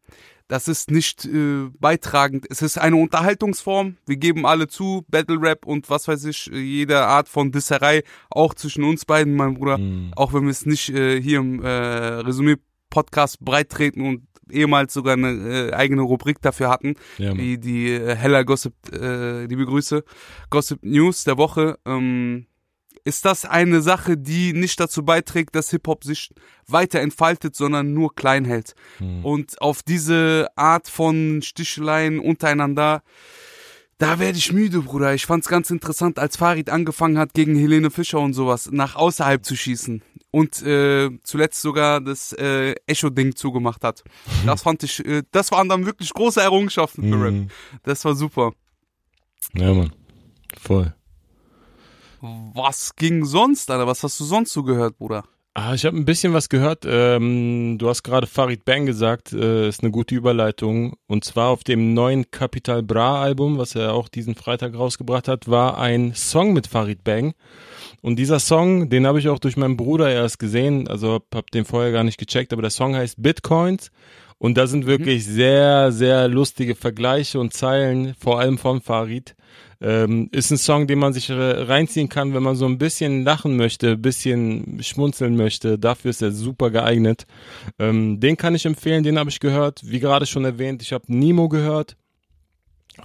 das 0.51 0.67
ist 0.67 0.91
nicht 0.91 1.27
äh, 1.27 1.69
beitragend. 1.79 2.45
Es 2.51 2.61
ist 2.61 2.77
eine 2.77 2.97
Unterhaltungsform. 2.97 3.97
Wir 4.07 4.17
geben 4.17 4.47
alle 4.47 4.67
zu, 4.67 5.05
Battle 5.09 5.41
Rap 5.41 5.65
und 5.65 5.89
was 5.89 6.09
weiß 6.09 6.25
ich, 6.25 6.47
jede 6.47 7.03
Art 7.03 7.29
von 7.29 7.53
Disserei, 7.53 8.03
auch 8.31 8.55
zwischen 8.55 8.83
uns 8.83 9.05
beiden, 9.05 9.37
mein 9.37 9.55
Bruder. 9.55 9.79
Mhm. 9.79 10.13
Auch 10.17 10.33
wenn 10.33 10.43
wir 10.43 10.51
es 10.51 10.67
nicht 10.67 10.89
äh, 10.91 11.23
hier 11.23 11.39
im 11.39 11.63
äh, 11.63 11.69
Resümee-Podcast 11.69 13.39
breit 13.39 13.69
treten 13.69 14.05
und 14.05 14.27
ehemals 14.53 14.93
sogar 14.93 15.15
eine 15.15 15.31
äh, 15.31 15.73
eigene 15.73 16.03
Rubrik 16.03 16.41
dafür 16.43 16.69
hatten, 16.69 16.95
Ja, 17.19 17.37
wie 17.37 17.59
die 17.59 17.91
äh, 17.91 18.15
Heller 18.15 18.45
Gossip, 18.45 18.75
äh, 18.93 19.45
liebe 19.47 19.67
Grüße, 19.67 20.05
Gossip 20.51 20.81
News 20.83 21.25
der 21.25 21.39
Woche, 21.39 21.79
ähm, 21.87 22.47
ist 23.05 23.25
das 23.25 23.45
eine 23.45 23.81
Sache, 23.81 24.17
die 24.17 24.53
nicht 24.53 24.79
dazu 24.79 25.05
beiträgt, 25.05 25.55
dass 25.55 25.71
Hip-Hop 25.71 26.05
sich 26.05 26.31
weiter 26.67 27.01
entfaltet, 27.01 27.57
sondern 27.57 27.93
nur 27.95 28.15
klein 28.15 28.45
hält. 28.45 28.75
Mhm. 28.99 29.25
Und 29.25 29.63
auf 29.63 29.83
diese 29.83 30.49
Art 30.57 30.89
von 30.89 31.41
Sticheleien 31.43 32.21
untereinander, 32.21 33.03
da 34.01 34.19
werde 34.19 34.39
ich 34.39 34.51
müde, 34.51 34.81
Bruder. 34.81 35.13
Ich 35.15 35.27
fand's 35.27 35.47
ganz 35.47 35.71
interessant, 35.71 36.19
als 36.19 36.39
Farid 36.39 36.71
angefangen 36.71 37.19
hat, 37.19 37.35
gegen 37.35 37.55
Helene 37.55 37.91
Fischer 37.91 38.19
und 38.19 38.33
sowas 38.33 38.71
nach 38.73 38.97
außerhalb 38.97 39.45
zu 39.45 39.55
schießen. 39.55 40.03
Und 40.31 40.63
äh, 40.63 41.11
zuletzt 41.23 41.61
sogar 41.61 42.01
das 42.01 42.33
äh, 42.33 42.75
Echo-Ding 42.87 43.37
zugemacht 43.37 43.85
hat. 43.85 44.03
Das 44.47 44.63
fand 44.63 44.83
ich, 44.85 45.05
äh, 45.05 45.23
das 45.33 45.53
waren 45.53 45.69
dann 45.69 45.85
wirklich 45.85 46.15
große 46.15 46.41
Errungenschaften 46.41 47.11
für 47.11 47.23
Rap. 47.23 47.35
Mhm. 47.35 47.49
Das 47.83 48.05
war 48.07 48.15
super. 48.15 48.53
Ja, 49.55 49.75
Mann. 49.75 49.93
Voll. 50.59 50.95
Was 52.21 52.97
ging 52.97 53.25
sonst, 53.27 53.71
Alter? 53.71 53.87
Was 53.87 54.03
hast 54.03 54.19
du 54.19 54.25
sonst 54.25 54.53
so 54.53 54.63
gehört, 54.63 54.97
Bruder? 54.97 55.25
Ah, 55.53 55.75
ich 55.75 55.85
habe 55.85 55.97
ein 55.97 56.05
bisschen 56.05 56.33
was 56.33 56.49
gehört. 56.49 56.85
Ähm, 56.87 57.77
du 57.77 57.89
hast 57.89 58.05
gerade 58.05 58.29
Farid 58.29 58.65
Bang 58.65 58.87
gesagt, 58.87 59.33
äh, 59.33 59.69
ist 59.69 59.83
eine 59.83 59.91
gute 59.91 60.15
Überleitung. 60.15 60.95
Und 61.09 61.25
zwar 61.25 61.49
auf 61.49 61.65
dem 61.65 61.93
neuen 61.93 62.31
Capital 62.31 62.85
Bra 62.85 63.21
Album, 63.21 63.59
was 63.59 63.75
er 63.75 63.93
auch 63.95 64.09
diesen 64.09 64.37
Freitag 64.37 64.75
rausgebracht 64.77 65.27
hat, 65.27 65.49
war 65.49 65.77
ein 65.79 66.15
Song 66.15 66.53
mit 66.53 66.69
Farid 66.69 67.03
Bang. 67.03 67.35
Und 68.01 68.17
dieser 68.21 68.39
Song, 68.39 68.91
den 68.91 69.09
habe 69.09 69.19
ich 69.19 69.29
auch 69.29 69.41
durch 69.41 69.57
meinen 69.57 69.77
Bruder 69.77 70.09
erst 70.09 70.39
gesehen, 70.39 70.87
also 70.87 71.15
hab, 71.15 71.35
hab 71.35 71.51
den 71.51 71.65
vorher 71.65 71.91
gar 71.91 72.05
nicht 72.05 72.19
gecheckt, 72.19 72.53
aber 72.53 72.63
der 72.63 72.71
Song 72.71 72.95
heißt 72.95 73.21
Bitcoins. 73.21 73.91
Und 74.39 74.57
da 74.57 74.69
sind 74.69 74.87
wirklich 74.87 75.27
sehr, 75.27 75.91
sehr 75.91 76.29
lustige 76.29 76.77
Vergleiche 76.77 77.41
und 77.41 77.53
Zeilen, 77.53 78.15
vor 78.15 78.39
allem 78.39 78.57
von 78.57 78.81
Farid. 78.81 79.35
Ähm, 79.83 80.29
ist 80.33 80.51
ein 80.51 80.59
Song, 80.59 80.87
den 80.87 80.99
man 80.99 81.15
sich 81.15 81.31
reinziehen 81.31 82.11
kann, 82.11 82.35
wenn 82.35 82.43
man 82.43 82.55
so 82.55 82.67
ein 82.67 82.77
bisschen 82.77 83.25
lachen 83.25 83.57
möchte, 83.57 83.93
ein 83.93 84.03
bisschen 84.03 84.83
schmunzeln 84.83 85.37
möchte. 85.37 85.79
Dafür 85.79 86.11
ist 86.11 86.21
er 86.21 86.33
super 86.33 86.71
geeignet. 86.71 87.27
Ähm, 87.79 88.21
den 88.21 88.37
kann 88.37 88.55
ich 88.55 88.67
empfehlen, 88.67 89.05
den 89.05 89.19
habe 89.19 89.31
ich 89.31 89.41
gehört. 89.41 89.81
Wie 89.85 90.01
gerade 90.01 90.27
schon 90.27 90.45
erwähnt, 90.45 90.83
ich 90.83 90.93
habe 90.93 91.05
Nemo 91.09 91.49
gehört. 91.49 91.97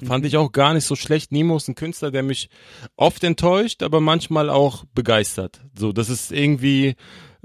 Fand 0.04 0.26
ich 0.26 0.36
auch 0.36 0.52
gar 0.52 0.74
nicht 0.74 0.86
so 0.86 0.96
schlecht. 0.96 1.32
Nemo 1.32 1.56
ist 1.56 1.70
ein 1.70 1.76
Künstler, 1.76 2.12
der 2.12 2.24
mich 2.24 2.50
oft 2.98 3.24
enttäuscht, 3.24 3.82
aber 3.82 4.02
manchmal 4.02 4.50
auch 4.50 4.84
begeistert. 4.94 5.62
So, 5.78 5.94
das 5.94 6.10
ist 6.10 6.34
irgendwie 6.34 6.96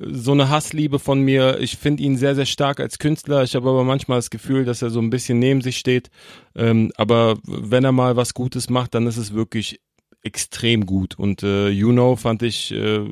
so 0.01 0.33
eine 0.33 0.49
Hassliebe 0.49 0.99
von 0.99 1.21
mir. 1.21 1.59
Ich 1.61 1.77
finde 1.77 2.03
ihn 2.03 2.17
sehr, 2.17 2.35
sehr 2.35 2.47
stark 2.47 2.81
als 2.81 2.99
Künstler. 2.99 3.43
Ich 3.43 3.55
habe 3.55 3.69
aber 3.69 3.85
manchmal 3.85 4.19
das 4.19 4.31
Gefühl, 4.31 4.65
dass 4.65 4.83
er 4.83 4.91
so 4.91 5.01
ein 5.01 5.11
bisschen 5.11 5.39
neben 5.39 5.61
sich 5.61 5.77
steht. 5.79 6.11
Ähm, 6.55 6.93
aber 6.97 7.37
wenn 7.45 7.85
er 7.85 7.93
mal 7.93 8.17
was 8.17 8.35
Gutes 8.35 8.71
macht, 8.71 8.95
dann 8.95 9.07
ist 9.07 9.19
es 9.19 9.35
wirklich 9.35 9.81
extrem 10.23 10.87
gut. 10.87 11.19
Und 11.19 11.43
äh, 11.43 11.69
You 11.69 11.93
Know 11.93 12.17
fand 12.17 12.43
ich, 12.43 12.73
äh, 12.73 13.05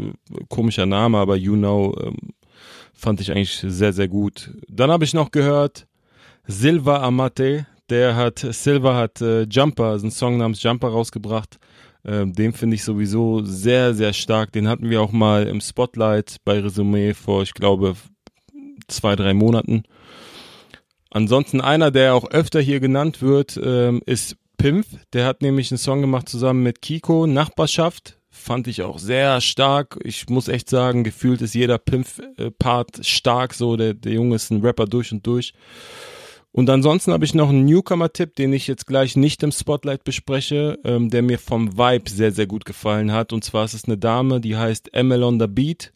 komischer 0.48 0.86
Name, 0.86 1.18
aber 1.18 1.36
You 1.36 1.56
Know 1.56 1.96
ähm, 2.02 2.16
fand 2.94 3.20
ich 3.20 3.30
eigentlich 3.30 3.64
sehr, 3.66 3.92
sehr 3.92 4.08
gut. 4.08 4.50
Dann 4.68 4.90
habe 4.90 5.04
ich 5.04 5.14
noch 5.14 5.30
gehört 5.30 5.86
Silva 6.46 7.02
Amate, 7.02 7.66
der 7.90 8.16
hat, 8.16 8.38
Silva 8.38 8.96
hat 8.96 9.20
äh, 9.20 9.42
Jumper, 9.42 9.84
also 9.84 10.04
einen 10.04 10.10
Song 10.10 10.38
namens 10.38 10.62
Jumper 10.62 10.88
rausgebracht. 10.88 11.58
Ähm, 12.04 12.32
den 12.32 12.52
finde 12.52 12.76
ich 12.76 12.84
sowieso 12.84 13.42
sehr, 13.44 13.94
sehr 13.94 14.12
stark. 14.12 14.52
Den 14.52 14.68
hatten 14.68 14.88
wir 14.88 15.02
auch 15.02 15.12
mal 15.12 15.46
im 15.46 15.60
Spotlight 15.60 16.36
bei 16.44 16.60
Resümee 16.60 17.14
vor, 17.14 17.42
ich 17.42 17.54
glaube, 17.54 17.96
zwei, 18.86 19.16
drei 19.16 19.34
Monaten. 19.34 19.82
Ansonsten 21.10 21.60
einer, 21.60 21.90
der 21.90 22.14
auch 22.14 22.30
öfter 22.30 22.60
hier 22.60 22.80
genannt 22.80 23.22
wird, 23.22 23.58
ähm, 23.62 24.02
ist 24.06 24.36
Pimp. 24.58 24.86
Der 25.12 25.24
hat 25.24 25.42
nämlich 25.42 25.70
einen 25.70 25.78
Song 25.78 26.00
gemacht 26.00 26.28
zusammen 26.28 26.62
mit 26.62 26.82
Kiko, 26.82 27.26
Nachbarschaft. 27.26 28.18
Fand 28.30 28.66
ich 28.68 28.82
auch 28.82 28.98
sehr 28.98 29.40
stark. 29.40 29.98
Ich 30.04 30.28
muss 30.28 30.48
echt 30.48 30.68
sagen, 30.68 31.02
gefühlt 31.02 31.42
ist 31.42 31.54
jeder 31.54 31.78
Pimp-Part 31.78 33.04
stark 33.06 33.54
so. 33.54 33.76
Der, 33.76 33.94
der 33.94 34.12
Junge 34.12 34.36
ist 34.36 34.50
ein 34.50 34.60
Rapper 34.60 34.84
durch 34.84 35.12
und 35.12 35.26
durch. 35.26 35.54
Und 36.58 36.68
ansonsten 36.70 37.12
habe 37.12 37.24
ich 37.24 37.34
noch 37.34 37.50
einen 37.50 37.66
Newcomer-Tipp, 37.66 38.34
den 38.34 38.52
ich 38.52 38.66
jetzt 38.66 38.88
gleich 38.88 39.14
nicht 39.14 39.44
im 39.44 39.52
Spotlight 39.52 40.02
bespreche, 40.02 40.76
ähm, 40.82 41.08
der 41.08 41.22
mir 41.22 41.38
vom 41.38 41.78
Vibe 41.78 42.10
sehr, 42.10 42.32
sehr 42.32 42.48
gut 42.48 42.64
gefallen 42.64 43.12
hat. 43.12 43.32
Und 43.32 43.44
zwar 43.44 43.64
ist 43.64 43.74
es 43.74 43.84
eine 43.84 43.96
Dame, 43.96 44.40
die 44.40 44.56
heißt 44.56 44.90
ML 44.92 45.22
on 45.22 45.38
the 45.38 45.46
Beat. 45.46 45.92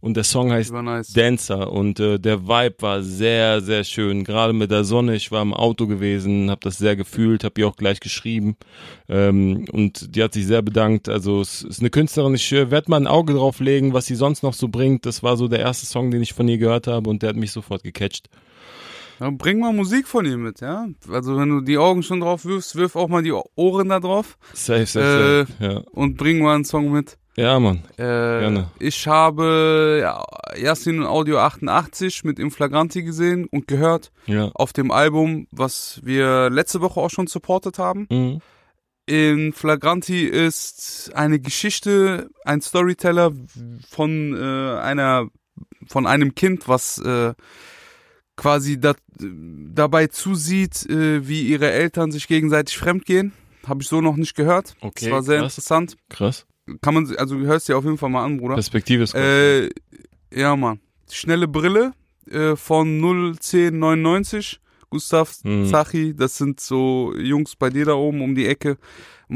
und 0.00 0.16
der 0.16 0.24
Song 0.24 0.50
heißt 0.50 0.72
nice. 0.72 1.12
Dancer 1.12 1.70
und 1.70 2.00
äh, 2.00 2.18
der 2.18 2.48
Vibe 2.48 2.74
war 2.80 3.04
sehr, 3.04 3.60
sehr 3.60 3.84
schön. 3.84 4.24
Gerade 4.24 4.52
mit 4.52 4.72
der 4.72 4.82
Sonne. 4.82 5.14
Ich 5.14 5.30
war 5.30 5.42
im 5.42 5.54
Auto 5.54 5.86
gewesen, 5.86 6.50
habe 6.50 6.62
das 6.64 6.76
sehr 6.76 6.96
gefühlt, 6.96 7.44
habe 7.44 7.60
ihr 7.60 7.68
auch 7.68 7.76
gleich 7.76 8.00
geschrieben 8.00 8.56
ähm, 9.08 9.66
und 9.70 10.16
die 10.16 10.24
hat 10.24 10.34
sich 10.34 10.48
sehr 10.48 10.62
bedankt. 10.62 11.08
Also 11.08 11.40
es 11.40 11.62
ist 11.62 11.78
eine 11.78 11.90
Künstlerin. 11.90 12.34
Ich 12.34 12.50
äh, 12.50 12.68
werde 12.72 12.90
mal 12.90 12.96
ein 12.96 13.06
Auge 13.06 13.34
drauf 13.34 13.60
legen, 13.60 13.92
was 13.92 14.06
sie 14.06 14.16
sonst 14.16 14.42
noch 14.42 14.54
so 14.54 14.66
bringt. 14.66 15.06
Das 15.06 15.22
war 15.22 15.36
so 15.36 15.46
der 15.46 15.60
erste 15.60 15.86
Song, 15.86 16.10
den 16.10 16.20
ich 16.20 16.32
von 16.32 16.48
ihr 16.48 16.58
gehört 16.58 16.88
habe 16.88 17.08
und 17.08 17.22
der 17.22 17.28
hat 17.28 17.36
mich 17.36 17.52
sofort 17.52 17.84
gecatcht. 17.84 18.28
Ja, 19.20 19.30
bring 19.30 19.60
mal 19.60 19.72
Musik 19.72 20.06
von 20.08 20.24
ihm 20.26 20.42
mit, 20.42 20.60
ja. 20.60 20.86
Also 21.10 21.36
wenn 21.36 21.48
du 21.48 21.60
die 21.60 21.78
Augen 21.78 22.02
schon 22.02 22.20
drauf 22.20 22.44
wirfst, 22.44 22.76
wirf 22.76 22.96
auch 22.96 23.08
mal 23.08 23.22
die 23.22 23.32
Ohren 23.56 23.88
da 23.88 24.00
drauf 24.00 24.36
Safe, 24.52 24.86
safe, 24.86 25.46
safe. 25.46 25.64
Ja. 25.64 25.78
und 25.92 26.16
bring 26.16 26.40
mal 26.42 26.54
einen 26.56 26.64
Song 26.64 26.90
mit. 26.92 27.16
ja, 27.36 27.58
Mann. 27.60 27.82
Äh, 27.96 28.02
Gerne. 28.02 28.70
Ich 28.78 29.06
habe 29.06 29.98
ja, 30.02 30.22
Yasin 30.56 31.00
und 31.00 31.06
Audio 31.06 31.38
88 31.38 32.24
mit 32.24 32.38
Inflagranti 32.38 33.02
gesehen 33.02 33.46
und 33.50 33.66
gehört 33.68 34.10
Ja. 34.26 34.50
auf 34.54 34.72
dem 34.72 34.90
Album, 34.90 35.46
was 35.50 36.00
wir 36.04 36.50
letzte 36.50 36.80
Woche 36.80 37.00
auch 37.00 37.10
schon 37.10 37.26
supportet 37.26 37.78
haben. 37.78 38.06
Mhm. 38.10 38.40
In 39.06 39.52
Flagranti 39.52 40.24
ist 40.24 41.10
eine 41.14 41.38
Geschichte, 41.38 42.30
ein 42.44 42.62
Storyteller 42.62 43.32
von 43.90 44.34
äh, 44.34 44.78
einer, 44.80 45.28
von 45.88 46.06
einem 46.06 46.34
Kind, 46.34 46.68
was 46.68 46.98
äh, 46.98 47.34
quasi 48.36 48.78
dat, 48.80 48.96
dabei 49.18 50.06
zusieht, 50.08 50.86
äh, 50.88 51.26
wie 51.28 51.42
ihre 51.48 51.70
Eltern 51.70 52.10
sich 52.12 52.26
gegenseitig 52.28 52.76
fremdgehen. 52.76 53.32
Habe 53.66 53.82
ich 53.82 53.88
so 53.88 54.00
noch 54.00 54.16
nicht 54.16 54.34
gehört. 54.34 54.74
Okay, 54.80 55.04
Das 55.06 55.10
war 55.12 55.22
sehr 55.22 55.38
krass. 55.40 55.52
interessant. 55.54 55.96
Krass. 56.10 56.46
Kann 56.82 56.94
man, 56.94 57.14
also 57.16 57.38
du 57.38 57.44
hörst 57.46 57.68
dir 57.68 57.76
auf 57.78 57.84
jeden 57.84 57.98
Fall 57.98 58.10
mal 58.10 58.24
an, 58.24 58.38
Bruder. 58.38 58.54
Perspektive 58.54 59.04
ist 59.04 59.12
gut. 59.12 59.20
Äh, 59.22 59.70
ja, 60.34 60.56
Mann. 60.56 60.80
Schnelle 61.10 61.46
Brille 61.48 61.92
äh, 62.30 62.56
von 62.56 63.00
01099. 63.00 64.60
Gustav, 64.90 65.34
Mhm. 65.42 65.66
Zachi, 65.66 66.14
das 66.14 66.36
sind 66.36 66.60
so 66.60 67.12
Jungs 67.16 67.56
bei 67.56 67.68
dir 67.70 67.84
da 67.84 67.94
oben 67.94 68.22
um 68.22 68.34
die 68.36 68.46
Ecke, 68.46 68.76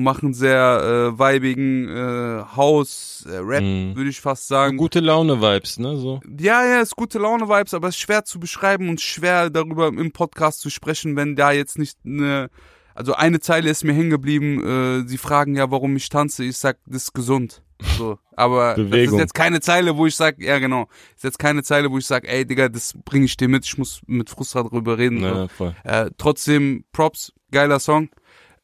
machen 0.02 0.32
sehr 0.34 1.10
äh, 1.14 1.18
weibigen 1.18 1.88
äh, 1.88 2.42
House, 2.56 3.26
äh, 3.28 3.36
Rap, 3.38 3.62
Mhm. 3.62 3.96
würde 3.96 4.10
ich 4.10 4.20
fast 4.20 4.48
sagen. 4.48 4.76
Gute 4.76 5.00
Laune-Vibes, 5.00 5.78
ne? 5.78 5.96
So. 5.96 6.20
Ja, 6.38 6.64
ja, 6.64 6.80
ist 6.80 6.96
gute 6.96 7.18
Laune-Vibes, 7.18 7.74
aber 7.74 7.88
ist 7.88 7.98
schwer 7.98 8.24
zu 8.24 8.38
beschreiben 8.40 8.88
und 8.88 9.00
schwer 9.00 9.50
darüber 9.50 9.88
im 9.88 10.12
Podcast 10.12 10.60
zu 10.60 10.70
sprechen, 10.70 11.16
wenn 11.16 11.36
da 11.36 11.52
jetzt 11.52 11.78
nicht 11.78 11.98
eine, 12.04 12.48
also 12.94 13.14
eine 13.14 13.40
Zeile 13.40 13.70
ist 13.70 13.84
mir 13.84 13.92
hängen 13.92 14.10
geblieben, 14.10 15.02
äh, 15.04 15.08
sie 15.08 15.18
fragen 15.18 15.56
ja, 15.56 15.70
warum 15.70 15.96
ich 15.96 16.08
tanze, 16.08 16.44
ich 16.44 16.56
sag, 16.58 16.78
das 16.86 17.04
ist 17.04 17.12
gesund. 17.14 17.62
So, 17.96 18.18
aber 18.34 18.70
das 18.74 18.76
Bewegung. 18.90 19.14
ist 19.14 19.20
jetzt 19.20 19.34
keine 19.34 19.60
Zeile, 19.60 19.96
wo 19.96 20.04
ich 20.06 20.16
sag, 20.16 20.40
ja 20.40 20.58
genau, 20.58 20.88
ist 21.14 21.22
jetzt 21.22 21.38
keine 21.38 21.62
Zeile, 21.62 21.90
wo 21.92 21.98
ich 21.98 22.06
sag, 22.06 22.26
ey 22.28 22.44
Digga, 22.44 22.68
das 22.68 22.92
bringe 23.04 23.24
ich 23.26 23.36
dir 23.36 23.46
mit, 23.46 23.64
ich 23.64 23.78
muss 23.78 24.00
mit 24.08 24.28
Frustra 24.30 24.64
drüber 24.64 24.98
reden. 24.98 25.20
Ja, 25.20 25.34
So. 25.42 25.48
voll. 25.48 25.76
Äh, 25.84 26.10
trotzdem 26.18 26.84
Props, 26.92 27.32
geiler 27.52 27.78
Song. 27.78 28.08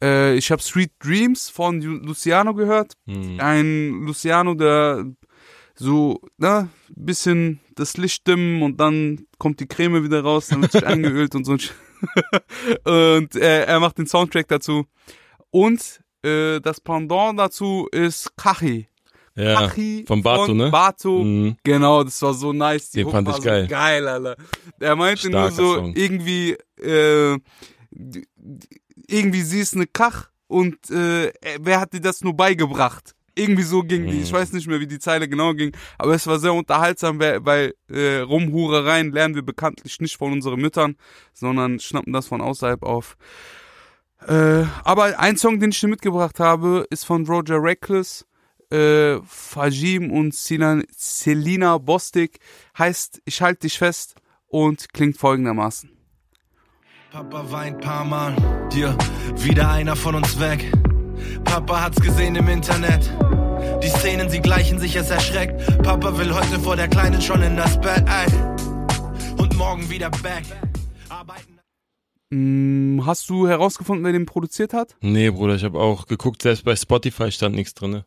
Äh, 0.04 0.34
ich 0.36 0.50
habe 0.50 0.60
Sweet 0.62 0.92
Dreams 1.02 1.48
von 1.50 1.80
Lu- 1.80 2.00
Luciano 2.04 2.52
gehört. 2.54 2.92
Mhm. 3.06 3.40
Ein 3.40 4.02
Luciano, 4.06 4.54
der 4.54 5.04
so, 5.76 6.20
ne, 6.36 6.68
bisschen 6.94 7.60
das 7.74 7.96
Licht 7.96 8.26
dimmen 8.28 8.62
und 8.62 8.78
dann 8.78 9.26
kommt 9.38 9.58
die 9.60 9.66
Creme 9.66 10.04
wieder 10.04 10.20
raus, 10.22 10.48
dann 10.48 10.62
wird 10.62 10.72
sich 10.72 10.86
eingeölt 10.86 11.34
und 11.34 11.44
so 11.44 11.56
Und 12.84 13.34
äh, 13.36 13.64
er 13.64 13.80
macht 13.80 13.98
den 13.98 14.06
Soundtrack 14.06 14.46
dazu. 14.48 14.84
Und 15.50 16.00
äh, 16.22 16.60
das 16.60 16.80
Pendant 16.80 17.38
dazu 17.38 17.88
ist 17.90 18.36
Kachi. 18.36 18.88
Ja, 19.36 19.54
Kachi 19.66 20.04
von 20.06 20.22
Bato, 20.22 20.46
von 20.46 20.56
ne? 20.58 20.70
Bato. 20.70 21.24
Mhm. 21.24 21.56
Genau, 21.64 22.04
das 22.04 22.20
war 22.22 22.34
so 22.34 22.52
nice. 22.52 22.90
Die 22.90 22.98
Den 22.98 23.06
Hook 23.06 23.12
fand 23.14 23.28
ich 23.30 23.40
geil. 23.42 23.62
So 23.64 23.68
geil, 23.70 24.06
Alter. 24.06 24.36
Er 24.78 24.96
meinte 24.96 25.28
nur 25.30 25.50
Starker 25.50 25.54
so, 25.56 25.74
Song. 25.76 25.94
irgendwie, 25.96 26.56
äh, 26.80 27.38
irgendwie 29.06 29.42
sie 29.42 29.60
ist 29.60 29.74
eine 29.74 29.86
Kach 29.86 30.28
und 30.46 30.90
äh, 30.90 31.32
wer 31.60 31.80
hat 31.80 31.92
dir 31.92 32.00
das 32.00 32.22
nur 32.22 32.34
beigebracht? 32.34 33.14
Irgendwie 33.36 33.62
so 33.64 33.82
ging 33.82 34.06
die. 34.06 34.20
Ich 34.22 34.30
Mhm. 34.30 34.36
weiß 34.36 34.52
nicht 34.52 34.68
mehr, 34.68 34.78
wie 34.78 34.86
die 34.86 35.00
Zeile 35.00 35.28
genau 35.28 35.54
ging, 35.54 35.72
aber 35.98 36.14
es 36.14 36.26
war 36.28 36.38
sehr 36.38 36.54
unterhaltsam, 36.54 37.18
weil, 37.18 37.74
äh, 37.90 38.18
Rumhurereien 38.18 39.10
lernen 39.10 39.34
wir 39.34 39.42
bekanntlich 39.42 40.00
nicht 40.00 40.16
von 40.16 40.32
unseren 40.32 40.60
Müttern, 40.60 40.96
sondern 41.32 41.80
schnappen 41.80 42.12
das 42.12 42.28
von 42.28 42.40
außerhalb 42.40 42.84
auf. 42.84 43.16
Äh, 44.26 44.64
aber 44.84 45.18
ein 45.18 45.36
Song, 45.36 45.58
den 45.58 45.70
ich 45.70 45.80
dir 45.80 45.88
mitgebracht 45.88 46.38
habe, 46.38 46.86
ist 46.90 47.04
von 47.04 47.26
Roger 47.26 47.60
Reckless, 47.60 48.24
äh, 48.70 49.18
Fajim 49.26 50.10
und 50.10 50.32
Selina, 50.34 51.78
Bostic, 51.78 52.38
heißt 52.78 53.20
Ich 53.24 53.42
halte 53.42 53.60
dich 53.62 53.78
fest 53.78 54.14
und 54.46 54.92
klingt 54.92 55.18
folgendermaßen. 55.18 55.90
Papa 57.14 57.44
weint 57.52 57.80
paar 57.80 58.04
Mal, 58.04 58.34
dir 58.72 58.98
wieder 59.36 59.70
einer 59.70 59.94
von 59.94 60.16
uns 60.16 60.40
weg. 60.40 60.72
Papa 61.44 61.82
hat's 61.82 62.00
gesehen 62.00 62.34
im 62.34 62.48
Internet. 62.48 63.08
Die 63.84 63.88
Szenen, 63.88 64.28
sie 64.28 64.40
gleichen 64.40 64.80
sich, 64.80 64.96
es 64.96 65.10
erschreckt. 65.10 65.64
Papa 65.84 66.18
will 66.18 66.34
heute 66.34 66.58
vor 66.58 66.74
der 66.74 66.88
Kleinen 66.88 67.22
schon 67.22 67.40
in 67.44 67.56
das 67.56 67.80
Bett, 67.80 68.04
ey. 68.08 68.26
Und 69.40 69.56
morgen 69.56 69.88
wieder 69.88 70.10
back. 70.10 70.42
Arbeiten. 71.08 71.60
Hm, 72.32 73.04
hast 73.06 73.30
du 73.30 73.46
herausgefunden, 73.46 74.04
wer 74.04 74.12
den 74.12 74.26
produziert 74.26 74.72
hat? 74.72 74.96
Nee, 75.00 75.30
Bruder, 75.30 75.54
ich 75.54 75.62
habe 75.62 75.78
auch 75.78 76.06
geguckt, 76.06 76.42
selbst 76.42 76.64
bei 76.64 76.74
Spotify 76.74 77.30
stand 77.30 77.54
nichts 77.54 77.74
drinne. 77.74 78.06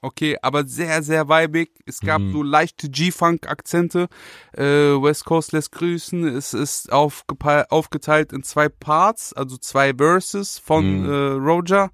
Okay, 0.00 0.36
aber 0.42 0.66
sehr, 0.66 1.02
sehr 1.02 1.28
weibig. 1.28 1.70
Es 1.84 2.00
gab 2.00 2.20
Mhm. 2.20 2.32
so 2.32 2.42
leichte 2.44 2.88
G-Funk-Akzente. 2.88 4.08
Äh, 4.56 4.62
West 4.64 5.24
Coast 5.24 5.50
lässt 5.52 5.72
grüßen. 5.72 6.24
Es 6.28 6.54
ist 6.54 6.92
aufgeteilt 6.92 8.32
in 8.32 8.44
zwei 8.44 8.68
Parts, 8.68 9.32
also 9.32 9.56
zwei 9.56 9.94
Verses 9.94 10.58
von 10.58 11.02
Mhm. 11.02 11.10
äh, 11.10 11.14
Roger. 11.50 11.90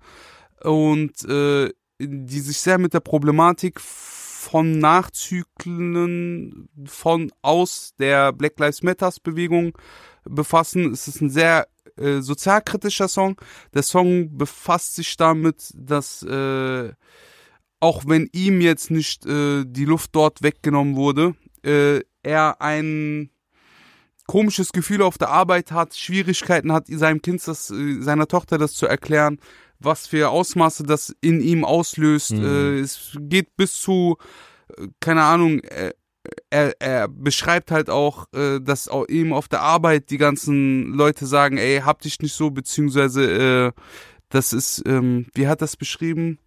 Und 0.62 1.24
äh, 1.28 1.70
die 1.98 2.40
sich 2.40 2.58
sehr 2.58 2.76
mit 2.78 2.92
der 2.92 3.00
Problematik 3.00 3.80
von 3.80 4.78
Nachzyklen 4.78 6.68
von 6.86 7.32
aus 7.42 7.94
der 7.98 8.32
Black 8.32 8.58
Lives 8.58 8.82
Matters 8.82 9.20
Bewegung 9.20 9.76
befassen. 10.24 10.92
Es 10.92 11.08
ist 11.08 11.20
ein 11.22 11.30
sehr 11.30 11.66
äh, 11.96 12.20
sozialkritischer 12.20 13.08
Song. 13.08 13.40
Der 13.72 13.82
Song 13.82 14.36
befasst 14.36 14.96
sich 14.96 15.16
damit, 15.16 15.72
dass 15.74 16.22
äh, 16.24 16.92
auch 17.85 18.05
wenn 18.07 18.31
ihm 18.33 18.62
jetzt 18.62 18.90
nicht 18.90 19.27
äh, 19.27 19.62
die 19.66 19.85
Luft 19.85 20.16
dort 20.16 20.42
weggenommen 20.42 20.97
wurde, 20.97 21.35
äh, 21.62 22.01
er 22.23 22.62
ein 22.62 23.29
komisches 24.27 24.73
Gefühl 24.73 25.03
auf 25.03 25.18
der 25.18 25.29
Arbeit 25.29 25.70
hat, 25.70 25.94
Schwierigkeiten 25.94 26.73
hat, 26.73 26.87
seinem 26.88 27.20
Kind 27.20 27.47
das, 27.47 27.70
äh, 27.70 28.01
seiner 28.01 28.27
Tochter 28.27 28.57
das 28.57 28.73
zu 28.73 28.87
erklären, 28.87 29.38
was 29.81 30.07
für 30.07 30.31
Ausmaße 30.31 30.85
das 30.85 31.14
in 31.20 31.42
ihm 31.42 31.62
auslöst. 31.62 32.33
Mhm. 32.33 32.44
Äh, 32.44 32.79
es 32.79 33.18
geht 33.20 33.55
bis 33.55 33.79
zu, 33.79 34.16
äh, 34.79 34.87
keine 35.01 35.25
Ahnung, 35.25 35.61
er, 36.49 36.81
er 36.81 37.07
beschreibt 37.09 37.70
halt 37.70 37.90
auch, 37.90 38.25
dass 38.33 38.88
auch 38.88 39.07
ihm 39.09 39.35
auf 39.35 39.47
der 39.47 39.61
Arbeit 39.61 40.09
die 40.09 40.16
ganzen 40.16 40.94
Leute 40.94 41.27
sagen, 41.27 41.59
ey, 41.59 41.81
hab 41.81 42.01
dich 42.01 42.18
nicht 42.20 42.33
so, 42.33 42.51
beziehungsweise 42.51 43.75
das 44.31 44.55
ist, 44.55 44.83
ähm, 44.87 45.27
wie 45.35 45.49
hat 45.49 45.61
das 45.61 45.77
beschrieben? 45.77 46.38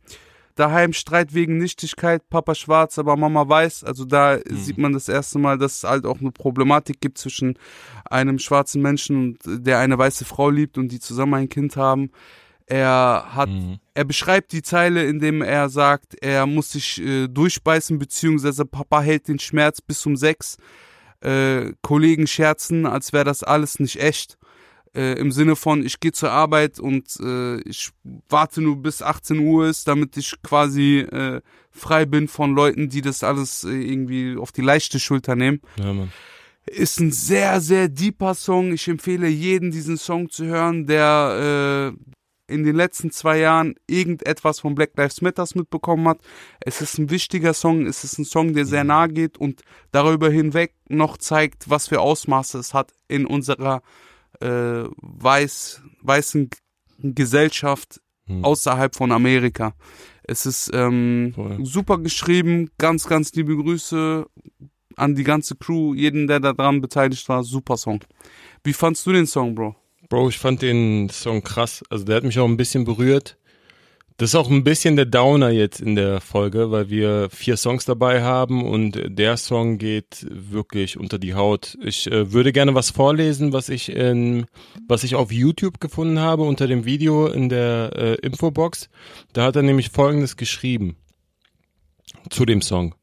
Daheim 0.58 0.92
Streit 0.94 1.34
wegen 1.34 1.58
Nichtigkeit, 1.58 2.28
Papa 2.30 2.56
schwarz, 2.56 2.98
aber 3.00 3.16
Mama 3.16 3.48
weiß. 3.48 3.84
Also 3.84 4.06
da 4.06 4.38
sieht 4.50 4.78
man 4.78 4.94
das 4.94 5.08
erste 5.08 5.40
Mal, 5.40 5.58
dass 5.58 5.78
es 5.78 5.84
halt 5.84 6.06
auch 6.06 6.20
eine 6.20 6.32
Problematik 6.32 7.00
gibt 7.00 7.18
zwischen 7.18 7.58
einem 8.10 8.40
schwarzen 8.40 8.82
Menschen 8.82 9.16
und 9.18 9.66
der 9.66 9.80
eine 9.80 9.98
weiße 9.98 10.26
Frau 10.26 10.50
liebt 10.50 10.78
und 10.78 10.90
die 10.92 11.00
zusammen 11.00 11.36
ein 11.36 11.50
Kind 11.50 11.78
haben. 11.78 12.12
Er 12.66 13.28
hat, 13.34 13.50
Mhm. 13.50 13.78
er 13.94 14.04
beschreibt 14.04 14.52
die 14.52 14.62
Zeile, 14.62 15.06
indem 15.06 15.42
er 15.42 15.70
sagt, 15.70 16.16
er 16.22 16.46
muss 16.46 16.72
sich 16.72 17.02
äh, 17.02 17.28
durchbeißen, 17.28 17.98
beziehungsweise 17.98 18.66
Papa 18.66 19.02
hält 19.02 19.28
den 19.30 19.40
Schmerz 19.40 19.80
bis 19.80 20.06
um 20.06 20.18
sechs. 20.18 20.58
Äh, 21.22 21.74
Kollegen 21.82 22.28
scherzen, 22.28 22.86
als 22.86 23.14
wäre 23.14 23.24
das 23.24 23.44
alles 23.44 23.80
nicht 23.80 24.00
echt. 24.02 24.38
Äh, 24.98 25.14
Im 25.20 25.32
Sinne 25.32 25.56
von, 25.56 25.86
ich 25.86 26.00
gehe 26.00 26.12
zur 26.12 26.32
Arbeit 26.32 26.80
und 26.80 27.20
äh, 27.20 27.62
ich 27.62 27.92
warte 28.30 28.62
nur 28.62 28.78
bis 28.78 29.04
18 29.04 29.38
Uhr 29.38 29.68
ist, 29.68 29.88
damit 29.88 30.18
ich 30.18 30.34
quasi 30.42 31.02
äh, 31.02 31.42
frei 31.70 32.08
bin 32.08 32.28
von 32.28 32.56
Leuten, 32.56 32.90
die 32.90 33.02
das 33.02 33.24
alles 33.24 33.64
äh, 33.64 33.70
irgendwie 33.70 34.38
auf 34.38 34.52
die 34.52 34.64
leichte 34.64 35.00
Schulter 35.00 35.36
nehmen. 35.36 35.62
Ja, 35.78 35.94
Mann. 35.94 36.12
Ist 36.66 37.00
ein 37.00 37.12
sehr, 37.12 37.62
sehr 37.62 37.90
deeper 37.90 38.34
Song. 38.34 38.74
Ich 38.74 38.88
empfehle 38.88 39.28
jeden, 39.28 39.70
diesen 39.70 39.98
Song 39.98 40.32
zu 40.32 40.46
hören, 40.46 40.88
der 40.88 41.94
äh, 41.94 42.52
in 42.52 42.64
den 42.64 42.76
letzten 42.76 43.12
zwei 43.12 43.38
Jahren 43.38 43.76
irgendetwas 43.86 44.62
von 44.62 44.74
Black 44.74 44.98
Lives 44.98 45.22
Matters 45.22 45.54
mitbekommen 45.54 46.08
hat. 46.08 46.22
Es 46.60 46.82
ist 46.82 46.98
ein 46.98 47.12
wichtiger 47.12 47.54
Song, 47.54 47.86
es 47.86 48.04
ist 48.04 48.18
ein 48.18 48.26
Song, 48.26 48.56
der 48.56 48.66
sehr 48.66 48.84
nahe 48.84 49.10
geht 49.10 49.38
und 49.38 49.62
darüber 49.92 50.32
hinweg 50.32 50.74
noch 50.90 51.18
zeigt, 51.18 51.70
was 51.70 51.88
für 51.88 52.02
Ausmaße 52.02 52.58
es 52.58 52.74
hat 52.74 52.94
in 53.08 53.28
unserer 53.28 53.78
äh, 53.78 54.07
weiß, 54.42 55.82
weißen 56.02 56.50
Gesellschaft 57.00 58.02
Mhm. 58.30 58.44
außerhalb 58.44 58.94
von 58.94 59.14
Amerika. 59.14 59.74
Es 60.24 60.46
ist 60.46 60.70
ähm, 60.74 61.34
super 61.64 61.98
geschrieben, 61.98 62.70
ganz, 62.78 63.08
ganz 63.08 63.32
liebe 63.34 63.56
Grüße 63.56 64.26
an 64.98 65.16
die 65.16 65.24
ganze 65.24 65.56
Crew, 65.56 65.94
jeden, 65.94 66.28
der 66.28 66.42
da 66.42 66.52
dran 66.52 66.82
beteiligt 66.82 67.30
war, 67.30 67.46
super 67.46 67.78
Song. 67.78 68.04
Wie 68.66 68.74
fandst 68.74 69.06
du 69.06 69.14
den 69.14 69.28
Song, 69.28 69.56
Bro? 69.56 69.76
Bro, 70.10 70.28
ich 70.28 70.38
fand 70.38 70.62
den 70.62 71.08
Song 71.10 71.42
krass. 71.42 71.84
Also 71.90 72.04
der 72.04 72.18
hat 72.18 72.24
mich 72.26 72.38
auch 72.38 72.48
ein 72.48 72.58
bisschen 72.58 72.84
berührt. 72.84 73.38
Das 74.20 74.32
ist 74.32 74.36
auch 74.36 74.50
ein 74.50 74.64
bisschen 74.64 74.96
der 74.96 75.06
Downer 75.06 75.52
jetzt 75.52 75.80
in 75.80 75.96
der 75.96 76.22
Folge, 76.22 76.72
weil 76.72 76.90
wir 76.90 77.30
vier 77.30 77.56
Songs 77.56 77.86
dabei 77.86 78.24
haben 78.24 78.66
und 78.66 79.00
der 79.06 79.38
Song 79.38 79.78
geht 79.78 80.26
wirklich 80.28 80.98
unter 80.98 81.20
die 81.20 81.36
Haut. 81.36 81.78
Ich 81.84 82.12
äh, 82.12 82.34
würde 82.34 82.52
gerne 82.52 82.74
was 82.74 82.90
vorlesen, 82.90 83.54
was 83.54 83.70
ich 83.70 83.90
in, 83.90 84.48
was 84.88 85.04
ich 85.04 85.14
auf 85.14 85.32
YouTube 85.32 85.80
gefunden 85.80 86.20
habe 86.20 86.42
unter 86.42 86.66
dem 86.66 86.84
Video 86.84 87.28
in 87.28 87.48
der 87.50 87.92
äh, 87.96 88.16
Infobox. 88.16 88.90
Da 89.34 89.44
hat 89.44 89.56
er 89.56 89.62
nämlich 89.62 89.92
Folgendes 89.92 90.36
geschrieben 90.36 90.98
zu 92.32 92.44
dem 92.46 92.64
Song. 92.64 92.96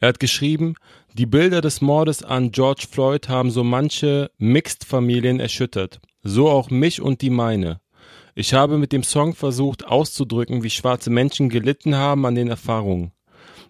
Er 0.00 0.08
hat 0.08 0.20
geschrieben, 0.20 0.76
die 1.12 1.26
Bilder 1.26 1.60
des 1.60 1.82
Mordes 1.82 2.22
an 2.22 2.50
George 2.50 2.86
Floyd 2.90 3.28
haben 3.28 3.50
so 3.50 3.62
manche 3.62 4.30
Mixed-Familien 4.38 5.38
erschüttert. 5.38 6.00
So 6.22 6.48
auch 6.48 6.70
mich 6.70 7.02
und 7.02 7.20
die 7.20 7.28
meine. 7.28 7.81
Ich 8.34 8.54
habe 8.54 8.78
mit 8.78 8.92
dem 8.92 9.02
Song 9.02 9.34
versucht 9.34 9.86
auszudrücken, 9.86 10.62
wie 10.62 10.70
schwarze 10.70 11.10
Menschen 11.10 11.50
gelitten 11.50 11.96
haben 11.96 12.24
an 12.24 12.34
den 12.34 12.48
Erfahrungen. 12.48 13.12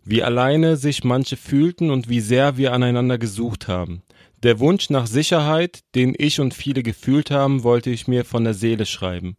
Wie 0.04 0.22
alleine 0.22 0.76
sich 0.76 1.02
manche 1.02 1.36
fühlten 1.36 1.90
und 1.90 2.08
wie 2.08 2.20
sehr 2.20 2.56
wir 2.56 2.72
aneinander 2.72 3.18
gesucht 3.18 3.66
haben. 3.66 4.02
Der 4.42 4.60
Wunsch 4.60 4.88
nach 4.88 5.06
Sicherheit, 5.06 5.80
den 5.94 6.14
ich 6.16 6.38
und 6.40 6.54
viele 6.54 6.82
gefühlt 6.82 7.30
haben, 7.30 7.64
wollte 7.64 7.90
ich 7.90 8.06
mir 8.06 8.24
von 8.24 8.44
der 8.44 8.54
Seele 8.54 8.86
schreiben. 8.86 9.36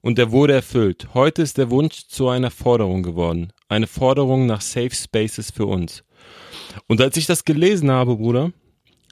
Und 0.00 0.18
er 0.18 0.32
wurde 0.32 0.52
erfüllt. 0.54 1.08
Heute 1.14 1.42
ist 1.42 1.56
der 1.56 1.70
Wunsch 1.70 2.08
zu 2.08 2.28
einer 2.28 2.50
Forderung 2.50 3.02
geworden. 3.02 3.52
Eine 3.68 3.86
Forderung 3.86 4.46
nach 4.46 4.60
Safe 4.60 4.94
Spaces 4.94 5.50
für 5.50 5.66
uns. 5.66 6.04
Und 6.88 7.00
als 7.00 7.16
ich 7.16 7.26
das 7.26 7.44
gelesen 7.44 7.90
habe, 7.90 8.16
Bruder, 8.16 8.52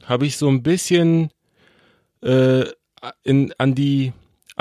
habe 0.05 0.27
ich 0.27 0.37
so 0.37 0.49
ein 0.49 0.63
bisschen 0.63 1.31
äh, 2.21 2.65
in, 3.23 3.53
an 3.59 3.75
die 3.75 4.13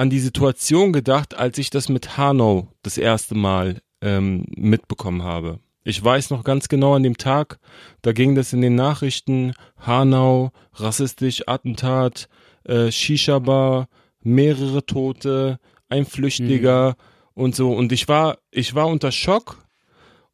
an 0.01 0.09
die 0.09 0.19
Situation 0.19 0.93
gedacht, 0.93 1.37
als 1.37 1.59
ich 1.59 1.69
das 1.69 1.87
mit 1.87 2.17
Hanau 2.17 2.69
das 2.81 2.97
erste 2.97 3.35
Mal 3.35 3.81
ähm, 4.01 4.45
mitbekommen 4.55 5.21
habe. 5.21 5.59
Ich 5.83 6.03
weiß 6.03 6.31
noch 6.31 6.43
ganz 6.43 6.69
genau 6.69 6.95
an 6.95 7.03
dem 7.03 7.17
Tag, 7.17 7.59
da 8.01 8.11
ging 8.11 8.33
das 8.33 8.51
in 8.51 8.61
den 8.61 8.73
Nachrichten, 8.73 9.53
Hanau, 9.77 10.53
rassistisch, 10.73 11.43
Attentat, 11.47 12.29
äh, 12.63 12.91
Shisha-Bar, 12.91 13.89
mehrere 14.23 14.83
Tote, 14.83 15.59
ein 15.87 16.05
Flüchtiger 16.05 16.95
und 17.35 17.55
so. 17.55 17.71
Und 17.71 17.91
ich 17.91 18.07
war, 18.07 18.39
ich 18.49 18.73
war 18.73 18.87
unter 18.87 19.11
Schock. 19.11 19.59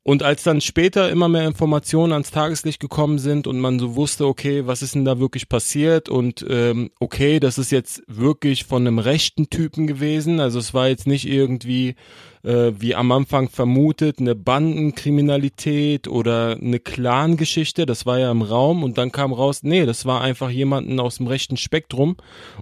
Und 0.08 0.24
als 0.24 0.44
dann 0.44 0.62
später 0.62 1.10
immer 1.10 1.28
mehr 1.28 1.46
Informationen 1.46 2.14
ans 2.14 2.32
Tageslicht 2.32 2.80
gekommen 2.80 3.20
sind 3.20 3.46
und 3.46 3.60
man 3.60 3.78
so 3.78 3.98
wusste, 3.98 4.26
okay, 4.26 4.66
was 4.66 4.82
ist 4.82 4.96
denn 4.96 5.04
da 5.04 5.20
wirklich 5.20 5.50
passiert? 5.50 6.08
Und 6.08 6.46
ähm, 6.50 6.92
okay, 7.02 7.42
das 7.42 7.58
ist 7.58 7.74
jetzt 7.74 8.04
wirklich 8.08 8.64
von 8.64 8.88
einem 8.88 9.00
rechten 9.00 9.50
Typen 9.50 9.86
gewesen, 9.86 10.40
also 10.40 10.60
es 10.60 10.74
war 10.74 10.88
jetzt 10.88 11.08
nicht 11.08 11.28
irgendwie 11.28 11.96
äh, 12.44 12.72
wie 12.80 12.96
am 12.96 13.12
Anfang 13.12 13.50
vermutet 13.50 14.20
eine 14.20 14.34
Bandenkriminalität 14.34 16.08
oder 16.08 16.56
eine 16.56 16.80
Clan-Geschichte, 16.80 17.86
das 17.86 18.06
war 18.06 18.18
ja 18.18 18.32
im 18.32 18.44
Raum. 18.44 18.84
Und 18.84 18.98
dann 18.98 19.12
kam 19.12 19.34
raus, 19.34 19.64
nee, 19.64 19.86
das 19.86 20.06
war 20.06 20.22
einfach 20.22 20.50
jemanden 20.50 21.02
aus 21.02 21.18
dem 21.18 21.28
rechten 21.28 21.58
Spektrum. 21.58 22.16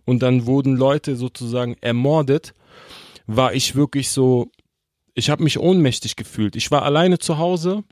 Und 0.04 0.24
dann 0.24 0.48
wurden 0.48 0.76
Leute 0.76 1.16
sozusagen 1.16 1.76
ermordet, 1.80 2.56
war 3.28 3.54
ich 3.54 3.76
wirklich 3.76 4.10
so, 4.10 4.50
ich 5.16 5.30
habe 5.30 5.44
mich 5.44 5.58
ohnmächtig 5.58 6.18
gefühlt. 6.18 6.56
Ich 6.56 6.70
war 6.70 6.84
alleine 6.84 7.18
zu 7.18 7.38
Hause 7.38 7.84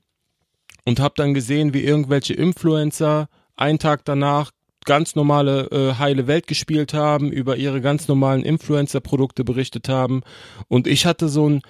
und 0.85 0.99
habe 0.99 1.15
dann 1.17 1.33
gesehen, 1.33 1.73
wie 1.73 1.81
irgendwelche 1.81 2.33
Influencer 2.33 3.29
einen 3.55 3.79
Tag 3.79 4.03
danach 4.05 4.51
ganz 4.85 5.15
normale 5.15 5.71
äh, 5.71 5.93
heile 5.97 6.27
Welt 6.27 6.47
gespielt 6.47 6.93
haben, 6.93 7.31
über 7.31 7.55
ihre 7.55 7.79
ganz 7.79 8.09
normalen 8.09 8.43
Influencer-Produkte 8.43 9.45
berichtet 9.45 9.87
haben. 9.87 10.21
Und 10.67 10.85
ich 10.85 11.05
hatte 11.05 11.29
so 11.29 11.49
ein, 11.49 11.61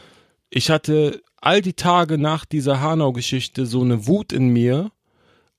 ich 0.49 0.71
hatte 0.71 1.21
all 1.39 1.61
die 1.61 1.73
Tage 1.73 2.17
nach 2.17 2.45
dieser 2.45 2.81
Hanau-Geschichte 2.81 3.67
so 3.67 3.81
eine 3.81 4.07
Wut 4.07 4.33
in 4.33 4.47
mir 4.47 4.89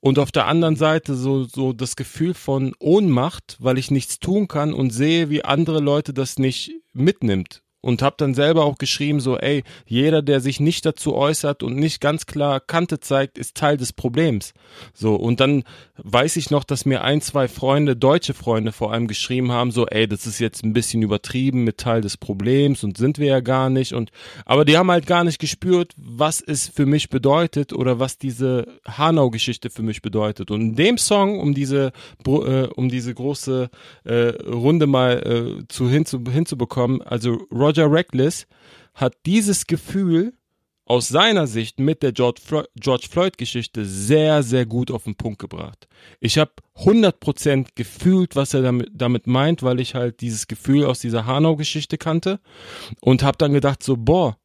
und 0.01 0.19
auf 0.19 0.33
der 0.33 0.49
anderen 0.49 0.75
Seite 0.75 1.15
so, 1.15 1.45
so 1.45 1.73
das 1.73 1.95
Gefühl 1.95 2.35
von 2.35 2.75
Ohnmacht, 2.81 3.57
weil 3.61 3.79
ich 3.79 3.93
nichts 3.93 4.19
tun 4.19 4.49
kann 4.49 4.75
und 4.75 4.91
sehe, 4.91 5.31
wie 5.31 5.45
andere 5.45 5.79
Leute 5.79 6.13
das 6.13 6.41
nicht 6.41 6.73
mitnimmt 6.93 7.64
und 7.85 8.03
habe 8.03 8.17
dann 8.19 8.35
selber 8.35 8.65
auch 8.65 8.79
geschrieben 8.79 9.21
so 9.21 9.39
ey 9.39 9.63
jeder 9.87 10.23
der 10.23 10.41
sich 10.41 10.59
nicht 10.61 10.87
dazu 10.87 11.15
äußert 11.15 11.63
und 11.63 11.77
nicht 11.77 12.01
ganz 12.01 12.27
klar 12.27 12.61
Kante 12.61 13.01
zeigt 13.01 13.39
ist 13.39 13.57
Teil 13.57 13.77
des 13.77 13.93
Problems. 13.93 14.55
So 14.93 15.15
und 15.17 15.41
dann 15.41 15.65
weiß 15.97 16.37
ich 16.37 16.51
noch 16.51 16.65
dass 16.65 16.87
mir 16.87 17.03
ein 17.03 17.21
zwei 17.21 17.47
Freunde 17.47 17.97
deutsche 17.97 18.35
Freunde 18.35 18.73
vor 18.73 18.93
allem 18.93 19.07
geschrieben 19.07 19.53
haben 19.53 19.71
so 19.71 19.87
ey 19.87 20.09
das 20.09 20.27
ist 20.27 20.39
jetzt 20.39 20.65
ein 20.65 20.73
bisschen 20.73 21.03
übertrieben 21.03 21.65
mit 21.65 21.79
Teil 21.79 22.01
des 22.01 22.17
Problems 22.17 22.83
und 22.85 22.97
sind 22.97 23.19
wir 23.19 23.27
ja 23.27 23.41
gar 23.41 23.71
nicht. 23.71 23.93
Und 23.93 24.11
aber 24.47 24.65
die 24.65 24.79
haben 24.79 24.91
halt 24.91 25.07
gar 25.07 25.25
nicht 25.25 25.39
gespürt 25.39 25.93
was 25.97 26.41
es 26.41 26.69
für 26.69 26.87
mich 26.87 27.11
bedeutet 27.11 27.73
oder 27.73 28.01
was 28.01 28.19
diese 28.19 28.67
Hanau 28.87 29.31
Geschichte 29.31 29.71
für 29.71 29.83
mich 29.83 30.01
bedeutet. 30.01 30.51
Und 30.51 30.61
in 30.61 30.75
dem 30.77 30.99
Song 30.99 31.39
um 31.39 31.55
diese 31.55 31.93
äh, 32.27 32.67
um 32.75 32.89
diese 32.89 33.15
große 33.15 33.69
äh, 34.05 34.15
Runde 34.47 34.87
mal 34.87 35.59
äh, 35.61 35.69
zu 35.69 35.89
hinzu, 35.89 36.23
hinzubekommen 36.31 37.03
also 37.03 37.47
Roger 37.53 37.74
Reckless 37.83 38.47
hat 38.95 39.15
dieses 39.27 39.67
Gefühl 39.67 40.35
aus 40.87 41.09
seiner 41.09 41.47
Sicht 41.47 41.81
mit 41.81 42.03
der 42.03 42.13
George 42.13 42.41
Floyd-Geschichte 43.11 43.87
sehr, 43.87 44.43
sehr 44.43 44.67
gut 44.67 44.91
auf 44.91 45.05
den 45.05 45.15
Punkt 45.15 45.39
gebracht. 45.39 45.89
Ich 46.21 46.37
habe 46.37 46.53
100% 46.77 47.69
gefühlt, 47.75 48.37
was 48.37 48.53
er 48.53 48.63
damit, 48.63 48.91
damit 48.93 49.27
meint, 49.27 49.63
weil 49.63 49.81
ich 49.81 49.95
halt 49.95 50.21
dieses 50.21 50.47
Gefühl 50.47 50.85
aus 50.85 51.01
dieser 51.01 51.25
Hanau-Geschichte 51.25 51.97
kannte 51.97 52.39
und 53.01 53.23
habe 53.23 53.39
dann 53.39 53.55
gedacht 53.55 53.83
so, 53.83 53.97
boah, 53.97 54.37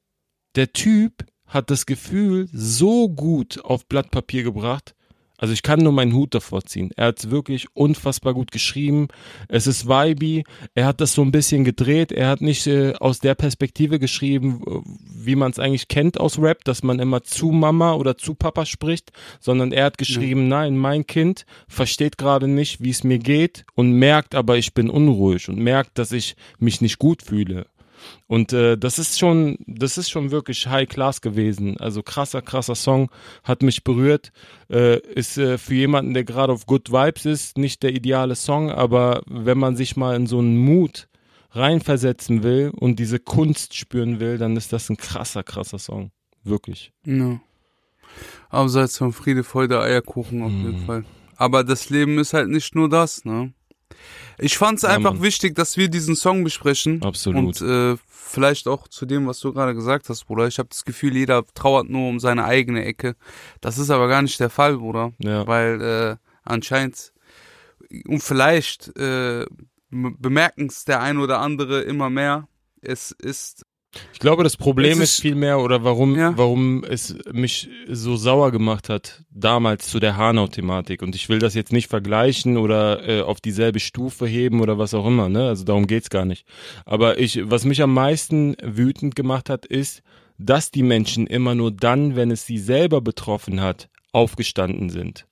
der 0.56 0.72
Typ 0.72 1.26
hat 1.46 1.70
das 1.70 1.86
Gefühl 1.86 2.48
so 2.54 3.10
gut 3.10 3.64
auf 3.66 3.86
Blatt 3.88 4.10
Papier 4.12 4.44
gebracht. 4.44 4.96
Also 5.40 5.54
ich 5.54 5.64
kann 5.64 5.80
nur 5.80 5.94
meinen 5.94 6.14
Hut 6.14 6.36
davor 6.36 6.64
ziehen. 6.64 6.92
Er 6.98 7.08
hat 7.08 7.20
es 7.20 7.32
wirklich 7.32 7.68
unfassbar 7.74 8.34
gut 8.34 8.52
geschrieben. 8.52 9.08
Es 9.48 9.68
ist 9.68 9.88
vibey. 9.88 10.44
Er 10.76 10.86
hat 10.86 11.00
das 11.00 11.14
so 11.14 11.22
ein 11.22 11.32
bisschen 11.32 11.64
gedreht. 11.64 12.12
Er 12.12 12.28
hat 12.28 12.42
nicht 12.42 12.68
äh, 12.68 12.94
aus 13.00 13.20
der 13.20 13.36
Perspektive 13.36 14.00
geschrieben, 14.00 14.62
äh, 14.68 14.82
wie 15.24 15.36
man 15.36 15.52
es 15.52 15.60
eigentlich 15.60 15.88
kennt 15.88 16.20
aus 16.20 16.40
Rap, 16.40 16.66
dass 16.66 16.84
man 16.84 17.00
immer 17.00 17.24
zu 17.24 17.48
Mama 17.52 17.94
oder 17.94 18.18
zu 18.18 18.36
Papa 18.36 18.66
spricht, 18.66 19.12
sondern 19.40 19.72
er 19.72 19.86
hat 19.86 19.98
geschrieben, 19.98 20.50
nein, 20.50 20.78
mein 20.78 21.08
Kind 21.08 21.46
versteht 21.68 22.18
gerade 22.18 22.48
nicht, 22.48 22.82
wie 22.84 22.90
es 22.90 23.06
mir 23.06 23.20
geht 23.20 23.66
und 23.76 23.94
merkt 23.94 24.36
aber, 24.36 24.58
ich 24.58 24.74
bin 24.74 24.90
unruhig 24.90 25.48
und 25.48 25.58
merkt, 25.58 25.98
dass 25.98 26.12
ich 26.12 26.36
mich 26.60 26.82
nicht 26.82 27.00
gut 27.00 27.24
fühle. 27.24 27.66
Und 28.28 28.54
äh, 28.54 28.78
das 28.78 29.00
ist 29.00 29.20
schon, 29.20 29.58
das 29.68 29.98
ist 29.98 30.10
schon 30.10 30.32
wirklich 30.32 30.68
High 30.68 30.88
Class 30.88 31.22
gewesen. 31.22 31.78
Also 31.78 32.04
krasser, 32.04 32.42
krasser 32.42 32.76
Song, 32.76 33.10
hat 33.44 33.62
mich 33.62 33.84
berührt. 33.84 34.32
Äh, 34.70 35.00
ist 35.00 35.38
äh, 35.38 35.58
für 35.58 35.76
jemanden, 35.76 36.14
der 36.14 36.24
gerade 36.24 36.54
auf 36.54 36.66
Good 36.66 36.92
Vibes 36.92 37.26
ist, 37.26 37.58
nicht 37.58 37.84
der 37.84 37.94
ideale 37.94 38.36
Song, 38.36 38.72
aber 38.72 39.22
wenn 39.28 39.58
man 39.58 39.76
sich 39.76 39.96
mal 39.96 40.16
in 40.16 40.28
so 40.28 40.40
einen 40.40 40.58
Mut 40.58 41.08
reinversetzen 41.52 42.44
will 42.44 42.72
und 42.76 43.00
diese 43.00 43.20
Kunst 43.20 43.76
spüren 43.76 44.20
will, 44.20 44.38
dann 44.38 44.56
ist 44.56 44.72
das 44.72 44.90
ein 44.90 44.98
krasser, 44.98 45.44
krasser 45.44 45.80
Song. 45.80 46.12
Wirklich. 46.44 46.94
Ja. 47.06 47.40
Abseits 48.50 48.98
von 48.98 49.14
Friede, 49.14 49.44
Freude, 49.44 49.80
Eierkuchen 49.82 50.42
auf 50.42 50.52
jeden 50.52 50.86
Fall. 50.86 51.06
Aber 51.36 51.64
das 51.64 51.90
Leben 51.90 52.18
ist 52.20 52.34
halt 52.34 52.50
nicht 52.50 52.76
nur 52.76 52.90
das, 52.90 53.24
ne? 53.24 53.54
Ich 54.38 54.58
fand's 54.58 54.84
Ja, 54.84 54.90
einfach 54.90 55.14
Mann. 55.14 55.24
wichtig, 55.24 55.56
dass 55.56 55.78
wir 55.78 55.90
diesen 55.90 56.16
Song 56.16 56.44
besprechen. 56.44 57.02
Absolut. 57.04 57.62
Und 57.62 57.62
äh, 57.62 57.98
vielleicht 58.08 58.68
auch 58.68 58.88
zu 58.88 59.06
dem, 59.06 59.28
was 59.28 59.40
du 59.40 59.52
gerade 59.54 59.74
gesagt 59.76 60.08
hast, 60.10 60.26
Bruder. 60.26 60.48
Ich 60.48 60.60
habe 60.60 60.70
das 60.70 60.86
Gefühl, 60.86 61.16
jeder 61.16 61.46
trauert 61.54 61.90
nur 61.90 62.08
um 62.10 62.20
seine 62.20 62.46
eigene 62.46 62.86
Ecke. 62.86 63.16
Das 63.62 63.78
ist 63.78 63.90
aber 63.90 64.08
gar 64.08 64.22
nicht 64.22 64.40
der 64.40 64.50
Fall, 64.50 64.78
Bruder. 64.78 65.12
Ja. 65.20 65.46
Weil 65.48 65.82
äh, 65.82 66.16
anscheinend 66.44 67.12
und 68.06 68.22
vielleicht 68.22 68.96
äh, 68.98 69.46
bemerken 69.90 70.68
es 70.68 70.86
der 70.86 71.02
ein 71.02 71.18
oder 71.18 71.40
andere 71.40 71.82
immer 71.82 72.10
mehr. 72.10 72.48
Es 72.82 73.12
ist 73.12 73.66
Ich 74.14 74.20
glaube, 74.20 74.44
das 74.44 74.56
Problem 74.56 75.02
ist 75.02 75.16
ist- 75.16 75.22
vielmehr, 75.22 75.60
oder 75.60 75.84
warum, 75.84 76.16
Ja. 76.16 76.38
warum 76.38 76.84
es 76.84 77.16
mich 77.32 77.70
so 77.88 78.18
sauer 78.18 78.52
gemacht 78.52 78.88
hat, 78.88 79.24
damals 79.32 79.88
zu 79.88 80.00
der 80.00 80.16
Hanau-Thematik. 80.16 81.02
Und 81.02 81.16
ich 81.16 81.28
will 81.28 81.40
das 81.40 81.56
jetzt 81.56 81.72
nicht 81.72 81.88
vergleichen 81.88 82.58
oder 82.58 83.08
äh, 83.08 83.22
auf 83.22 83.42
dieselbe 83.42 83.80
Stufe 83.80 84.28
heben 84.28 84.62
oder 84.62 84.78
was 84.78 84.94
auch 84.94 85.08
immer, 85.08 85.28
ne? 85.28 85.48
Also 85.48 85.64
darum 85.64 85.88
geht's 85.88 86.10
gar 86.12 86.26
nicht. 86.26 86.46
Aber 86.86 87.20
ich, 87.20 87.50
was 87.50 87.66
mich 87.66 87.82
am 87.82 87.94
meisten 87.94 88.56
wütend 88.62 89.16
gemacht 89.16 89.50
hat, 89.50 89.66
ist, 89.66 90.04
dass 90.38 90.70
die 90.70 90.84
Menschen 90.84 91.26
immer 91.26 91.56
nur 91.56 91.72
dann, 91.72 92.16
wenn 92.16 92.30
es 92.32 92.46
sie 92.46 92.60
selber 92.60 93.02
betroffen 93.02 93.60
hat, 93.60 93.90
aufgestanden 94.12 94.90
sind. 94.92 95.26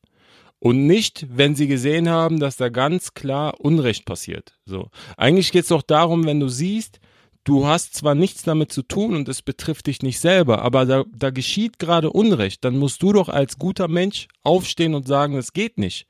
Und 0.59 0.87
nicht, 0.87 1.27
wenn 1.29 1.53
sie 1.55 1.67
gesehen 1.67 2.09
haben, 2.09 2.39
dass 2.39 2.57
da 2.57 2.69
ganz 2.69 3.13
klar 3.13 3.59
Unrecht 3.59 4.05
passiert. 4.05 4.57
So. 4.65 4.89
Eigentlich 5.15 5.51
geht's 5.51 5.67
doch 5.67 5.83
darum, 5.83 6.25
wenn 6.25 6.39
du 6.39 6.47
siehst, 6.49 6.99
du 7.47 7.65
hast 7.65 7.95
zwar 7.95 8.13
nichts 8.13 8.43
damit 8.43 8.71
zu 8.71 8.83
tun 8.83 9.15
und 9.15 9.29
es 9.29 9.41
betrifft 9.41 9.87
dich 9.87 10.01
nicht 10.01 10.19
selber, 10.19 10.61
aber 10.63 10.85
da, 10.85 11.05
da 11.15 11.29
geschieht 11.29 11.79
gerade 11.79 12.11
Unrecht, 12.11 12.65
dann 12.65 12.77
musst 12.77 13.01
du 13.01 13.13
doch 13.13 13.29
als 13.29 13.57
guter 13.57 13.87
Mensch 13.87 14.27
aufstehen 14.43 14.93
und 14.93 15.07
sagen, 15.07 15.37
es 15.37 15.53
geht 15.53 15.77
nicht. 15.77 16.07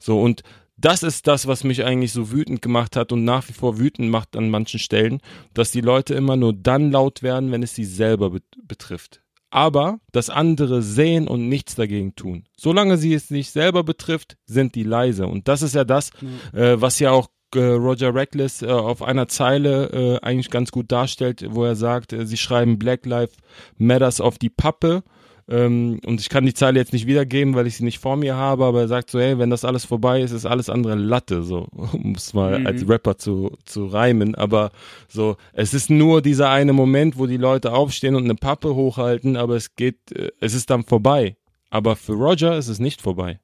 So, 0.00 0.20
und 0.20 0.42
das 0.78 1.02
ist 1.02 1.26
das, 1.26 1.46
was 1.46 1.64
mich 1.64 1.84
eigentlich 1.84 2.12
so 2.12 2.32
wütend 2.32 2.62
gemacht 2.62 2.96
hat 2.96 3.12
und 3.12 3.24
nach 3.24 3.46
wie 3.48 3.52
vor 3.52 3.78
wütend 3.78 4.10
macht 4.10 4.34
an 4.36 4.48
manchen 4.48 4.80
Stellen, 4.80 5.20
dass 5.52 5.70
die 5.70 5.82
Leute 5.82 6.14
immer 6.14 6.36
nur 6.36 6.54
dann 6.54 6.90
laut 6.90 7.22
werden, 7.22 7.52
wenn 7.52 7.62
es 7.62 7.74
sie 7.74 7.84
selber 7.84 8.30
bet 8.30 8.44
betrifft. 8.62 9.20
Aber 9.50 10.00
das 10.12 10.30
andere 10.30 10.80
sehen 10.80 11.28
und 11.28 11.48
nichts 11.48 11.74
dagegen 11.74 12.14
tun. 12.14 12.44
Solange 12.56 12.96
sie 12.96 13.12
es 13.12 13.30
nicht 13.30 13.50
selber 13.50 13.82
betrifft, 13.82 14.38
sind 14.46 14.76
die 14.76 14.84
leise. 14.84 15.26
Und 15.26 15.48
das 15.48 15.60
ist 15.60 15.74
ja 15.74 15.84
das, 15.84 16.12
mhm. 16.22 16.58
äh, 16.58 16.80
was 16.80 17.00
ja 17.00 17.10
auch 17.10 17.28
Roger 17.58 18.14
Reckless 18.14 18.62
äh, 18.62 18.68
auf 18.68 19.02
einer 19.02 19.28
Zeile 19.28 19.90
äh, 19.90 20.24
eigentlich 20.24 20.50
ganz 20.50 20.70
gut 20.70 20.92
darstellt, 20.92 21.44
wo 21.50 21.64
er 21.64 21.76
sagt, 21.76 22.12
äh, 22.12 22.26
sie 22.26 22.36
schreiben 22.36 22.78
Black 22.78 23.06
Lives 23.06 23.36
Matters 23.78 24.20
auf 24.20 24.38
die 24.38 24.50
Pappe 24.50 25.02
ähm, 25.50 26.00
und 26.06 26.20
ich 26.20 26.28
kann 26.28 26.46
die 26.46 26.54
Zeile 26.54 26.78
jetzt 26.78 26.92
nicht 26.92 27.08
wiedergeben, 27.08 27.56
weil 27.56 27.66
ich 27.66 27.76
sie 27.76 27.84
nicht 27.84 27.98
vor 27.98 28.16
mir 28.16 28.36
habe, 28.36 28.64
aber 28.64 28.82
er 28.82 28.88
sagt 28.88 29.10
so, 29.10 29.18
hey, 29.18 29.36
wenn 29.38 29.50
das 29.50 29.64
alles 29.64 29.84
vorbei 29.84 30.22
ist, 30.22 30.30
ist 30.30 30.46
alles 30.46 30.70
andere 30.70 30.94
Latte, 30.94 31.42
so, 31.42 31.66
um 31.92 32.14
es 32.14 32.32
mal 32.32 32.60
mhm. 32.60 32.66
als 32.68 32.88
Rapper 32.88 33.18
zu, 33.18 33.56
zu 33.64 33.86
reimen. 33.86 34.36
Aber 34.36 34.70
so, 35.08 35.36
es 35.52 35.74
ist 35.74 35.90
nur 35.90 36.22
dieser 36.22 36.50
eine 36.50 36.72
Moment, 36.72 37.18
wo 37.18 37.26
die 37.26 37.36
Leute 37.36 37.72
aufstehen 37.72 38.14
und 38.14 38.24
eine 38.24 38.36
Pappe 38.36 38.76
hochhalten, 38.76 39.36
aber 39.36 39.56
es 39.56 39.74
geht, 39.74 40.12
äh, 40.12 40.30
es 40.38 40.54
ist 40.54 40.70
dann 40.70 40.84
vorbei. 40.84 41.36
Aber 41.68 41.96
für 41.96 42.12
Roger 42.12 42.56
ist 42.56 42.68
es 42.68 42.78
nicht 42.78 43.02
vorbei. 43.02 43.40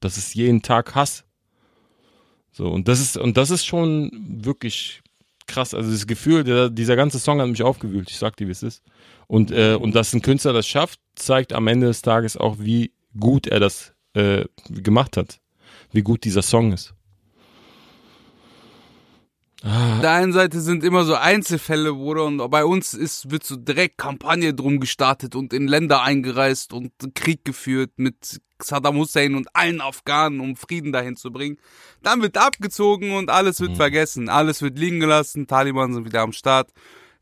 Das 0.00 0.18
ist 0.18 0.34
jeden 0.34 0.60
Tag 0.60 0.94
Hass. 0.94 1.24
So, 2.56 2.68
und 2.68 2.88
das 2.88 3.00
ist, 3.00 3.18
und 3.18 3.36
das 3.36 3.50
ist 3.50 3.66
schon 3.66 4.10
wirklich 4.42 5.02
krass. 5.46 5.74
Also 5.74 5.90
das 5.90 6.06
Gefühl, 6.06 6.42
der, 6.42 6.70
dieser 6.70 6.96
ganze 6.96 7.18
Song 7.18 7.38
hat 7.38 7.48
mich 7.48 7.62
aufgewühlt. 7.62 8.10
Ich 8.10 8.16
sag 8.16 8.34
dir, 8.38 8.46
wie 8.46 8.52
es 8.52 8.62
ist. 8.62 8.82
Und, 9.26 9.50
äh, 9.50 9.74
und 9.74 9.94
dass 9.94 10.14
ein 10.14 10.22
Künstler 10.22 10.54
das 10.54 10.66
schafft, 10.66 10.98
zeigt 11.16 11.52
am 11.52 11.66
Ende 11.66 11.88
des 11.88 12.00
Tages 12.00 12.38
auch, 12.38 12.56
wie 12.58 12.92
gut 13.20 13.46
er 13.46 13.60
das 13.60 13.92
äh, 14.14 14.46
gemacht 14.70 15.18
hat. 15.18 15.38
Wie 15.92 16.00
gut 16.00 16.24
dieser 16.24 16.40
Song 16.40 16.72
ist. 16.72 16.94
Ah. 19.62 19.94
Auf 19.94 20.00
der 20.02 20.12
einen 20.12 20.32
Seite 20.32 20.60
sind 20.60 20.84
immer 20.84 21.04
so 21.04 21.14
Einzelfälle, 21.14 21.92
Bruder, 21.94 22.24
und 22.24 22.50
bei 22.50 22.64
uns 22.64 22.92
ist, 22.94 23.30
wird 23.30 23.44
so 23.44 23.56
direkt 23.56 23.96
Kampagne 23.98 24.52
drum 24.52 24.80
gestartet 24.80 25.34
und 25.34 25.52
in 25.52 25.66
Länder 25.66 26.02
eingereist 26.02 26.72
und 26.72 26.92
Krieg 27.14 27.44
geführt 27.44 27.92
mit 27.96 28.40
Saddam 28.62 28.96
Hussein 28.96 29.34
und 29.34 29.48
allen 29.54 29.80
Afghanen, 29.80 30.40
um 30.40 30.56
Frieden 30.56 30.92
dahin 30.92 31.16
zu 31.16 31.30
bringen. 31.30 31.58
Dann 32.02 32.22
wird 32.22 32.36
abgezogen 32.36 33.12
und 33.12 33.30
alles 33.30 33.60
wird 33.60 33.72
mhm. 33.72 33.76
vergessen. 33.76 34.28
Alles 34.28 34.62
wird 34.62 34.78
liegen 34.78 35.00
gelassen, 35.00 35.46
Taliban 35.46 35.94
sind 35.94 36.04
wieder 36.04 36.22
am 36.22 36.32
Start. 36.32 36.70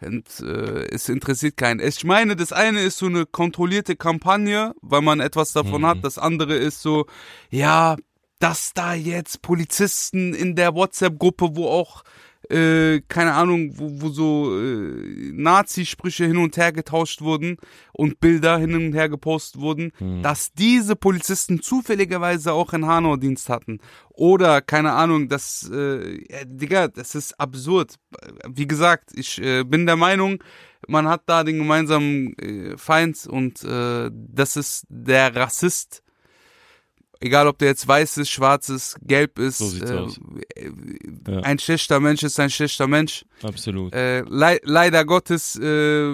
Und 0.00 0.40
äh, 0.40 0.86
es 0.90 1.08
interessiert 1.08 1.56
keinen. 1.56 1.80
Ich 1.80 2.04
meine, 2.04 2.36
das 2.36 2.52
eine 2.52 2.80
ist 2.80 2.98
so 2.98 3.06
eine 3.06 3.26
kontrollierte 3.26 3.96
Kampagne, 3.96 4.74
weil 4.82 5.00
man 5.00 5.20
etwas 5.20 5.52
davon 5.52 5.82
mhm. 5.82 5.86
hat. 5.86 6.04
Das 6.04 6.18
andere 6.18 6.54
ist 6.54 6.82
so, 6.82 7.06
ja, 7.50 7.96
dass 8.38 8.74
da 8.74 8.92
jetzt 8.94 9.40
Polizisten 9.42 10.34
in 10.34 10.56
der 10.56 10.74
WhatsApp-Gruppe, 10.74 11.56
wo 11.56 11.68
auch 11.68 12.02
äh, 12.50 13.00
keine 13.08 13.34
Ahnung, 13.34 13.78
wo, 13.78 14.02
wo 14.02 14.08
so 14.08 14.58
äh, 14.58 15.32
Nazi-Sprüche 15.32 16.26
hin 16.26 16.36
und 16.36 16.56
her 16.56 16.72
getauscht 16.72 17.22
wurden 17.22 17.56
und 17.92 18.20
Bilder 18.20 18.58
hin 18.58 18.74
und 18.74 18.92
her 18.94 19.08
gepostet 19.08 19.60
wurden, 19.60 19.92
mhm. 19.98 20.22
dass 20.22 20.52
diese 20.52 20.96
Polizisten 20.96 21.62
zufälligerweise 21.62 22.52
auch 22.52 22.72
in 22.72 22.86
Hanau 22.86 23.16
Dienst 23.16 23.48
hatten. 23.48 23.80
Oder, 24.10 24.60
keine 24.60 24.92
Ahnung, 24.92 25.28
das, 25.28 25.70
äh, 25.72 26.18
ja, 26.30 26.44
Digga, 26.44 26.88
das 26.88 27.14
ist 27.14 27.38
absurd. 27.40 27.96
Wie 28.48 28.66
gesagt, 28.66 29.10
ich 29.14 29.40
äh, 29.40 29.64
bin 29.64 29.86
der 29.86 29.96
Meinung, 29.96 30.42
man 30.86 31.08
hat 31.08 31.22
da 31.26 31.44
den 31.44 31.58
gemeinsamen 31.58 32.36
äh, 32.38 32.76
Feind 32.76 33.26
und 33.26 33.64
äh, 33.64 34.10
das 34.12 34.56
ist 34.56 34.86
der 34.88 35.34
Rassist 35.34 36.02
Egal, 37.20 37.46
ob 37.46 37.58
der 37.58 37.68
jetzt 37.68 37.86
weiß 37.86 38.18
ist, 38.18 38.30
schwarz 38.30 38.68
ist, 38.68 38.96
gelb 39.02 39.38
ist. 39.38 39.58
So 39.58 39.66
sieht's 39.66 39.90
äh, 39.90 39.94
aus. 39.94 40.20
Ja. 41.28 41.40
Ein 41.40 41.58
schlechter 41.58 42.00
Mensch 42.00 42.22
ist 42.22 42.38
ein 42.38 42.50
schlechter 42.50 42.86
Mensch. 42.86 43.24
Absolut. 43.42 43.94
Äh, 43.94 44.20
le 44.22 44.60
leider 44.62 45.04
Gottes 45.04 45.56
äh, 45.56 46.12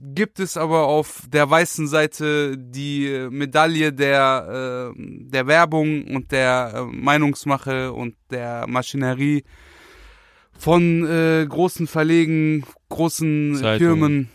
gibt 0.00 0.40
es 0.40 0.56
aber 0.56 0.86
auf 0.86 1.22
der 1.28 1.48
weißen 1.48 1.88
Seite 1.88 2.56
die 2.58 3.28
Medaille 3.30 3.92
der, 3.92 4.92
äh, 4.94 4.98
der 4.98 5.46
Werbung 5.46 6.04
und 6.14 6.32
der 6.32 6.72
äh, 6.74 6.82
Meinungsmache 6.84 7.92
und 7.92 8.14
der 8.30 8.66
Maschinerie 8.66 9.44
von 10.58 11.06
äh, 11.06 11.46
großen 11.46 11.86
Verlegen, 11.86 12.64
großen 12.88 13.56
Zeitungen. 13.56 13.78
Firmen, 13.78 14.28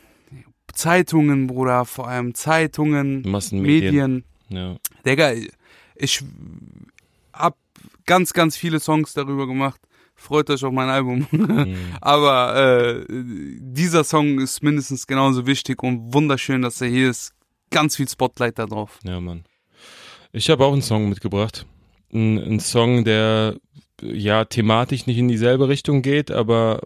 Zeitungen, 0.74 1.48
Bruder, 1.48 1.86
vor 1.86 2.08
allem 2.08 2.34
Zeitungen, 2.34 3.24
Massenmedien. 3.24 3.84
Medien. 3.84 4.24
Ja. 4.50 4.76
Digga, 5.06 5.34
ich 6.02 6.24
hab 7.34 7.56
ganz, 8.06 8.34
ganz 8.34 8.58
viele 8.58 8.80
Songs 8.80 9.14
darüber 9.14 9.48
gemacht. 9.48 9.80
Freut 10.16 10.50
euch 10.50 10.64
auf 10.64 10.74
mein 10.74 10.90
Album. 10.90 11.28
Mhm. 11.32 11.78
Aber 12.02 12.56
äh, 12.56 13.06
dieser 13.10 14.04
Song 14.04 14.40
ist 14.40 14.62
mindestens 14.62 15.08
genauso 15.08 15.48
wichtig 15.48 15.82
und 15.82 16.14
wunderschön, 16.14 16.62
dass 16.62 16.82
er 16.82 16.90
hier 16.90 17.10
ist. 17.10 17.34
Ganz 17.70 17.96
viel 17.96 18.08
Spotlight 18.08 18.60
da 18.60 18.66
drauf. 18.66 19.00
Ja, 19.04 19.20
Mann. 19.20 19.46
Ich 20.34 20.50
habe 20.50 20.66
auch 20.66 20.74
einen 20.74 20.82
Song 20.82 21.10
mitgebracht. 21.10 21.66
Ein, 22.14 22.38
ein 22.38 22.60
Song, 22.60 23.06
der 23.06 23.56
ja 24.02 24.46
thematisch 24.46 25.06
nicht 25.06 25.18
in 25.18 25.28
dieselbe 25.28 25.70
Richtung 25.70 26.02
geht, 26.02 26.32
aber 26.32 26.82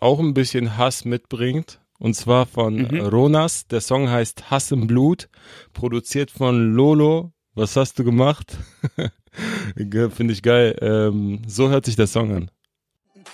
auch 0.00 0.18
ein 0.18 0.34
bisschen 0.34 0.76
Hass 0.76 1.04
mitbringt. 1.04 1.80
Und 1.98 2.14
zwar 2.14 2.46
von 2.46 2.76
mhm. 2.76 3.00
Ronas. 3.00 3.66
Der 3.66 3.80
Song 3.80 4.08
heißt 4.08 4.50
Hass 4.50 4.72
im 4.72 4.86
Blut, 4.86 5.28
produziert 5.72 6.30
von 6.30 6.72
Lolo 6.72 7.32
was 7.58 7.76
hast 7.76 7.98
du 7.98 8.04
gemacht? 8.04 8.56
Finde 9.76 10.32
ich 10.32 10.42
geil. 10.42 10.76
Ähm, 10.80 11.42
so 11.46 11.68
hört 11.68 11.84
sich 11.84 11.96
der 11.96 12.06
Song 12.06 12.34
an. 12.34 12.50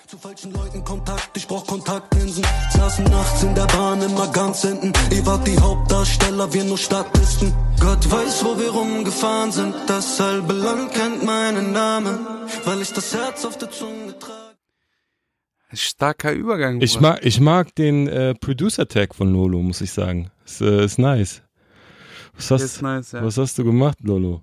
Zu 0.06 0.18
falschen 0.18 0.52
Leuten 0.52 0.84
Kontakt, 0.84 1.36
ich 1.36 1.46
brauch 1.46 1.66
Kontaktlinsen. 1.66 2.44
Saßen 2.72 3.04
nachts 3.04 3.42
in 3.42 3.54
der 3.54 3.66
Bahn 3.66 4.02
immer 4.02 4.30
ganz 4.32 4.62
hinten. 4.62 4.92
Ihr 5.12 5.24
wart 5.24 5.46
die 5.46 5.58
Hauptdarsteller, 5.58 6.52
wir 6.52 6.64
nur 6.64 6.78
Statisten. 6.78 7.52
Gott 7.80 8.10
weiß, 8.10 8.44
wo 8.44 8.58
wir 8.58 8.70
rumgefahren 8.70 9.52
sind. 9.52 9.74
Das 9.86 10.18
halbe 10.20 10.52
Land 10.52 10.92
kennt 10.92 11.24
meinen 11.24 11.72
Namen, 11.72 12.18
weil 12.64 12.82
ich 12.82 12.92
das 12.92 13.14
Herz 13.14 13.44
auf 13.44 13.56
der 13.56 13.70
Zunge 13.70 14.18
trage. 14.18 14.54
Starker 15.72 16.32
Übergang. 16.32 16.80
Ich 16.80 17.00
mag, 17.00 17.24
ich 17.24 17.40
mag 17.40 17.74
den 17.74 18.06
äh, 18.06 18.34
Producer-Tag 18.34 19.14
von 19.14 19.32
Lolo, 19.32 19.60
muss 19.60 19.80
ich 19.80 19.92
sagen. 19.92 20.30
Ist, 20.44 20.60
äh, 20.60 20.84
ist 20.84 20.98
nice. 20.98 21.42
Was 22.36 22.50
hast, 22.50 22.82
nice, 22.82 23.12
ja. 23.12 23.24
was 23.24 23.38
hast 23.38 23.58
du 23.58 23.64
gemacht, 23.64 23.98
Lolo? 24.02 24.42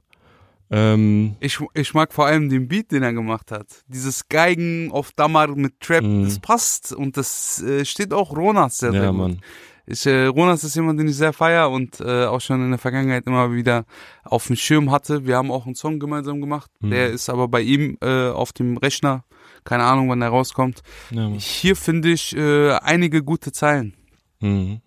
Ähm, 0.73 1.36
ich, 1.41 1.60
ich 1.73 1.93
mag 1.93 2.13
vor 2.13 2.25
allem 2.25 2.47
den 2.47 2.69
Beat, 2.69 2.93
den 2.93 3.04
er 3.04 3.12
gemacht 3.12 3.51
hat. 3.51 3.67
Dieses 3.88 4.30
Geigen 4.30 4.89
auf 4.91 5.12
Damar 5.12 5.54
mit 5.56 5.82
Trap, 5.82 6.04
mm. 6.04 6.23
das 6.23 6.39
passt 6.39 6.93
und 6.93 7.17
das 7.17 7.62
äh, 7.62 7.84
steht 7.84 8.13
auch 8.13 8.36
Ronas 8.36 8.77
sehr, 8.77 8.91
sehr 8.91 9.04
ja, 9.04 9.10
gut. 9.10 9.17
Mann. 9.17 9.41
Ich, 9.86 10.06
äh, 10.06 10.27
Ronas 10.27 10.63
ist 10.63 10.75
jemand, 10.75 10.99
den 10.99 11.10
ich 11.10 11.17
sehr 11.17 11.34
feier 11.34 11.69
und 11.69 11.99
äh, 11.99 12.25
auch 12.25 12.39
schon 12.39 12.63
in 12.63 12.69
der 12.69 12.80
Vergangenheit 12.80 13.27
immer 13.27 13.51
wieder 13.51 13.86
auf 14.23 14.47
dem 14.47 14.56
Schirm 14.56 14.91
hatte. 14.91 15.25
Wir 15.25 15.36
haben 15.36 15.51
auch 15.51 15.65
einen 15.65 15.75
Song 15.75 15.99
gemeinsam 15.99 16.39
gemacht. 16.39 16.71
Mhm. 16.80 16.91
Der 16.91 17.10
ist 17.10 17.30
aber 17.30 17.49
bei 17.49 17.62
ihm 17.62 17.97
äh, 18.01 18.30
auf 18.30 18.54
dem 18.54 18.77
Rechner. 18.77 19.25
Keine 19.65 19.84
Ahnung, 19.84 20.10
wann 20.10 20.21
der 20.21 20.30
rauskommt. 20.30 20.82
Ja, 21.10 21.27
Hier 21.38 21.75
finde 21.75 22.12
ich 22.12 22.36
äh, 22.36 22.71
einige 22.71 23.23
gute 23.23 23.51
Zeilen. 23.51 23.93
Mhm. 24.39 24.80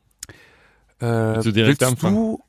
Äh, 1.00 1.06
willst 1.06 1.46
du 1.46 1.52
direkt 1.52 1.80
willst 1.80 1.92
anfangen? 1.92 2.16
Du, 2.16 2.40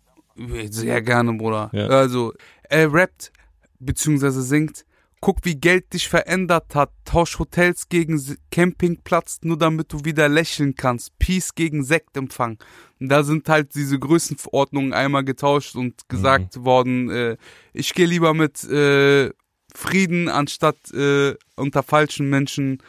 sehr 0.69 1.01
gerne, 1.01 1.33
Bruder. 1.33 1.69
Ja. 1.73 1.87
Also, 1.87 2.33
er 2.63 2.91
rappt, 2.93 3.31
beziehungsweise 3.79 4.41
singt, 4.41 4.85
guck, 5.25 5.39
wie 5.43 5.55
Geld 5.55 5.93
dich 5.93 6.07
verändert 6.07 6.75
hat. 6.75 6.91
Tausch 7.03 7.39
Hotels 7.39 7.89
gegen 7.89 8.21
Campingplatz, 8.51 9.39
nur 9.41 9.57
damit 9.57 9.91
du 9.91 10.05
wieder 10.05 10.29
lächeln 10.29 10.75
kannst. 10.75 11.17
Peace 11.17 11.55
gegen 11.55 11.83
Sektempfang. 11.83 12.59
Und 12.99 13.09
da 13.09 13.23
sind 13.23 13.49
halt 13.49 13.73
diese 13.75 13.97
Größenverordnungen 13.97 14.93
einmal 14.93 15.23
getauscht 15.23 15.75
und 15.75 16.07
gesagt 16.09 16.57
mhm. 16.57 16.65
worden, 16.65 17.09
äh, 17.09 17.37
ich 17.73 17.93
gehe 17.93 18.05
lieber 18.05 18.33
mit 18.33 18.63
äh, 18.65 19.31
Frieden 19.73 20.29
anstatt 20.29 20.77
äh, 20.93 21.35
unter 21.55 21.83
falschen 21.83 22.29
Menschen 22.29 22.83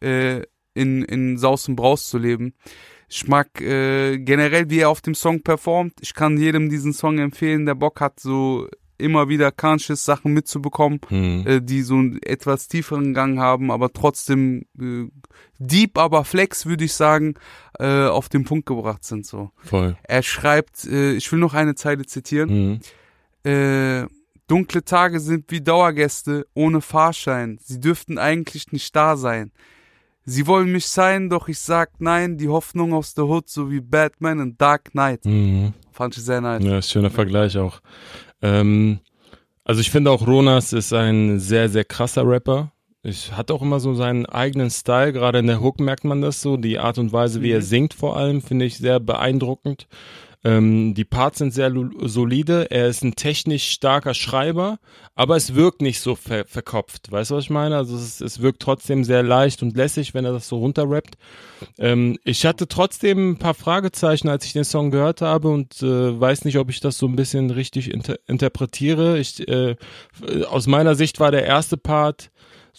äh, 0.00 0.42
in, 0.74 1.02
in 1.02 1.38
Saus 1.38 1.68
und 1.68 1.76
Braus 1.76 2.08
zu 2.08 2.18
leben. 2.18 2.54
Ich 3.12 3.26
mag 3.26 3.60
äh, 3.60 4.18
generell, 4.18 4.70
wie 4.70 4.78
er 4.78 4.88
auf 4.88 5.00
dem 5.00 5.14
Song 5.14 5.42
performt. 5.42 5.94
Ich 6.00 6.14
kann 6.14 6.38
jedem 6.38 6.70
diesen 6.70 6.92
Song 6.92 7.18
empfehlen, 7.18 7.66
der 7.66 7.74
Bock 7.74 8.00
hat, 8.00 8.20
so 8.20 8.68
immer 8.98 9.28
wieder 9.28 9.50
conscious 9.50 10.04
Sachen 10.04 10.32
mitzubekommen, 10.32 11.00
mhm. 11.08 11.44
äh, 11.44 11.60
die 11.60 11.82
so 11.82 11.94
einen 11.94 12.22
etwas 12.22 12.68
tieferen 12.68 13.12
Gang 13.12 13.38
haben, 13.38 13.72
aber 13.72 13.92
trotzdem 13.92 14.66
äh, 14.80 15.08
deep, 15.58 15.98
aber 15.98 16.24
flex, 16.24 16.66
würde 16.66 16.84
ich 16.84 16.92
sagen, 16.92 17.34
äh, 17.80 18.06
auf 18.06 18.28
den 18.28 18.44
Punkt 18.44 18.66
gebracht 18.66 19.04
sind. 19.04 19.26
So. 19.26 19.50
Voll. 19.56 19.96
Er 20.04 20.22
schreibt, 20.22 20.84
äh, 20.84 21.12
ich 21.14 21.30
will 21.32 21.40
noch 21.40 21.54
eine 21.54 21.74
Zeile 21.74 22.06
zitieren. 22.06 22.80
Mhm. 23.44 23.50
Äh, 23.50 24.06
Dunkle 24.46 24.84
Tage 24.84 25.18
sind 25.20 25.50
wie 25.50 25.62
Dauergäste 25.62 26.46
ohne 26.54 26.80
Fahrschein. 26.80 27.58
Sie 27.62 27.80
dürften 27.80 28.18
eigentlich 28.18 28.70
nicht 28.72 28.94
da 28.94 29.16
sein. 29.16 29.50
Sie 30.30 30.46
wollen 30.46 30.70
mich 30.70 30.86
sein, 30.86 31.28
doch 31.28 31.48
ich 31.48 31.58
sag 31.58 31.90
nein. 32.00 32.38
Die 32.38 32.48
Hoffnung 32.48 32.92
aus 32.94 33.14
der 33.14 33.26
Hood, 33.26 33.48
so 33.48 33.70
wie 33.70 33.80
Batman 33.80 34.38
in 34.38 34.56
Dark 34.56 34.92
Knight. 34.92 35.24
Mhm. 35.24 35.72
Fand 35.90 36.16
ich 36.16 36.22
sehr 36.22 36.40
nice. 36.40 36.62
Ja, 36.62 36.80
schöner 36.80 37.10
Vergleich 37.10 37.58
auch. 37.58 37.80
Ähm, 38.40 39.00
also 39.64 39.80
ich 39.80 39.90
finde 39.90 40.12
auch 40.12 40.24
Ronas 40.26 40.72
ist 40.72 40.92
ein 40.92 41.40
sehr, 41.40 41.68
sehr 41.68 41.84
krasser 41.84 42.24
Rapper. 42.26 42.70
Ich 43.02 43.32
hat 43.32 43.50
auch 43.50 43.62
immer 43.62 43.80
so 43.80 43.94
seinen 43.94 44.24
eigenen 44.26 44.70
Style, 44.70 45.12
gerade 45.12 45.40
in 45.40 45.46
der 45.48 45.60
Hook 45.60 45.80
merkt 45.80 46.04
man 46.04 46.20
das 46.20 46.40
so, 46.42 46.56
die 46.56 46.78
Art 46.78 46.98
und 46.98 47.12
Weise, 47.12 47.42
wie 47.42 47.50
er 47.50 47.58
Mhm. 47.60 47.64
singt 47.64 47.94
vor 47.94 48.16
allem, 48.16 48.40
finde 48.40 48.66
ich 48.66 48.78
sehr 48.78 49.00
beeindruckend. 49.00 49.88
Ähm, 50.42 50.94
die 50.94 51.04
Parts 51.04 51.38
sind 51.38 51.52
sehr 51.52 51.70
solide, 52.04 52.70
er 52.70 52.88
ist 52.88 53.04
ein 53.04 53.14
technisch 53.14 53.70
starker 53.70 54.14
Schreiber, 54.14 54.78
aber 55.14 55.36
es 55.36 55.54
wirkt 55.54 55.82
nicht 55.82 56.00
so 56.00 56.14
ver 56.14 56.46
verkopft, 56.46 57.12
weißt 57.12 57.30
du, 57.30 57.34
was 57.34 57.44
ich 57.44 57.50
meine? 57.50 57.76
Also 57.76 57.94
es, 57.94 58.22
es 58.22 58.40
wirkt 58.40 58.62
trotzdem 58.62 59.04
sehr 59.04 59.22
leicht 59.22 59.62
und 59.62 59.76
lässig, 59.76 60.14
wenn 60.14 60.24
er 60.24 60.32
das 60.32 60.48
so 60.48 60.56
runterrappt. 60.56 61.16
Ähm, 61.78 62.18
ich 62.24 62.46
hatte 62.46 62.68
trotzdem 62.68 63.32
ein 63.32 63.38
paar 63.38 63.52
Fragezeichen, 63.52 64.30
als 64.30 64.46
ich 64.46 64.54
den 64.54 64.64
Song 64.64 64.90
gehört 64.90 65.20
habe 65.20 65.48
und 65.48 65.82
äh, 65.82 66.18
weiß 66.18 66.46
nicht, 66.46 66.56
ob 66.56 66.70
ich 66.70 66.80
das 66.80 66.96
so 66.96 67.06
ein 67.06 67.16
bisschen 67.16 67.50
richtig 67.50 67.90
inter 67.90 68.16
interpretiere. 68.26 69.18
Ich, 69.18 69.46
äh, 69.46 69.76
aus 70.48 70.66
meiner 70.66 70.94
Sicht 70.94 71.20
war 71.20 71.30
der 71.30 71.44
erste 71.44 71.76
Part 71.76 72.30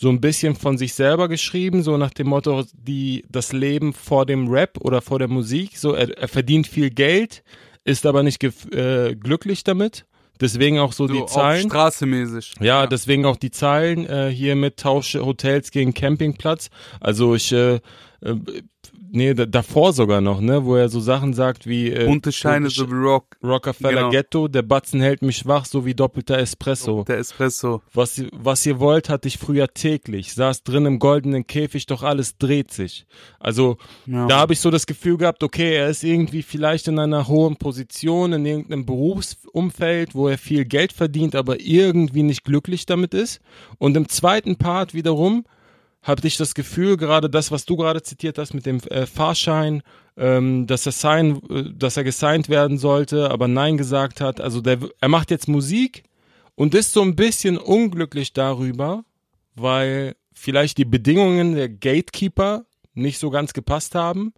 so 0.01 0.09
ein 0.09 0.19
bisschen 0.19 0.55
von 0.55 0.79
sich 0.79 0.95
selber 0.95 1.27
geschrieben, 1.29 1.83
so 1.83 1.95
nach 1.95 2.09
dem 2.09 2.27
Motto, 2.27 2.65
die, 2.73 3.23
das 3.29 3.53
Leben 3.53 3.93
vor 3.93 4.25
dem 4.25 4.47
Rap 4.47 4.79
oder 4.81 4.99
vor 4.99 5.19
der 5.19 5.27
Musik, 5.27 5.77
so 5.77 5.93
er, 5.93 6.17
er 6.17 6.27
verdient 6.27 6.65
viel 6.65 6.89
Geld, 6.89 7.43
ist 7.83 8.07
aber 8.07 8.23
nicht 8.23 8.43
äh, 8.43 9.15
glücklich 9.15 9.63
damit. 9.63 10.05
Deswegen 10.39 10.79
auch 10.79 10.91
so, 10.91 11.07
So 11.07 11.13
die 11.13 11.21
auf 11.21 11.31
Zahlen. 11.31 11.69
Straße 11.69 12.07
mäßig. 12.07 12.55
Ja, 12.59 12.87
deswegen 12.87 13.25
auch 13.27 13.35
die 13.37 13.51
Zahlen 13.51 14.07
äh, 14.07 14.31
hier 14.33 14.55
mit 14.55 14.77
Tausche 14.77 15.23
Hotels 15.23 15.69
gegen 15.69 15.93
Campingplatz. 15.93 16.71
Also 16.99 17.35
ich, 17.35 17.51
äh, 17.51 17.75
äh, 17.75 18.35
nee, 19.11 19.33
da, 19.33 19.45
davor 19.45 19.93
sogar 19.93 20.21
noch, 20.21 20.41
ne, 20.41 20.65
wo 20.65 20.75
er 20.75 20.89
so 20.89 20.99
Sachen 20.99 21.33
sagt 21.33 21.67
wie 21.67 21.91
äh, 21.91 22.05
Bunte 22.05 22.31
Scheine, 22.31 22.69
so 22.69 22.89
wie 22.89 22.95
Rock. 22.95 23.37
Rockefeller 23.43 23.91
Genau. 23.93 24.09
Ghetto, 24.09 24.47
der 24.47 24.61
Batzen 24.61 25.01
hält 25.01 25.21
mich 25.21 25.45
wach, 25.45 25.65
so 25.65 25.85
wie 25.85 25.93
doppelter 25.93 26.37
Espresso. 26.37 27.03
Der 27.03 27.17
Espresso. 27.17 27.81
Was, 27.93 28.17
ihr- 28.17 28.29
was 28.31 28.65
ihr 28.65 28.79
wollt, 28.79 29.09
hatte 29.09 29.27
ich 29.27 29.37
früher 29.37 29.67
täglich. 29.73 30.33
Saß 30.33 30.63
drin 30.63 30.85
im 30.85 30.99
goldenen 30.99 31.45
Käfig, 31.47 31.85
doch 31.85 32.03
alles 32.03 32.37
dreht 32.37 32.71
sich. 32.71 33.05
Also 33.39 33.77
Ja. 34.05 34.27
da 34.27 34.37
habe 34.39 34.53
ich 34.53 34.59
so 34.59 34.69
das 34.71 34.85
Gefühl 34.85 35.17
gehabt, 35.17 35.43
okay, 35.43 35.75
er 35.75 35.89
ist 35.89 36.03
irgendwie 36.03 36.41
vielleicht 36.43 36.87
in 36.87 36.99
einer 36.99 37.27
hohen 37.27 37.57
Position, 37.57 38.33
in 38.33 38.45
irgendeinem 38.45 38.85
Berufsumfeld, 38.85 40.15
wo 40.15 40.27
er 40.27 40.37
viel 40.37 40.65
Geld 40.65 40.93
verdient, 40.93 41.35
aber 41.35 41.59
irgendwie 41.59 42.23
nicht 42.23 42.43
glücklich 42.43 42.85
damit 42.85 43.13
ist. 43.13 43.39
Und 43.77 43.97
im 43.97 44.07
zweiten 44.09 44.55
Part 44.57 44.93
wiederum 44.93 45.45
hatte 46.03 46.27
ich 46.27 46.37
das 46.37 46.55
Gefühl, 46.55 46.97
gerade 46.97 47.29
das, 47.29 47.51
was 47.51 47.65
du 47.65 47.75
gerade 47.75 48.01
zitiert 48.01 48.37
hast 48.37 48.53
mit 48.53 48.65
dem 48.65 48.79
äh, 48.89 49.05
Fahrschein, 49.05 49.83
ähm, 50.17 50.65
dass 50.65 50.85
er 50.85 50.91
sign, 50.91 51.41
äh, 51.49 51.63
dass 51.75 51.97
er 51.97 52.03
gesigned 52.03 52.49
werden 52.49 52.77
sollte, 52.77 53.29
aber 53.29 53.47
nein 53.47 53.77
gesagt 53.77 54.19
hat. 54.19 54.41
Also 54.41 54.61
der, 54.61 54.79
er 54.99 55.09
macht 55.09 55.29
jetzt 55.31 55.47
Musik 55.47 56.03
und 56.55 56.73
ist 56.73 56.93
so 56.93 57.01
ein 57.01 57.15
bisschen 57.15 57.57
unglücklich 57.57 58.33
darüber, 58.33 59.03
weil 59.55 60.15
vielleicht 60.33 60.77
die 60.77 60.85
Bedingungen 60.85 61.55
der 61.55 61.69
Gatekeeper 61.69 62.65
nicht 62.93 63.19
so 63.19 63.29
ganz 63.29 63.53
gepasst 63.53 63.93
haben, 63.93 64.33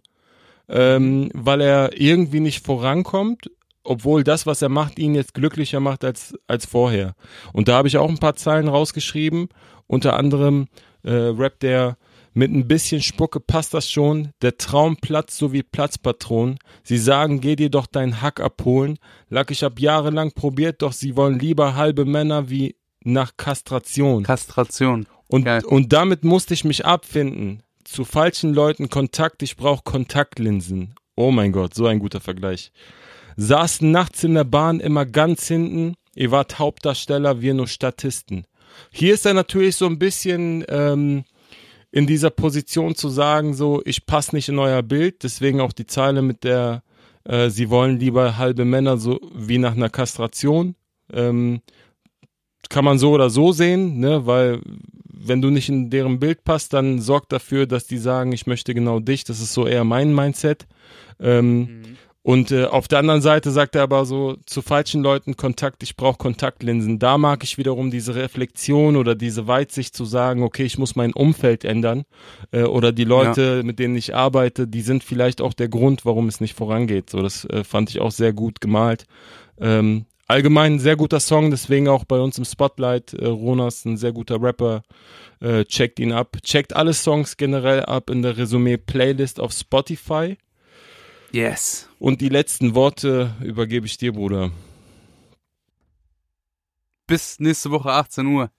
ähm, 0.68 1.30
weil 1.32 1.62
er 1.62 1.98
irgendwie 1.98 2.40
nicht 2.40 2.64
vorankommt, 2.64 3.50
obwohl 3.84 4.22
das, 4.22 4.46
was 4.46 4.62
er 4.62 4.68
macht, 4.68 4.98
ihn 4.98 5.14
jetzt 5.14 5.34
glücklicher 5.34 5.80
macht 5.80 6.04
als, 6.04 6.34
als 6.46 6.66
vorher. 6.66 7.14
Und 7.52 7.68
da 7.68 7.76
habe 7.76 7.88
ich 7.88 7.96
auch 7.96 8.08
ein 8.08 8.18
paar 8.18 8.36
Zeilen 8.36 8.68
rausgeschrieben, 8.68 9.48
unter 9.86 10.16
anderem 10.16 10.68
äh, 11.04 11.12
rappt 11.12 11.62
der 11.62 11.96
mit 12.36 12.50
ein 12.50 12.66
bisschen 12.66 13.00
Spucke 13.00 13.38
passt 13.38 13.74
das 13.74 13.88
schon, 13.88 14.32
der 14.42 14.58
Traum 14.58 14.96
platzt 14.96 15.38
so 15.38 15.52
wie 15.52 15.62
Platzpatron. 15.62 16.58
Sie 16.82 16.98
sagen, 16.98 17.40
geh 17.40 17.54
dir 17.54 17.70
doch 17.70 17.86
deinen 17.86 18.20
Hack 18.20 18.40
abholen. 18.40 18.98
Lack 19.28 19.52
ich 19.52 19.62
hab 19.62 19.78
jahrelang 19.78 20.32
probiert, 20.32 20.82
doch 20.82 20.92
sie 20.92 21.16
wollen 21.16 21.38
lieber 21.38 21.76
halbe 21.76 22.04
Männer 22.04 22.50
wie 22.50 22.76
nach 23.04 23.36
Kastration. 23.36 24.24
Kastration. 24.24 25.06
Und, 25.28 25.44
Geil. 25.44 25.64
und 25.64 25.92
damit 25.92 26.24
musste 26.24 26.54
ich 26.54 26.64
mich 26.64 26.84
abfinden. 26.84 27.62
Zu 27.84 28.04
falschen 28.04 28.52
Leuten 28.52 28.90
Kontakt, 28.90 29.42
ich 29.42 29.56
brauche 29.56 29.82
Kontaktlinsen. 29.84 30.94
Oh 31.16 31.30
mein 31.30 31.52
Gott, 31.52 31.74
so 31.74 31.86
ein 31.86 32.00
guter 32.00 32.20
Vergleich. 32.20 32.72
Saßen 33.36 33.90
nachts 33.90 34.24
in 34.24 34.34
der 34.34 34.44
Bahn 34.44 34.80
immer 34.80 35.06
ganz 35.06 35.46
hinten. 35.46 35.94
Ihr 36.16 36.30
wart 36.30 36.58
Hauptdarsteller, 36.58 37.40
wir 37.40 37.54
nur 37.54 37.68
Statisten. 37.68 38.46
Hier 38.90 39.14
ist 39.14 39.26
er 39.26 39.34
natürlich 39.34 39.76
so 39.76 39.86
ein 39.86 39.98
bisschen 39.98 40.64
ähm, 40.68 41.24
in 41.90 42.06
dieser 42.06 42.30
Position 42.30 42.94
zu 42.94 43.08
sagen, 43.08 43.54
so, 43.54 43.80
ich 43.84 44.06
passe 44.06 44.34
nicht 44.34 44.48
in 44.48 44.58
euer 44.58 44.82
Bild, 44.82 45.22
deswegen 45.22 45.60
auch 45.60 45.72
die 45.72 45.86
Zeile 45.86 46.22
mit 46.22 46.44
der, 46.44 46.82
äh, 47.24 47.50
sie 47.50 47.70
wollen 47.70 47.98
lieber 47.98 48.36
halbe 48.36 48.64
Männer, 48.64 48.98
so 48.98 49.20
wie 49.34 49.58
nach 49.58 49.72
einer 49.72 49.90
Kastration. 49.90 50.74
Ähm, 51.12 51.60
kann 52.68 52.84
man 52.84 52.98
so 52.98 53.12
oder 53.12 53.30
so 53.30 53.52
sehen, 53.52 54.00
ne, 54.00 54.26
weil 54.26 54.60
wenn 55.26 55.40
du 55.40 55.50
nicht 55.50 55.68
in 55.68 55.90
deren 55.90 56.18
Bild 56.18 56.44
passt, 56.44 56.72
dann 56.72 57.00
sorgt 57.00 57.32
dafür, 57.32 57.66
dass 57.66 57.86
die 57.86 57.98
sagen, 57.98 58.32
ich 58.32 58.46
möchte 58.46 58.74
genau 58.74 59.00
dich. 59.00 59.24
Das 59.24 59.40
ist 59.40 59.54
so 59.54 59.66
eher 59.66 59.84
mein 59.84 60.14
Mindset. 60.14 60.66
Ähm, 61.20 61.96
Und 62.26 62.52
äh, 62.52 62.64
auf 62.64 62.88
der 62.88 63.00
anderen 63.00 63.20
Seite 63.20 63.50
sagt 63.50 63.76
er 63.76 63.82
aber 63.82 64.06
so 64.06 64.38
zu 64.46 64.62
falschen 64.62 65.02
Leuten 65.02 65.36
Kontakt, 65.36 65.82
ich 65.82 65.94
brauche 65.94 66.16
Kontaktlinsen. 66.16 66.98
Da 66.98 67.18
mag 67.18 67.44
ich 67.44 67.58
wiederum 67.58 67.90
diese 67.90 68.14
Reflexion 68.14 68.96
oder 68.96 69.14
diese 69.14 69.46
Weitsicht 69.46 69.94
zu 69.94 70.06
sagen, 70.06 70.42
okay, 70.42 70.64
ich 70.64 70.78
muss 70.78 70.96
mein 70.96 71.12
Umfeld 71.12 71.66
ändern 71.66 72.06
äh, 72.50 72.62
oder 72.62 72.92
die 72.92 73.04
Leute, 73.04 73.62
mit 73.62 73.78
denen 73.78 73.94
ich 73.94 74.14
arbeite, 74.14 74.66
die 74.66 74.80
sind 74.80 75.04
vielleicht 75.04 75.42
auch 75.42 75.52
der 75.52 75.68
Grund, 75.68 76.06
warum 76.06 76.26
es 76.26 76.40
nicht 76.40 76.56
vorangeht. 76.56 77.10
So, 77.10 77.20
das 77.20 77.44
äh, 77.44 77.62
fand 77.62 77.90
ich 77.90 78.00
auch 78.00 78.10
sehr 78.10 78.32
gut 78.32 78.62
gemalt. 78.62 79.04
Ähm, 79.60 80.06
allgemein 80.26 80.76
ein 80.76 80.78
sehr 80.78 80.96
guter 80.96 81.20
Song, 81.20 81.50
deswegen 81.50 81.88
auch 81.88 82.04
bei 82.04 82.18
uns 82.18 82.38
im 82.38 82.46
Spotlight. 82.46 83.12
Äh, 83.12 83.26
Ronas, 83.26 83.84
ein 83.84 83.98
sehr 83.98 84.12
guter 84.12 84.40
Rapper. 84.40 84.82
Äh, 85.40 85.66
checkt 85.66 86.00
ihn 86.00 86.12
ab. 86.12 86.38
Checkt 86.42 86.74
alle 86.74 86.94
Songs 86.94 87.36
generell 87.36 87.84
ab 87.84 88.08
in 88.08 88.22
der 88.22 88.38
Resümee-Playlist 88.38 89.40
auf 89.40 89.52
Spotify. 89.52 90.38
Yes. 91.34 91.88
Und 91.98 92.20
die 92.20 92.28
letzten 92.28 92.76
Worte 92.76 93.34
übergebe 93.42 93.86
ich 93.86 93.96
dir, 93.96 94.12
Bruder. 94.12 94.52
Bis 97.08 97.40
nächste 97.40 97.72
Woche 97.72 97.90
18 97.90 98.24
Uhr. 98.26 98.52